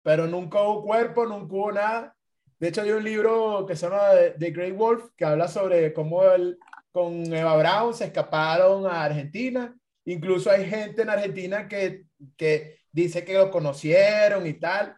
Pero 0.02 0.28
nunca 0.28 0.62
hubo 0.62 0.84
cuerpo, 0.84 1.26
nunca 1.26 1.56
hubo 1.56 1.72
nada. 1.72 2.14
De 2.60 2.68
hecho, 2.68 2.82
hay 2.82 2.92
un 2.92 3.06
libro 3.06 3.66
que 3.66 3.78
se 3.78 3.86
llama 3.86 4.10
The 4.38 4.52
Great 4.52 4.76
Wolf 4.76 5.12
que 5.16 5.24
habla 5.24 5.48
sobre 5.48 5.94
cómo 5.94 6.26
él, 6.26 6.58
con 6.92 7.34
Eva 7.34 7.56
Brown 7.56 7.94
se 7.94 8.06
escaparon 8.06 8.86
a 8.86 9.06
Argentina. 9.06 9.74
Incluso 10.04 10.52
hay 10.52 10.66
gente 10.66 11.04
en 11.04 11.10
Argentina 11.10 11.70
que, 11.70 12.04
que 12.36 12.80
dice 12.92 13.24
que 13.24 13.36
lo 13.36 13.50
conocieron 13.50 14.46
y 14.46 14.56
tal. 14.56 14.98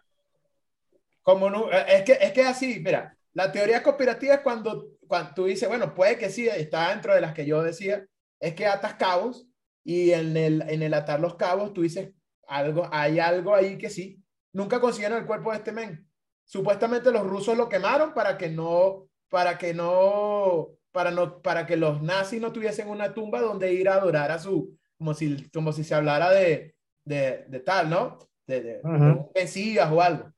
Como 1.25 1.49
no, 1.49 1.71
es 1.71 2.03
que 2.03 2.19
es 2.21 2.31
que 2.33 2.43
así, 2.43 2.79
mira, 2.85 3.17
la 3.33 3.51
teoría 3.51 3.81
conspirativa 3.81 4.35
es 4.35 4.41
cuando, 4.41 4.89
cuando 5.07 5.33
tú 5.33 5.45
dices, 5.45 5.67
bueno, 5.67 5.95
puede 5.95 6.19
que 6.19 6.29
sí, 6.29 6.47
está 6.47 6.89
dentro 6.89 7.15
de 7.15 7.21
las 7.21 7.33
que 7.33 7.47
yo 7.47 7.63
decía, 7.63 8.05
es 8.39 8.53
que 8.53 8.67
atas 8.67 8.93
cabos 8.93 9.47
y 9.83 10.11
en 10.11 10.37
el, 10.37 10.61
en 10.69 10.83
el 10.83 10.93
atar 10.93 11.19
los 11.19 11.33
cabos 11.33 11.73
tú 11.73 11.81
dices, 11.81 12.11
algo, 12.47 12.87
hay 12.91 13.17
algo 13.17 13.55
ahí 13.55 13.75
que 13.79 13.89
sí. 13.89 14.21
Nunca 14.53 14.79
consiguieron 14.79 15.17
el 15.17 15.25
cuerpo 15.25 15.49
de 15.49 15.57
este 15.57 15.71
men. 15.71 16.07
Supuestamente 16.43 17.11
los 17.11 17.25
rusos 17.25 17.57
lo 17.57 17.69
quemaron 17.69 18.13
para 18.13 18.37
que 18.37 18.49
no, 18.49 19.07
para 19.27 19.57
que 19.57 19.73
no, 19.73 20.77
para 20.91 21.09
no, 21.09 21.41
para 21.41 21.65
que 21.65 21.75
los 21.75 22.03
nazis 22.03 22.39
no 22.39 22.51
tuviesen 22.51 22.87
una 22.87 23.15
tumba 23.15 23.41
donde 23.41 23.73
ir 23.73 23.89
a 23.89 23.95
adorar 23.95 24.29
a 24.29 24.37
su, 24.37 24.77
como 24.95 25.15
si, 25.15 25.49
como 25.49 25.73
si 25.73 25.83
se 25.83 25.95
hablara 25.95 26.29
de, 26.29 26.75
de, 27.03 27.45
de 27.47 27.59
tal, 27.61 27.89
¿no? 27.89 28.19
De, 28.45 28.61
de, 28.61 28.81
un 28.83 29.31
mesías 29.33 29.91
o 29.91 29.99
algo 29.99 30.34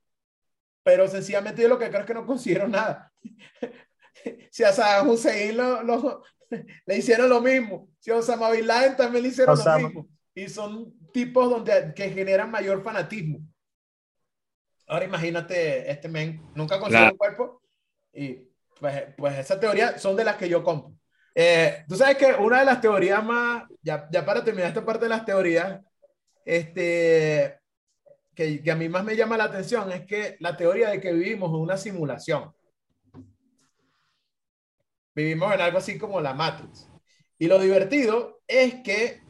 pero 0.88 1.06
sencillamente 1.10 1.62
yo 1.62 1.68
lo 1.68 1.78
que 1.78 1.90
creo 1.90 2.00
es 2.00 2.08
que 2.08 2.14
no 2.14 2.26
consiguieron 2.26 2.72
nada. 2.72 3.12
si 4.50 4.64
a 4.64 4.72
Saddam 4.72 5.10
Hussein 5.10 5.58
lo, 5.58 5.84
lo, 5.84 6.24
le 6.86 6.98
hicieron 6.98 7.28
lo 7.28 7.42
mismo, 7.42 7.90
si 8.00 8.10
a 8.10 8.16
Osama 8.16 8.50
Bin 8.52 8.66
Laden 8.66 8.96
también 8.96 9.24
le 9.24 9.28
hicieron 9.28 9.60
lo 9.60 9.80
mismo, 9.80 10.08
y 10.34 10.48
son 10.48 10.98
tipos 11.12 11.50
donde, 11.50 11.94
que 11.94 12.10
generan 12.10 12.50
mayor 12.50 12.82
fanatismo. 12.82 13.40
Ahora 14.88 15.04
imagínate, 15.04 15.92
este 15.92 16.08
men 16.08 16.42
nunca 16.56 16.80
consiguió 16.80 17.12
un 17.12 17.18
cuerpo, 17.18 17.62
y 18.14 18.48
pues, 18.80 19.14
pues 19.18 19.40
esa 19.40 19.60
teoría 19.60 20.00
son 20.00 20.16
de 20.16 20.24
las 20.24 20.38
que 20.38 20.48
yo 20.48 20.64
compro. 20.64 20.96
Eh, 21.36 21.84
Tú 21.90 21.98
sabes 21.98 22.16
que 22.16 22.28
una 22.28 22.60
de 22.60 22.66
las 22.66 22.80
teorías 22.80 23.22
más, 23.26 23.66
ya, 23.82 24.08
ya 24.10 24.26
para 24.26 24.42
terminar 24.42 24.70
esta 24.70 24.86
parte 24.86 25.04
de 25.04 25.10
las 25.10 25.26
teorías, 25.26 25.82
este, 26.46 27.57
que, 28.38 28.72
a 28.72 28.76
mí 28.76 28.88
más 28.88 29.04
me 29.04 29.16
llama 29.16 29.36
la 29.36 29.46
atención 29.46 29.92
es 29.92 30.06
que 30.06 30.38
la 30.40 30.56
teoría 30.56 30.90
de 30.90 31.02
que 31.02 31.12
vivimos 31.12 31.50
en 31.50 31.56
una 31.56 31.76
simulación. 31.76 32.54
Vivimos 35.16 35.52
en 35.56 35.62
algo 35.62 35.80
así 35.80 35.98
como 35.98 36.22
la 36.22 36.36
Matrix. 36.36 36.88
Y 37.40 37.48
lo 37.48 37.60
divertido 37.60 38.42
es 38.48 38.76
que, 38.84 39.22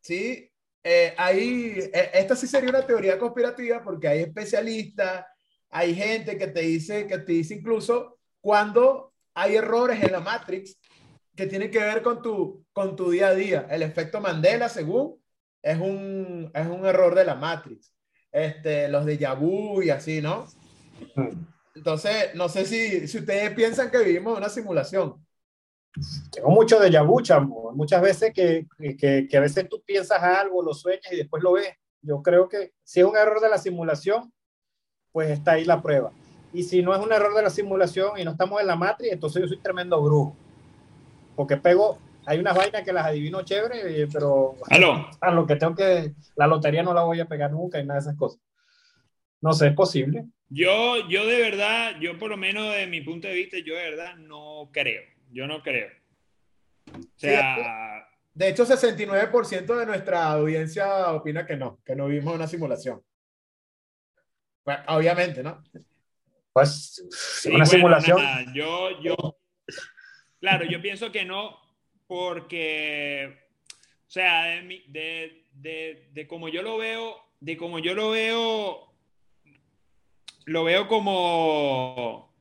sí, 0.00 0.50
eh, 0.82 1.14
ahí, 1.18 1.74
eh, 1.92 2.10
esta 2.14 2.34
sí 2.34 2.46
sería 2.46 2.70
una 2.70 2.86
teoría 2.86 3.18
conspirativa 3.18 3.82
porque 3.82 4.08
hay 4.08 4.20
especialistas, 4.20 5.26
hay 5.68 5.94
gente 5.94 6.38
que 6.38 6.46
te 6.46 6.60
dice, 6.60 7.06
que 7.06 7.18
te 7.18 7.32
dice 7.32 7.54
incluso 7.54 8.18
cuando 8.40 9.12
hay 9.34 9.56
errores 9.56 10.02
en 10.02 10.12
la 10.12 10.20
Matrix 10.20 10.78
que 11.34 11.46
tienen 11.46 11.70
que 11.70 11.80
ver 11.80 12.02
con 12.02 12.22
tu, 12.22 12.64
con 12.72 12.96
tu 12.96 13.10
día 13.10 13.28
a 13.28 13.34
día. 13.34 13.66
El 13.68 13.82
efecto 13.82 14.18
Mandela, 14.18 14.70
según 14.70 15.20
es 15.66 15.80
un, 15.80 16.50
es 16.54 16.66
un 16.68 16.86
error 16.86 17.14
de 17.14 17.24
la 17.24 17.34
Matrix. 17.34 17.92
Este, 18.30 18.88
los 18.88 19.04
de 19.04 19.18
Yabu 19.18 19.82
y 19.82 19.90
así, 19.90 20.22
¿no? 20.22 20.46
Entonces, 21.74 22.34
no 22.34 22.48
sé 22.48 22.64
si, 22.64 23.08
si 23.08 23.18
ustedes 23.18 23.50
piensan 23.50 23.90
que 23.90 23.98
vivimos 23.98 24.38
una 24.38 24.48
simulación. 24.48 25.26
Tengo 26.30 26.50
mucho 26.50 26.78
de 26.78 26.90
Yabu, 26.90 27.20
chamo. 27.20 27.72
Muchas 27.72 28.00
veces 28.00 28.32
que, 28.32 28.66
que, 28.96 29.26
que, 29.26 29.36
a 29.36 29.40
veces 29.40 29.68
tú 29.68 29.82
piensas 29.84 30.22
algo, 30.22 30.62
lo 30.62 30.72
sueñas 30.72 31.12
y 31.12 31.16
después 31.16 31.42
lo 31.42 31.54
ves. 31.54 31.74
Yo 32.00 32.22
creo 32.22 32.48
que 32.48 32.72
si 32.84 33.00
es 33.00 33.06
un 33.06 33.16
error 33.16 33.40
de 33.40 33.48
la 33.48 33.58
simulación, 33.58 34.32
pues 35.10 35.30
está 35.30 35.52
ahí 35.52 35.64
la 35.64 35.82
prueba. 35.82 36.12
Y 36.52 36.62
si 36.62 36.80
no 36.80 36.94
es 36.94 37.04
un 37.04 37.12
error 37.12 37.34
de 37.34 37.42
la 37.42 37.50
simulación 37.50 38.18
y 38.18 38.24
no 38.24 38.30
estamos 38.30 38.60
en 38.60 38.68
la 38.68 38.76
Matrix, 38.76 39.14
entonces 39.14 39.42
yo 39.42 39.48
soy 39.48 39.58
tremendo 39.58 40.00
brujo. 40.00 40.36
Porque 41.34 41.56
pego 41.56 41.98
hay 42.26 42.38
unas 42.38 42.56
vainas 42.56 42.82
que 42.82 42.92
las 42.92 43.06
adivino 43.06 43.42
chévere, 43.42 44.02
eh, 44.02 44.08
pero 44.12 44.56
a 45.20 45.30
lo 45.30 45.46
que 45.46 45.56
tengo 45.56 45.74
que, 45.74 46.12
la 46.34 46.46
lotería 46.46 46.82
no 46.82 46.92
la 46.92 47.02
voy 47.02 47.20
a 47.20 47.26
pegar 47.26 47.52
nunca 47.52 47.78
y 47.78 47.86
nada 47.86 48.00
de 48.00 48.00
esas 48.00 48.16
cosas. 48.16 48.40
No 49.40 49.52
sé, 49.52 49.68
es 49.68 49.74
posible. 49.74 50.26
Yo, 50.48 51.08
yo 51.08 51.24
de 51.26 51.40
verdad, 51.40 51.96
yo 52.00 52.18
por 52.18 52.30
lo 52.30 52.36
menos 52.36 52.74
de 52.74 52.86
mi 52.86 53.00
punto 53.00 53.28
de 53.28 53.34
vista, 53.34 53.58
yo 53.58 53.74
de 53.74 53.90
verdad 53.90 54.16
no 54.16 54.70
creo. 54.72 55.02
Yo 55.30 55.46
no 55.46 55.62
creo. 55.62 55.88
O 56.92 57.00
sea. 57.16 58.08
de 58.34 58.48
hecho, 58.48 58.64
69% 58.64 59.78
de 59.78 59.86
nuestra 59.86 60.32
audiencia 60.32 61.12
opina 61.12 61.46
que 61.46 61.56
no, 61.56 61.80
que 61.84 61.94
no 61.94 62.06
vimos 62.08 62.34
una 62.34 62.46
simulación. 62.46 63.02
Bueno, 64.64 64.82
obviamente, 64.88 65.42
¿no? 65.42 65.62
Pues, 66.52 67.44
una 67.52 67.66
simulación. 67.66 68.18
yo, 68.54 69.00
yo, 69.00 69.16
claro, 70.40 70.64
yo 70.64 70.80
pienso 70.80 71.12
que 71.12 71.24
no, 71.24 71.56
porque, 72.06 73.36
o 74.06 74.10
sea, 74.10 74.44
de, 74.44 75.42
de, 75.54 76.08
de, 76.12 76.26
como 76.26 76.48
yo 76.48 76.62
lo 76.62 76.78
veo, 76.78 77.16
de 77.40 77.56
como 77.56 77.78
yo 77.78 77.94
lo 77.94 78.10
veo, 78.10 78.92
lo 80.44 80.64
veo 80.64 80.86
como, 80.88 82.32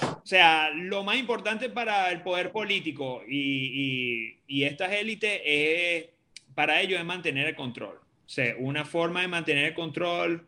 o 0.00 0.26
sea, 0.26 0.70
lo 0.70 1.04
más 1.04 1.16
importante 1.16 1.68
para 1.68 2.10
el 2.10 2.22
poder 2.22 2.52
político 2.52 3.22
y, 3.28 4.38
y, 4.46 4.64
estas 4.64 4.92
élites 4.92 5.40
es, 5.44 6.08
para 6.54 6.80
ellos 6.80 6.98
es 6.98 7.04
mantener 7.04 7.48
el 7.48 7.56
control. 7.56 7.96
O 7.96 8.28
sea, 8.28 8.54
una 8.58 8.84
forma 8.84 9.20
de 9.20 9.28
mantener 9.28 9.66
el 9.66 9.74
control 9.74 10.46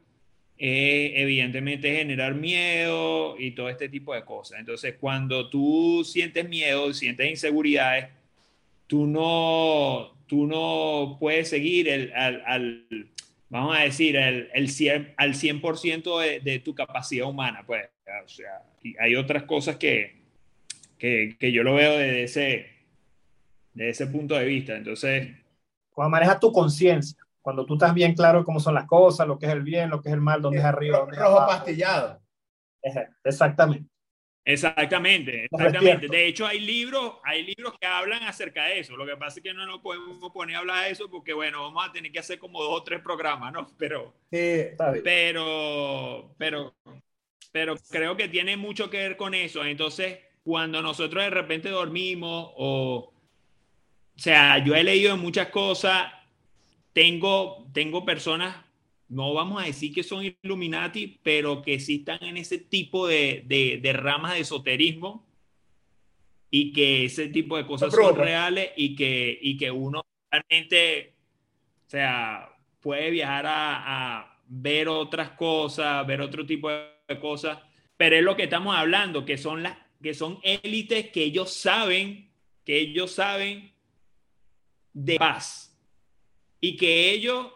evidentemente 0.56 1.96
generar 1.96 2.34
miedo 2.34 3.36
y 3.38 3.52
todo 3.52 3.68
este 3.68 3.88
tipo 3.88 4.14
de 4.14 4.24
cosas. 4.24 4.60
Entonces, 4.60 4.96
cuando 5.00 5.50
tú 5.50 6.04
sientes 6.04 6.48
miedo, 6.48 6.92
sientes 6.94 7.28
inseguridades, 7.28 8.08
tú 8.86 9.06
no, 9.06 10.16
tú 10.26 10.46
no 10.46 11.16
puedes 11.18 11.48
seguir 11.48 11.88
el, 11.88 12.12
al, 12.14 12.42
al, 12.46 12.86
vamos 13.48 13.76
a 13.76 13.80
decir, 13.80 14.16
el, 14.16 14.48
el 14.54 14.68
100, 14.68 15.14
al 15.16 15.34
100% 15.34 16.20
de, 16.20 16.40
de, 16.40 16.58
tu 16.60 16.74
capacidad 16.74 17.28
humana. 17.28 17.64
Pues, 17.66 17.88
o 18.24 18.28
sea, 18.28 18.62
hay 19.00 19.16
otras 19.16 19.44
cosas 19.44 19.76
que, 19.76 20.22
que, 20.98 21.36
que 21.38 21.52
yo 21.52 21.62
lo 21.62 21.74
veo 21.74 21.98
desde 21.98 22.22
ese, 22.22 22.66
desde 23.72 23.90
ese 23.90 24.06
punto 24.06 24.34
de 24.34 24.44
vista. 24.44 24.76
Entonces... 24.76 25.28
Cuando 25.94 26.10
manejas 26.10 26.40
tu 26.40 26.50
conciencia 26.50 27.23
cuando 27.44 27.66
tú 27.66 27.74
estás 27.74 27.92
bien 27.92 28.14
claro 28.14 28.42
cómo 28.42 28.58
son 28.58 28.72
las 28.72 28.86
cosas, 28.86 29.28
lo 29.28 29.38
que 29.38 29.44
es 29.44 29.52
el 29.52 29.60
bien, 29.60 29.90
lo 29.90 30.00
que 30.00 30.08
es 30.08 30.14
el 30.14 30.20
mal, 30.22 30.40
dónde 30.40 30.60
es 30.60 30.64
arriba, 30.64 31.00
dónde 31.00 31.14
es 31.14 31.22
rojo 31.22 31.46
pastillado. 31.46 32.18
Exactamente. 33.22 33.86
Exactamente, 34.46 35.44
exactamente. 35.44 36.08
De 36.08 36.26
hecho, 36.26 36.46
hay 36.46 36.60
libros, 36.60 37.16
hay 37.22 37.44
libros 37.44 37.74
que 37.78 37.86
hablan 37.86 38.22
acerca 38.22 38.64
de 38.64 38.80
eso. 38.80 38.96
Lo 38.96 39.04
que 39.04 39.18
pasa 39.18 39.40
es 39.40 39.42
que 39.42 39.52
no 39.52 39.66
nos 39.66 39.80
podemos 39.80 40.32
poner 40.32 40.56
a 40.56 40.60
hablar 40.60 40.86
de 40.86 40.92
eso 40.92 41.10
porque, 41.10 41.34
bueno, 41.34 41.64
vamos 41.64 41.86
a 41.86 41.92
tener 41.92 42.10
que 42.10 42.18
hacer 42.18 42.38
como 42.38 42.62
dos 42.62 42.80
o 42.80 42.82
tres 42.82 43.02
programas, 43.02 43.52
¿no? 43.52 43.66
Pero, 43.78 44.14
pero, 44.30 46.34
pero, 46.38 46.74
pero 47.52 47.74
creo 47.90 48.16
que 48.16 48.28
tiene 48.28 48.56
mucho 48.56 48.88
que 48.88 48.96
ver 48.96 49.18
con 49.18 49.34
eso. 49.34 49.62
Entonces, 49.66 50.18
cuando 50.42 50.80
nosotros 50.80 51.24
de 51.24 51.30
repente 51.30 51.68
dormimos 51.68 52.52
o, 52.56 53.12
o 54.16 54.18
sea, 54.18 54.64
yo 54.64 54.74
he 54.74 54.82
leído 54.82 55.14
muchas 55.18 55.48
cosas, 55.48 56.06
tengo, 56.94 57.68
tengo 57.74 58.06
personas 58.06 58.56
no 59.08 59.34
vamos 59.34 59.62
a 59.62 59.66
decir 59.66 59.92
que 59.94 60.02
son 60.02 60.24
Illuminati, 60.24 61.20
pero 61.22 61.62
que 61.62 61.78
sí 61.78 61.96
están 61.96 62.22
en 62.24 62.36
ese 62.36 62.58
tipo 62.58 63.06
de, 63.06 63.44
de, 63.46 63.92
ramas 63.92 64.34
de 64.34 64.40
esoterismo 64.40 65.26
y 66.50 66.72
que 66.72 67.04
ese 67.04 67.28
tipo 67.28 67.56
de 67.56 67.66
cosas 67.66 67.92
son 67.92 68.16
reales 68.16 68.70
y 68.76 68.96
que, 68.96 69.38
y 69.40 69.56
que 69.56 69.70
uno 69.70 70.04
realmente, 70.30 71.14
o 71.86 71.90
sea, 71.90 72.48
puede 72.80 73.10
viajar 73.10 73.46
a, 73.46 74.18
a 74.18 74.38
ver 74.48 74.88
otras 74.88 75.30
cosas, 75.30 76.06
ver 76.06 76.20
otro 76.20 76.46
tipo 76.46 76.70
de 76.70 77.20
cosas, 77.20 77.58
pero 77.96 78.16
es 78.16 78.22
lo 78.22 78.36
que 78.36 78.44
estamos 78.44 78.74
hablando, 78.74 79.24
que 79.24 79.38
son 79.38 79.62
las 79.62 79.76
que 80.02 80.12
son 80.12 80.38
élites 80.42 81.10
que 81.10 81.22
ellos 81.22 81.52
saben, 81.52 82.30
que 82.64 82.78
ellos 82.78 83.12
saben 83.12 83.72
de 84.92 85.16
paz 85.16 85.73
y 86.64 86.78
que 86.78 87.10
ellos 87.10 87.48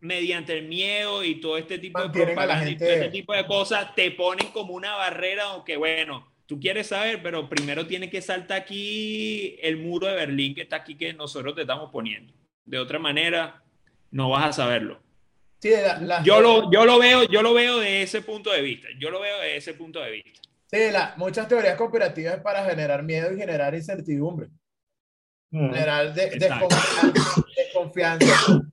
mediante 0.00 0.52
el 0.58 0.68
miedo 0.68 1.24
y 1.24 1.40
todo 1.40 1.56
este 1.56 1.78
tipo 1.78 1.98
de 2.02 2.10
propaganda 2.10 2.68
y 2.68 2.76
todo 2.76 2.90
este 2.90 3.08
tipo 3.08 3.32
de 3.32 3.46
cosas 3.46 3.94
te 3.94 4.10
ponen 4.10 4.48
como 4.48 4.74
una 4.74 4.94
barrera 4.96 5.44
aunque 5.44 5.78
bueno, 5.78 6.30
tú 6.44 6.60
quieres 6.60 6.88
saber, 6.88 7.22
pero 7.22 7.48
primero 7.48 7.86
tiene 7.86 8.10
que 8.10 8.20
saltar 8.20 8.60
aquí 8.60 9.56
el 9.62 9.78
muro 9.78 10.08
de 10.08 10.14
Berlín 10.16 10.54
que 10.54 10.60
está 10.60 10.76
aquí 10.76 10.94
que 10.94 11.14
nosotros 11.14 11.54
te 11.54 11.62
estamos 11.62 11.90
poniendo. 11.90 12.34
De 12.66 12.78
otra 12.78 12.98
manera, 12.98 13.62
no 14.10 14.28
vas 14.28 14.44
a 14.44 14.52
saberlo. 14.52 15.00
Sí, 15.58 15.70
yo, 16.22 16.42
lo, 16.42 16.70
yo, 16.70 16.84
lo 16.84 16.98
veo, 16.98 17.24
yo 17.24 17.40
lo 17.40 17.54
veo 17.54 17.78
de 17.78 18.02
ese 18.02 18.20
punto 18.20 18.52
de 18.52 18.60
vista. 18.60 18.88
Yo 18.98 19.08
lo 19.08 19.20
veo 19.20 19.40
de 19.40 19.56
ese 19.56 19.72
punto 19.72 20.00
de 20.00 20.10
vista. 20.10 20.40
Sí, 20.66 20.78
muchas 21.16 21.48
teorías 21.48 21.76
cooperativas 21.78 22.40
para 22.40 22.62
generar 22.66 23.02
miedo 23.04 23.32
y 23.32 23.38
generar 23.38 23.74
incertidumbre. 23.74 24.48
Generar 25.54 26.14
desconfianza 26.14 28.64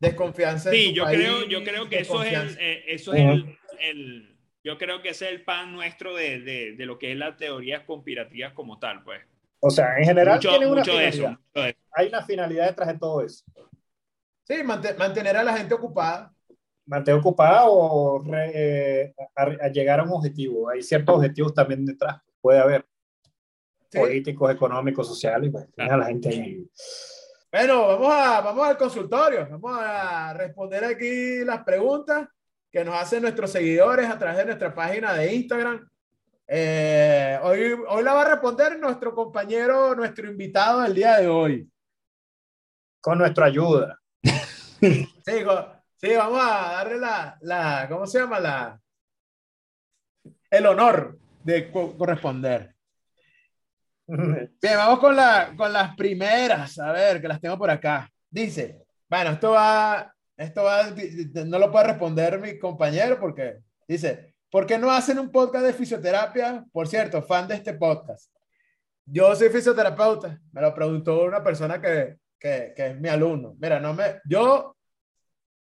desconfianza. 0.00 0.70
Sí, 0.70 0.92
yo 0.92 1.04
creo, 1.06 1.46
yo 1.46 1.64
creo 1.64 1.88
que 1.88 2.00
eso 2.00 2.22
es, 2.22 2.32
el, 2.32 2.58
eh, 2.60 2.84
eso 2.88 3.14
es 3.14 3.20
el, 3.20 3.58
el, 3.80 4.36
yo 4.62 4.78
creo 4.78 5.00
que 5.00 5.10
ese 5.10 5.26
es 5.26 5.32
el 5.32 5.44
pan 5.44 5.72
nuestro 5.72 6.14
de, 6.14 6.40
de, 6.40 6.76
de, 6.76 6.86
lo 6.86 6.98
que 6.98 7.12
es 7.12 7.18
las 7.18 7.36
teorías 7.36 7.84
conspirativas 7.84 8.52
como 8.52 8.78
tal, 8.78 9.02
pues. 9.04 9.22
O 9.60 9.70
sea, 9.70 9.98
en 9.98 10.04
general 10.04 10.38
tiene 10.38 10.66
una 10.66 10.84
finalidad. 10.84 11.38
Hay 11.92 12.08
una 12.08 12.22
finalidad 12.22 12.66
detrás 12.66 12.88
de 12.88 12.98
todo 12.98 13.22
eso. 13.22 13.44
Sí, 14.44 14.62
mantener 14.62 15.36
a 15.36 15.42
la 15.42 15.56
gente 15.56 15.74
ocupada. 15.74 16.32
Mantener 16.84 17.18
ocupada 17.18 17.64
o 17.66 18.22
eh, 18.34 19.12
a, 19.34 19.68
llegar 19.68 20.00
a 20.00 20.02
un 20.04 20.10
objetivo. 20.10 20.68
Hay 20.68 20.82
ciertos 20.82 21.16
objetivos 21.16 21.54
también 21.54 21.84
detrás. 21.84 22.20
Puede 22.40 22.60
haber 22.60 22.86
políticos, 23.92 24.52
económicos, 24.52 25.06
sociales. 25.06 25.50
Pues, 25.50 25.66
a 25.76 25.96
la 25.96 26.06
gente 26.06 26.28
ahí. 26.28 26.68
Bueno, 27.50 27.86
vamos, 27.86 28.12
a, 28.12 28.40
vamos 28.40 28.66
al 28.66 28.76
consultorio. 28.76 29.48
Vamos 29.50 29.78
a 29.80 30.34
responder 30.34 30.84
aquí 30.84 31.44
las 31.44 31.64
preguntas 31.64 32.28
que 32.70 32.84
nos 32.84 32.94
hacen 32.94 33.22
nuestros 33.22 33.50
seguidores 33.50 34.08
a 34.10 34.18
través 34.18 34.38
de 34.38 34.46
nuestra 34.46 34.74
página 34.74 35.14
de 35.14 35.34
Instagram. 35.34 35.88
Eh, 36.48 37.38
hoy, 37.42 37.74
hoy 37.88 38.02
la 38.02 38.12
va 38.12 38.22
a 38.22 38.30
responder 38.30 38.78
nuestro 38.78 39.14
compañero, 39.14 39.94
nuestro 39.94 40.30
invitado 40.30 40.82
del 40.82 40.94
día 40.94 41.16
de 41.16 41.28
hoy. 41.28 41.70
Con 43.00 43.18
nuestra 43.18 43.46
ayuda. 43.46 44.00
Sí, 44.78 45.42
sí 45.96 46.14
vamos 46.14 46.40
a 46.40 46.72
darle 46.72 46.98
la, 46.98 47.38
la, 47.40 47.86
¿cómo 47.88 48.06
se 48.06 48.20
llama? 48.20 48.38
La, 48.38 48.78
el 50.50 50.66
honor 50.66 51.18
de 51.42 51.70
corresponder. 51.72 52.75
Bien, 54.62 54.76
vamos 54.76 55.00
con, 55.00 55.16
la, 55.16 55.52
con 55.56 55.72
las 55.72 55.96
primeras, 55.96 56.78
a 56.78 56.92
ver, 56.92 57.20
que 57.20 57.28
las 57.28 57.40
tengo 57.40 57.58
por 57.58 57.70
acá. 57.70 58.10
Dice, 58.30 58.86
bueno, 59.08 59.30
esto 59.30 59.50
va, 59.50 60.14
esto 60.36 60.62
va, 60.62 60.94
no 61.44 61.58
lo 61.58 61.72
puede 61.72 61.88
responder 61.88 62.40
mi 62.40 62.58
compañero 62.58 63.18
porque 63.18 63.58
dice, 63.88 64.34
¿por 64.48 64.64
qué 64.64 64.78
no 64.78 64.92
hacen 64.92 65.18
un 65.18 65.32
podcast 65.32 65.66
de 65.66 65.72
fisioterapia? 65.72 66.64
Por 66.72 66.86
cierto, 66.86 67.20
fan 67.22 67.48
de 67.48 67.56
este 67.56 67.74
podcast. 67.74 68.30
Yo 69.04 69.34
soy 69.34 69.48
fisioterapeuta, 69.48 70.40
me 70.52 70.60
lo 70.60 70.72
preguntó 70.74 71.24
una 71.24 71.42
persona 71.42 71.80
que, 71.80 72.18
que, 72.38 72.72
que 72.76 72.86
es 72.88 73.00
mi 73.00 73.08
alumno. 73.08 73.56
Mira, 73.58 73.80
no 73.80 73.92
me, 73.92 74.20
yo... 74.24 74.76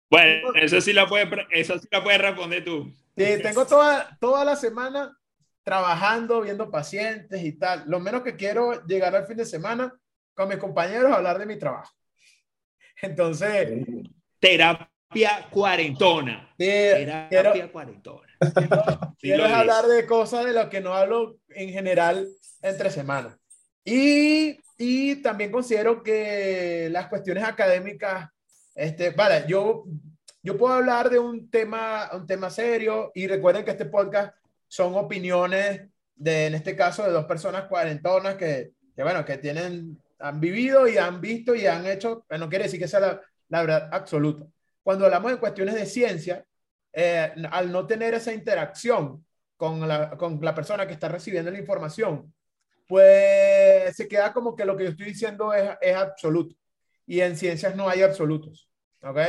Bueno, 0.09 0.49
eso 0.55 0.79
sí 0.81 0.93
la 0.93 1.07
puede, 1.07 1.27
eso 1.51 1.79
sí 1.79 1.87
la 1.89 2.03
puedes 2.03 2.21
responder 2.21 2.63
tú. 2.63 2.93
Sí, 3.17 3.41
tengo 3.41 3.65
toda, 3.65 4.17
toda 4.19 4.43
la 4.45 4.55
semana 4.55 5.17
trabajando, 5.63 6.41
viendo 6.41 6.69
pacientes 6.69 7.41
y 7.43 7.53
tal. 7.53 7.83
Lo 7.87 7.99
menos 7.99 8.21
que 8.21 8.35
quiero 8.35 8.85
llegar 8.85 9.15
al 9.15 9.25
fin 9.25 9.37
de 9.37 9.45
semana 9.45 9.93
con 10.33 10.49
mis 10.49 10.57
compañeros 10.57 11.11
a 11.11 11.15
hablar 11.15 11.39
de 11.39 11.45
mi 11.45 11.57
trabajo. 11.57 11.91
Entonces... 13.01 13.85
Terapia 14.39 15.47
cuarentona. 15.49 16.53
terapia 16.57 17.71
cuarentona. 17.71 18.27
Quiero, 19.19 19.45
hablar 19.45 19.85
de 19.85 20.05
cosas 20.05 20.45
de 20.45 20.51
las 20.51 20.67
que 20.67 20.81
no 20.81 20.93
hablo 20.93 21.37
en 21.49 21.69
general 21.69 22.27
entre 22.61 22.89
semanas. 22.89 23.37
Y, 23.85 24.59
y 24.77 25.17
también 25.17 25.51
considero 25.51 26.03
que 26.03 26.89
las 26.91 27.07
cuestiones 27.07 27.45
académicas, 27.45 28.29
este, 28.75 29.11
vale, 29.11 29.45
yo, 29.47 29.85
yo 30.41 30.57
puedo 30.57 30.73
hablar 30.73 31.09
de 31.09 31.19
un 31.19 31.49
tema, 31.49 32.09
un 32.11 32.27
tema 32.27 32.49
serio 32.49 33.11
y 33.13 33.27
recuerden 33.27 33.63
que 33.63 33.71
este 33.71 33.85
podcast 33.85 34.35
son 34.73 34.95
opiniones 34.95 35.83
de, 36.15 36.47
en 36.47 36.55
este 36.55 36.75
caso, 36.75 37.03
de 37.03 37.11
dos 37.11 37.25
personas 37.25 37.65
cuarentonas 37.65 38.33
que, 38.37 38.71
que, 38.95 39.03
bueno, 39.03 39.23
que 39.23 39.37
tienen, 39.37 40.01
han 40.17 40.39
vivido 40.39 40.87
y 40.87 40.97
han 40.97 41.21
visto 41.21 41.53
y 41.53 41.67
han 41.67 41.85
hecho, 41.85 42.25
no 42.27 42.49
quiere 42.49 42.63
decir 42.63 42.79
que 42.79 42.87
sea 42.87 42.99
la, 42.99 43.21
la 43.49 43.61
verdad 43.61 43.89
absoluta. 43.91 44.47
Cuando 44.81 45.05
hablamos 45.05 45.31
de 45.31 45.37
cuestiones 45.37 45.75
de 45.75 45.85
ciencia, 45.85 46.43
eh, 46.91 47.31
al 47.51 47.71
no 47.71 47.85
tener 47.85 48.15
esa 48.15 48.33
interacción 48.33 49.23
con 49.57 49.87
la, 49.87 50.17
con 50.17 50.39
la 50.41 50.55
persona 50.55 50.87
que 50.87 50.93
está 50.93 51.07
recibiendo 51.07 51.51
la 51.51 51.59
información, 51.59 52.33
pues 52.87 53.95
se 53.95 54.07
queda 54.07 54.33
como 54.33 54.55
que 54.55 54.65
lo 54.65 54.75
que 54.75 54.85
yo 54.85 54.89
estoy 54.89 55.05
diciendo 55.05 55.53
es, 55.53 55.69
es 55.81 55.95
absoluto. 55.95 56.55
Y 57.05 57.21
en 57.21 57.37
ciencias 57.37 57.75
no 57.75 57.87
hay 57.87 58.01
absolutos. 58.01 58.67
¿Ok? 59.03 59.19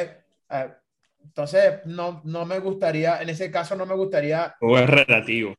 Entonces, 1.24 1.80
no, 1.86 2.20
no 2.24 2.44
me 2.44 2.58
gustaría, 2.58 3.20
en 3.20 3.30
ese 3.30 3.50
caso 3.50 3.74
no 3.74 3.86
me 3.86 3.94
gustaría... 3.94 4.54
O 4.60 4.78
es 4.78 4.88
relativo. 4.88 5.54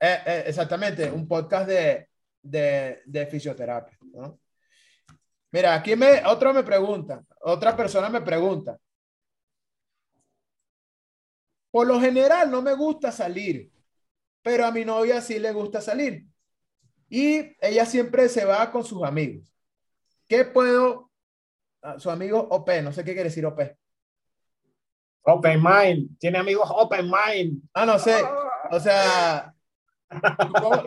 Eh, 0.00 0.18
eh, 0.24 0.44
exactamente, 0.46 1.10
un 1.10 1.26
podcast 1.26 1.68
de, 1.68 2.08
de, 2.40 3.02
de 3.04 3.26
fisioterapia. 3.26 3.98
¿no? 4.12 4.38
Mira, 5.50 5.74
aquí 5.74 5.96
me, 5.96 6.24
otro 6.26 6.54
me 6.54 6.62
pregunta, 6.62 7.24
otra 7.40 7.76
persona 7.76 8.08
me 8.08 8.20
pregunta. 8.20 8.78
Por 11.70 11.86
lo 11.86 12.00
general 12.00 12.50
no 12.50 12.62
me 12.62 12.74
gusta 12.74 13.12
salir, 13.12 13.70
pero 14.42 14.64
a 14.66 14.70
mi 14.70 14.84
novia 14.84 15.20
sí 15.20 15.38
le 15.38 15.52
gusta 15.52 15.80
salir. 15.80 16.24
Y 17.10 17.56
ella 17.60 17.84
siempre 17.84 18.28
se 18.28 18.44
va 18.44 18.70
con 18.70 18.84
sus 18.84 19.02
amigos. 19.02 19.52
¿Qué 20.26 20.44
puedo? 20.44 21.10
Ah, 21.82 21.98
su 21.98 22.10
amigo 22.10 22.38
OP, 22.38 22.82
no 22.82 22.92
sé 22.92 23.04
qué 23.04 23.12
quiere 23.12 23.28
decir 23.30 23.44
OP. 23.46 23.60
Open 25.22 25.62
mind, 25.62 26.18
tiene 26.18 26.38
amigos 26.38 26.68
open 26.70 27.06
mind. 27.06 27.62
Ah, 27.74 27.84
no 27.84 27.98
sé. 27.98 28.16
O 28.70 28.80
sea, 28.80 29.54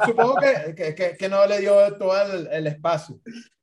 supongo, 0.06 0.36
que, 0.36 0.96
que, 0.96 1.18
que, 1.18 1.30
no 1.30 1.46
le 1.46 1.60
dio 1.60 1.98
todo 1.98 2.22
el, 2.52 2.68
espacio. 2.68 3.20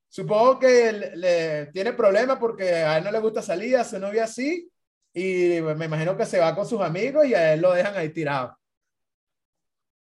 Supongo 0.08 0.58
que 0.58 0.92
le, 0.92 1.66
tiene 1.66 1.92
problemas 1.92 2.38
porque 2.38 2.74
a 2.74 2.98
él 2.98 3.04
no 3.04 3.10
le 3.10 3.20
gusta 3.20 3.42
salir, 3.42 3.76
a 3.76 3.84
su 3.84 3.98
novia 3.98 4.24
así, 4.24 4.70
y 5.12 5.60
me 5.60 5.86
imagino 5.86 6.16
que 6.16 6.26
se 6.26 6.38
va 6.38 6.54
con 6.54 6.66
sus 6.66 6.80
amigos 6.80 7.26
y 7.26 7.34
a 7.34 7.54
él 7.54 7.60
lo 7.60 7.72
dejan 7.72 7.96
ahí 7.96 8.10
tirado. 8.10 8.56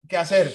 ¿Qué 0.08 0.16
hacer? 0.16 0.52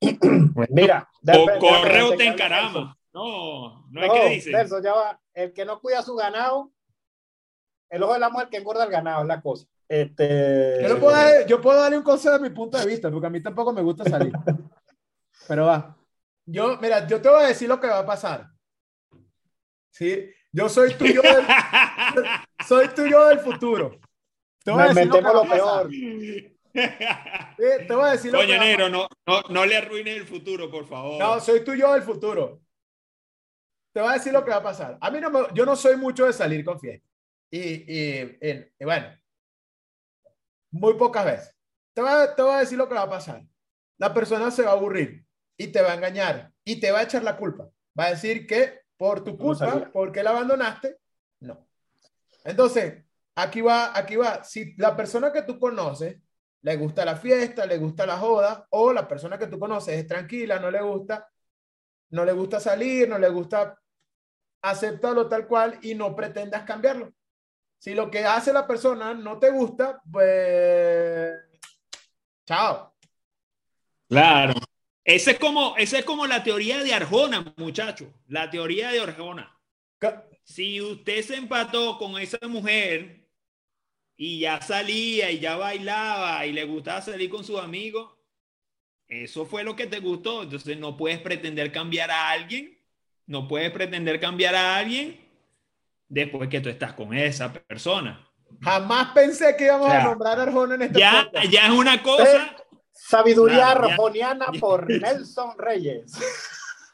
Mira, 0.70 1.08
o 1.26 1.58
correo 1.58 2.16
te 2.16 2.26
encarama. 2.26 2.96
No, 3.12 3.86
no, 3.90 4.04
es 4.04 4.12
que 4.12 4.28
dice. 4.28 4.52
ya 4.82 4.92
va. 4.92 5.20
El 5.34 5.52
que 5.52 5.64
no 5.64 5.80
cuida 5.80 6.02
su 6.02 6.14
ganado 6.14 6.70
el 7.90 8.02
ojo 8.02 8.14
de 8.14 8.20
la 8.20 8.30
mujer 8.30 8.48
que 8.48 8.56
engorda 8.58 8.84
el 8.84 8.90
ganado, 8.90 9.22
es 9.22 9.28
la 9.28 9.40
cosa. 9.40 9.66
Este... 9.88 10.86
Yo, 10.86 10.98
puedo 10.98 11.46
yo 11.46 11.60
puedo 11.60 11.80
darle 11.80 11.96
un 11.96 12.02
consejo 12.04 12.38
de 12.38 12.48
mi 12.48 12.54
punto 12.54 12.78
de 12.78 12.86
vista, 12.86 13.10
porque 13.10 13.26
a 13.26 13.30
mí 13.30 13.42
tampoco 13.42 13.72
me 13.72 13.82
gusta 13.82 14.04
salir. 14.04 14.32
Pero 15.48 15.66
va. 15.66 15.96
Yo, 16.44 16.78
mira, 16.78 17.06
yo 17.06 17.20
te 17.20 17.28
voy 17.28 17.42
a 17.42 17.48
decir 17.48 17.68
lo 17.68 17.80
que 17.80 17.86
va 17.86 18.00
a 18.00 18.06
pasar. 18.06 18.48
¿Sí? 19.90 20.30
Yo 20.52 20.68
soy 20.68 20.94
tuyo 20.94 21.22
del, 21.22 21.44
soy 22.66 22.88
tuyo 22.88 23.26
del 23.26 23.40
futuro. 23.40 23.98
Te 24.64 24.70
voy 24.70 24.82
a 24.82 24.88
decir 24.88 25.06
lo, 25.06 25.14
que 25.14 25.22
lo 25.22 25.48
peor. 25.48 25.90
Te 26.72 27.94
voy 27.94 28.04
a 28.04 28.12
decir 28.12 28.32
lo 28.32 28.38
Coño, 28.38 28.48
que 28.48 28.56
va 28.58 28.62
a 28.62 28.66
negro, 28.66 28.88
no, 28.88 29.08
no, 29.26 29.42
no 29.48 29.66
le 29.66 29.76
arruines 29.76 30.16
el 30.16 30.26
futuro, 30.26 30.70
por 30.70 30.86
favor. 30.86 31.18
No, 31.18 31.40
soy 31.40 31.64
tú 31.64 31.72
y 31.72 31.80
yo 31.80 31.92
del 31.92 32.02
futuro. 32.02 32.60
Te 33.92 34.00
voy 34.00 34.10
a 34.10 34.14
decir 34.14 34.32
lo 34.32 34.44
que 34.44 34.50
va 34.50 34.58
a 34.58 34.62
pasar. 34.62 34.98
A 35.00 35.10
mí 35.10 35.20
no 35.20 35.30
me, 35.30 35.40
yo 35.54 35.64
no 35.64 35.74
soy 35.74 35.96
mucho 35.96 36.26
de 36.26 36.32
salir 36.32 36.64
con 36.64 36.78
fiesta. 36.78 37.07
Y, 37.50 37.58
y, 37.58 38.38
y- 38.42 38.72
y 38.78 38.84
bueno, 38.84 39.08
muy 40.70 40.94
pocas 40.94 41.24
veces. 41.24 41.56
Te 41.94 42.02
voy, 42.02 42.10
a, 42.10 42.34
te 42.34 42.42
voy 42.42 42.52
a 42.52 42.58
decir 42.58 42.78
lo 42.78 42.88
que 42.88 42.94
va 42.94 43.02
a 43.02 43.10
pasar. 43.10 43.42
La 43.98 44.12
persona 44.14 44.50
se 44.50 44.62
va 44.62 44.70
a 44.70 44.74
aburrir 44.74 45.24
y 45.56 45.68
te 45.68 45.82
va 45.82 45.92
a 45.92 45.94
engañar 45.94 46.52
y 46.64 46.78
te 46.78 46.90
va 46.92 47.00
a 47.00 47.02
echar 47.04 47.22
la 47.24 47.36
culpa. 47.36 47.68
Va 47.98 48.06
a 48.06 48.10
decir 48.10 48.46
que 48.46 48.82
por 48.96 49.24
tu 49.24 49.36
culpa, 49.38 49.66
porque 49.92 50.22
la 50.22 50.30
abandonaste, 50.30 50.98
no. 51.40 51.66
Entonces, 52.44 53.04
aquí 53.34 53.60
va, 53.60 53.96
aquí 53.96 54.16
va. 54.16 54.44
Si 54.44 54.74
la 54.76 54.96
persona 54.96 55.32
que 55.32 55.42
tú 55.42 55.58
conoces 55.58 56.16
le 56.62 56.76
gusta 56.76 57.04
la 57.04 57.16
fiesta, 57.16 57.66
le 57.66 57.78
gusta 57.78 58.04
la 58.06 58.18
joda, 58.18 58.66
o 58.70 58.92
la 58.92 59.06
persona 59.08 59.38
que 59.38 59.46
tú 59.46 59.58
conoces 59.58 59.96
es 59.96 60.06
tranquila, 60.06 60.58
no 60.58 60.70
le 60.70 60.80
gusta, 60.82 61.28
no 62.10 62.24
le 62.24 62.32
gusta 62.32 62.58
salir, 62.60 63.08
no 63.08 63.18
le 63.18 63.28
gusta 63.28 63.78
aceptarlo 64.62 65.28
tal 65.28 65.46
cual 65.46 65.78
y 65.82 65.94
no 65.94 66.14
pretendas 66.16 66.64
cambiarlo. 66.64 67.12
Si 67.78 67.94
lo 67.94 68.10
que 68.10 68.24
hace 68.24 68.52
la 68.52 68.66
persona 68.66 69.14
no 69.14 69.38
te 69.38 69.50
gusta, 69.50 70.02
pues 70.10 71.32
chao. 72.44 72.94
Claro. 74.08 74.54
Ese 75.04 75.32
es 75.32 75.38
como, 75.38 75.76
ese 75.76 76.00
es 76.00 76.04
como 76.04 76.26
la 76.26 76.42
teoría 76.42 76.82
de 76.82 76.92
Arjona, 76.92 77.54
muchacho. 77.56 78.12
La 78.26 78.50
teoría 78.50 78.90
de 78.90 79.00
Arjona. 79.00 79.56
Si 80.42 80.80
usted 80.80 81.22
se 81.22 81.36
empató 81.36 81.98
con 81.98 82.18
esa 82.18 82.38
mujer 82.48 83.28
y 84.16 84.40
ya 84.40 84.60
salía 84.60 85.30
y 85.30 85.38
ya 85.38 85.56
bailaba 85.56 86.44
y 86.46 86.52
le 86.52 86.64
gustaba 86.64 87.00
salir 87.00 87.30
con 87.30 87.44
sus 87.44 87.60
amigos, 87.60 88.12
eso 89.06 89.46
fue 89.46 89.62
lo 89.62 89.76
que 89.76 89.86
te 89.86 90.00
gustó. 90.00 90.42
Entonces 90.42 90.76
no 90.78 90.96
puedes 90.96 91.20
pretender 91.20 91.70
cambiar 91.70 92.10
a 92.10 92.30
alguien, 92.30 92.78
no 93.26 93.46
puedes 93.46 93.70
pretender 93.70 94.18
cambiar 94.18 94.54
a 94.56 94.76
alguien 94.76 95.27
después 96.08 96.48
que 96.48 96.60
tú 96.60 96.68
estás 96.68 96.92
con 96.94 97.12
esa 97.14 97.52
persona. 97.52 98.24
Jamás 98.62 99.08
pensé 99.12 99.54
que 99.56 99.66
íbamos 99.66 99.88
Ya. 99.88 100.00
a 100.00 100.04
nombrar 100.04 100.38
a 100.40 100.42
Arjona 100.44 100.74
en 100.76 100.82
este 100.82 100.98
Ya, 101.00 101.24
podcast. 101.24 101.48
ya 101.50 101.66
es 101.66 101.70
una 101.72 102.02
cosa. 102.02 102.56
Sabiduría 102.92 103.56
Claro, 103.58 103.86
ya. 103.88 103.94
arjoniana 103.94 104.46
por 104.58 104.88
Nelson 104.88 105.50
Reyes. 105.58 106.12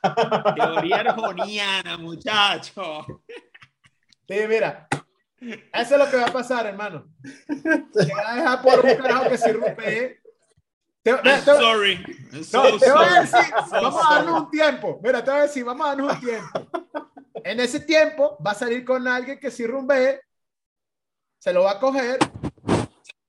Teoría 0.56 0.96
arjoniana, 1.00 1.96
muchacho. 1.96 3.06
Sí, 4.28 4.36
mira. 4.48 4.86
Eso 5.72 5.94
es 5.94 5.98
lo 5.98 6.10
que 6.10 6.16
va 6.16 6.26
a 6.26 6.32
pasar, 6.32 6.66
hermano. 6.66 7.06
Te 7.92 8.12
va 8.14 8.32
a 8.32 8.36
dejar 8.36 8.62
por 8.62 8.80
un 8.84 8.94
carajo 8.96 9.30
que 9.30 9.38
sirve. 9.38 10.20
Te, 11.02 11.10
I'm 11.10 11.22
te- 11.22 11.40
sorry. 11.40 11.92
I'm 12.32 12.38
No, 12.38 12.44
so 12.44 12.78
te 12.78 12.90
voy 12.92 13.04
a 13.04 13.26
sorry. 13.26 13.40
decir, 13.40 13.54
So 13.68 13.70
vamos 13.82 14.04
a 14.06 14.14
darnos 14.14 14.32
sorry. 14.32 14.44
un 14.44 14.50
tiempo. 14.50 15.00
Mira, 15.02 15.24
te 15.24 15.30
voy 15.30 15.40
a 15.40 15.42
decir, 15.42 15.64
vamos 15.64 15.86
a 15.86 15.88
darnos 15.90 16.12
un 16.14 16.20
tiempo. 16.20 16.70
En 17.44 17.60
ese 17.60 17.80
tiempo 17.80 18.38
va 18.44 18.52
a 18.52 18.54
salir 18.54 18.86
con 18.86 19.06
alguien 19.06 19.38
que 19.38 19.50
sí 19.50 19.66
rumbee, 19.66 20.18
se 21.38 21.52
lo 21.52 21.64
va 21.64 21.72
a 21.72 21.78
coger, 21.78 22.18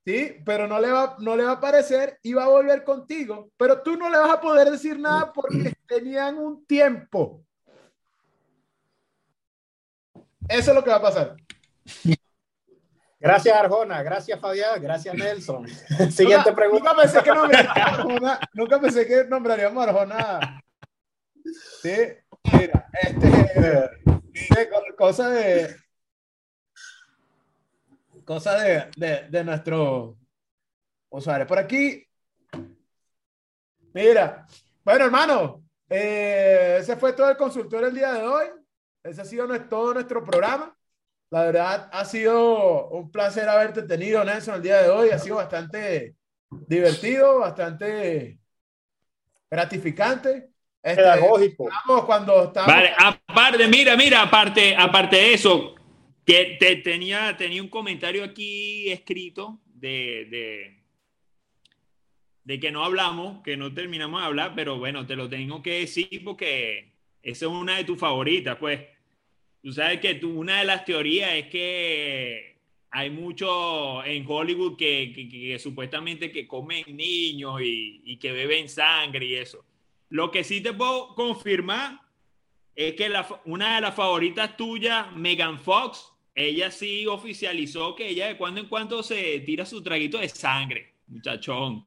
sí, 0.05 0.37
pero 0.45 0.69
no 0.69 0.79
le 0.79 0.89
va, 0.89 1.17
no 1.19 1.35
le 1.35 1.43
va 1.43 1.51
a 1.51 1.55
aparecer 1.55 2.17
y 2.23 2.31
va 2.31 2.45
a 2.45 2.49
volver 2.49 2.85
contigo. 2.85 3.51
Pero 3.57 3.81
tú 3.81 3.97
no 3.97 4.09
le 4.09 4.17
vas 4.17 4.31
a 4.31 4.39
poder 4.39 4.71
decir 4.71 4.97
nada 4.97 5.33
porque 5.33 5.73
tenían 5.85 6.37
un 6.37 6.65
tiempo. 6.65 7.43
Eso 10.47 10.71
es 10.71 10.75
lo 10.75 10.81
que 10.81 10.91
va 10.91 10.95
a 10.95 11.01
pasar. 11.01 11.35
Gracias, 13.19 13.57
Arjona. 13.57 14.01
Gracias, 14.01 14.39
Fabián. 14.39 14.81
Gracias, 14.81 15.13
Nelson. 15.13 15.67
Siguiente 16.09 16.53
pregunta. 16.53 16.93
Nunca 16.93 17.01
pensé 17.01 17.21
que 17.21 17.31
nombraríamos 17.31 17.77
a 17.77 17.83
Arjona. 17.83 18.39
Nunca 18.53 18.79
pensé 18.79 19.07
que 19.07 19.25
nombraríamos 19.25 19.85
a 19.85 19.89
Arjona. 19.89 20.61
Sí, 21.81 21.95
mira, 22.53 22.87
este. 23.01 23.89
co- 24.69 24.95
cosa 24.97 25.29
de. 25.29 25.75
Cosa 28.25 28.59
de, 28.59 28.89
de, 28.97 29.27
de 29.29 29.43
nuestro 29.43 30.17
usuario. 31.09 31.45
Por 31.45 31.59
aquí. 31.59 32.03
Mira. 33.93 34.45
Bueno, 34.83 35.05
hermano. 35.05 35.63
eh, 35.89 36.77
ese 36.79 36.95
fue 36.97 37.13
todo 37.13 37.29
el 37.29 37.37
consultorio 37.37 37.87
el 37.87 37.95
día 37.95 38.13
de 38.13 38.23
hoy. 38.23 38.47
Ese 39.03 39.21
ha 39.21 39.25
sido 39.25 39.47
todo 39.65 39.93
nuestro 39.93 40.23
programa. 40.23 40.75
La 41.29 41.43
verdad, 41.43 41.89
ha 41.91 42.05
sido 42.05 42.89
un 42.89 43.11
placer 43.11 43.47
haberte 43.47 43.83
tenido, 43.83 44.23
Nelson, 44.23 44.55
el 44.55 44.61
día 44.63 44.81
de 44.81 44.89
hoy. 44.89 45.09
Ha 45.09 45.19
sido 45.19 45.35
bastante 45.35 46.15
divertido, 46.49 47.39
bastante 47.39 48.39
gratificante. 49.49 50.49
Este, 50.85 51.01
Pedagógico. 51.01 51.67
Vamos 51.87 52.05
cuando 52.05 52.43
estamos. 52.43 52.71
Vale, 52.71 52.91
aparte, 52.95 53.67
mira, 53.67 53.97
mira, 53.97 54.21
aparte, 54.21 54.75
aparte 54.77 55.15
de 55.15 55.33
eso, 55.33 55.73
que 56.23 56.57
te, 56.59 56.75
tenía, 56.77 57.35
tenía 57.35 57.61
un 57.63 57.69
comentario 57.69 58.23
aquí 58.23 58.91
escrito 58.91 59.59
de, 59.65 60.25
de, 60.29 60.83
de 62.43 62.59
que 62.59 62.71
no 62.71 62.83
hablamos, 62.85 63.41
que 63.43 63.57
no 63.57 63.73
terminamos 63.73 64.21
de 64.21 64.27
hablar, 64.27 64.53
pero 64.55 64.77
bueno, 64.77 65.07
te 65.07 65.15
lo 65.15 65.27
tengo 65.27 65.63
que 65.63 65.79
decir 65.79 66.21
porque 66.23 66.93
esa 67.23 67.45
es 67.45 67.51
una 67.51 67.77
de 67.77 67.83
tus 67.83 67.99
favoritas, 67.99 68.57
pues. 68.59 68.79
Tú 69.63 69.73
sabes 69.73 69.99
que 69.99 70.13
tú, 70.13 70.39
una 70.39 70.59
de 70.59 70.65
las 70.65 70.85
teorías 70.85 71.31
es 71.33 71.47
que 71.47 72.59
hay 72.91 73.09
mucho 73.09 74.03
en 74.05 74.23
Hollywood 74.27 74.77
que, 74.77 75.11
que- 75.15 75.27
que- 75.27 75.39
que 75.41 75.57
supuestamente 75.57 76.31
que 76.31 76.47
comen 76.47 76.83
niños 76.95 77.59
y, 77.63 78.01
y 78.05 78.17
que 78.17 78.31
beben 78.31 78.69
sangre 78.69 79.25
y 79.25 79.33
eso. 79.33 79.65
Lo 80.15 80.31
que 80.31 80.45
sí 80.45 80.61
te 80.61 80.71
puedo 80.71 81.13
confirmar 81.13 81.99
es 82.73 82.93
que 82.93 83.09
la 83.09 83.27
una 83.43 83.75
de 83.75 83.81
las 83.81 83.93
favoritas 83.95 84.55
tuyas, 84.55 85.11
Megan 85.13 85.59
Fox, 85.59 86.13
ella 86.33 86.71
sí 86.71 87.05
oficializó 87.05 87.95
que 87.95 88.07
ella 88.07 88.27
de 88.27 88.37
cuando 88.37 88.61
en 88.61 88.67
cuando 88.69 89.03
se 89.03 89.41
tira 89.41 89.65
su 89.65 89.83
traguito 89.83 90.17
de 90.19 90.29
sangre, 90.29 90.93
muchachón. 91.07 91.85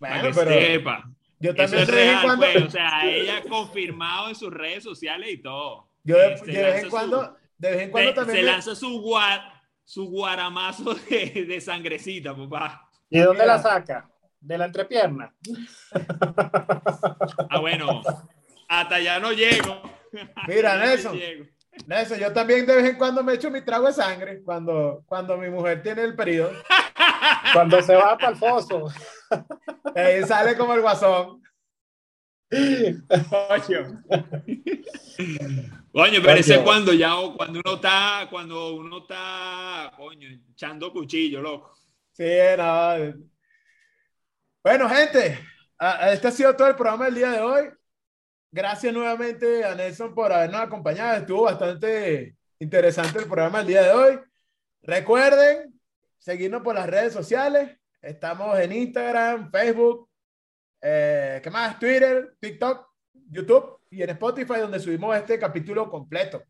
Para 0.00 0.20
que 0.20 0.30
pero 0.34 0.50
sepa. 0.50 1.08
yo 1.38 1.50
Eso 1.52 1.56
también 1.76 1.80
es 1.82 1.86
de 1.86 1.94
vez 1.94 2.02
en 2.02 2.08
real, 2.10 2.22
cuando. 2.24 2.46
pues. 2.52 2.64
O 2.64 2.70
sea, 2.70 3.08
ella 3.08 3.36
ha 3.36 3.42
confirmado 3.42 4.28
en 4.28 4.34
sus 4.34 4.52
redes 4.52 4.82
sociales 4.82 5.30
y 5.32 5.38
todo. 5.38 5.88
Yo 6.02 6.16
de, 6.18 6.26
Eh, 6.34 6.40
de 6.44 6.52
vez 6.64 6.74
en 6.78 6.84
su- 6.86 6.90
cuando, 6.90 7.36
de 7.58 7.70
vez 7.70 7.80
en 7.82 7.90
cuando 7.92 8.10
se, 8.10 8.14
también. 8.16 8.36
se 8.38 8.42
me- 8.44 8.50
lanza 8.50 8.74
su, 8.74 9.00
gua- 9.00 9.62
su 9.84 10.06
guaramazo 10.06 10.94
de, 11.08 11.44
de 11.46 11.60
sangrecita, 11.60 12.34
papá. 12.34 12.90
¿Y 13.08 13.18
de 13.20 13.24
dónde 13.26 13.42
Mira. 13.44 13.56
la 13.56 13.62
saca? 13.62 14.08
De 14.42 14.58
la 14.58 14.66
entrepierna. 14.66 15.32
Ah, 17.48 17.60
bueno, 17.60 18.02
hasta 18.68 18.96
allá 18.96 19.20
no 19.20 19.32
llego. 19.32 19.82
Mira, 20.48 20.76
Nelson. 20.78 21.18
Nelson, 21.86 22.18
yo 22.18 22.32
también 22.32 22.66
de 22.66 22.76
vez 22.76 22.90
en 22.90 22.98
cuando 22.98 23.22
me 23.22 23.34
echo 23.34 23.50
mi 23.50 23.62
trago 23.62 23.86
de 23.86 23.92
sangre 23.92 24.42
cuando, 24.42 25.04
cuando 25.06 25.36
mi 25.38 25.48
mujer 25.48 25.82
tiene 25.82 26.02
el 26.02 26.14
periodo. 26.14 26.52
Cuando 27.52 27.82
se 27.82 27.94
va 27.94 28.16
para 28.16 28.30
el 28.32 28.36
foso. 28.36 28.88
Ahí 29.94 30.22
sale 30.24 30.56
como 30.56 30.74
el 30.74 30.80
guasón. 30.80 31.42
Coño. 32.50 34.02
Coño, 35.92 36.20
pero 36.22 36.32
ese 36.32 36.62
cuando 36.62 36.92
ya, 36.92 37.14
cuando 37.36 37.60
uno 37.64 37.74
está, 37.74 38.26
cuando 38.30 38.74
uno 38.74 38.98
está, 38.98 39.92
coño, 39.96 40.28
echando 40.50 40.92
cuchillo, 40.92 41.42
loco. 41.42 41.74
Sí, 42.12 42.24
no. 42.56 43.31
Bueno, 44.64 44.88
gente, 44.88 45.38
este 46.12 46.28
ha 46.28 46.30
sido 46.30 46.54
todo 46.56 46.68
el 46.68 46.76
programa 46.76 47.06
del 47.06 47.14
día 47.16 47.30
de 47.30 47.40
hoy. 47.40 47.68
Gracias 48.50 48.92
nuevamente 48.92 49.64
a 49.64 49.74
Nelson 49.74 50.14
por 50.14 50.32
habernos 50.32 50.60
acompañado. 50.60 51.16
Estuvo 51.18 51.42
bastante 51.44 52.36
interesante 52.58 53.18
el 53.18 53.24
programa 53.26 53.58
del 53.58 53.66
día 53.68 53.82
de 53.82 53.90
hoy. 53.90 54.20
Recuerden 54.82 55.80
seguirnos 56.18 56.62
por 56.62 56.74
las 56.74 56.88
redes 56.88 57.12
sociales. 57.12 57.76
Estamos 58.00 58.58
en 58.58 58.72
Instagram, 58.72 59.50
Facebook, 59.50 60.08
eh, 60.80 61.40
¿qué 61.42 61.50
más? 61.50 61.78
Twitter, 61.78 62.34
TikTok, 62.40 62.86
YouTube 63.30 63.78
y 63.90 64.02
en 64.02 64.10
Spotify, 64.10 64.58
donde 64.60 64.80
subimos 64.80 65.16
este 65.16 65.38
capítulo 65.38 65.88
completo. 65.90 66.42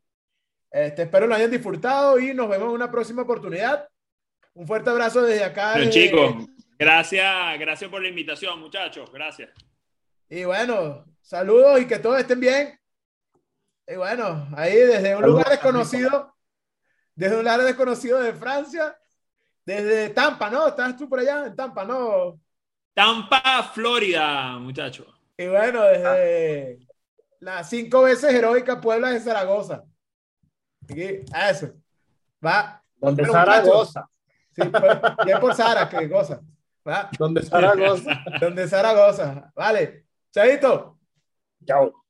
Este, 0.71 1.03
espero 1.03 1.27
lo 1.27 1.35
hayan 1.35 1.51
disfrutado 1.51 2.19
y 2.19 2.33
nos 2.35 2.49
vemos 2.49 2.69
en 2.69 2.75
una 2.75 2.91
próxima 2.91 3.23
oportunidad. 3.23 3.87
Un 4.55 4.67
fuerte 4.67 4.91
abrazo 4.91 5.23
desde 5.23 5.45
acá. 5.45 5.73
Pero 5.75 5.87
desde- 5.87 6.01
chicos, 6.09 6.47
gracias, 6.85 7.59
gracias 7.59 7.91
por 7.91 8.03
la 8.03 8.09
invitación, 8.09 8.61
muchachos. 8.61 9.11
Gracias. 9.12 9.51
Y 10.28 10.45
bueno, 10.45 11.05
saludos 11.20 11.80
y 11.80 11.87
que 11.87 11.99
todos 11.99 12.18
estén 12.18 12.41
bien. 12.41 12.78
Y 13.87 13.97
bueno, 13.97 14.49
ahí 14.57 14.74
desde 14.74 15.14
un 15.16 15.22
lugar 15.22 15.49
desconocido, 15.49 16.35
desde 17.14 17.37
un 17.37 17.43
lugar 17.43 17.61
desconocido 17.62 18.20
de 18.20 18.33
Francia, 18.33 18.97
desde 19.64 20.11
Tampa, 20.11 20.51
¿no? 20.51 20.68
¿Estás 20.68 20.97
tú 20.97 21.09
por 21.09 21.20
allá 21.20 21.47
en 21.47 21.57
Tampa, 21.57 21.85
no? 21.85 22.41
Tampa, 22.95 23.70
Florida, 23.74 24.59
muchachos. 24.59 25.07
Y 25.37 25.47
bueno, 25.47 25.83
desde 25.83 26.87
la 27.41 27.64
cinco 27.64 28.03
veces 28.03 28.33
heroica 28.33 28.80
Puebla 28.80 29.11
de 29.11 29.20
Zaragoza. 29.20 29.85
Aquí, 30.85 31.20
eso. 31.49 31.72
Va. 32.45 32.83
Donde 32.97 33.22
Pero, 33.22 33.33
Sara 33.33 33.53
muchachos, 33.53 33.74
goza. 33.74 34.09
Sí, 34.53 34.62
pues, 34.62 34.99
es 35.26 35.41
por 35.41 35.55
Sara 35.55 35.89
que 35.89 36.07
goza. 36.07 36.41
¿Va? 36.87 37.11
Donde 37.18 37.43
Zaragoza. 37.43 38.22
Donde 38.41 38.68
Zaragoza. 38.68 39.53
Vale. 39.55 40.07
Chaito. 40.33 40.99
Chao. 41.66 42.02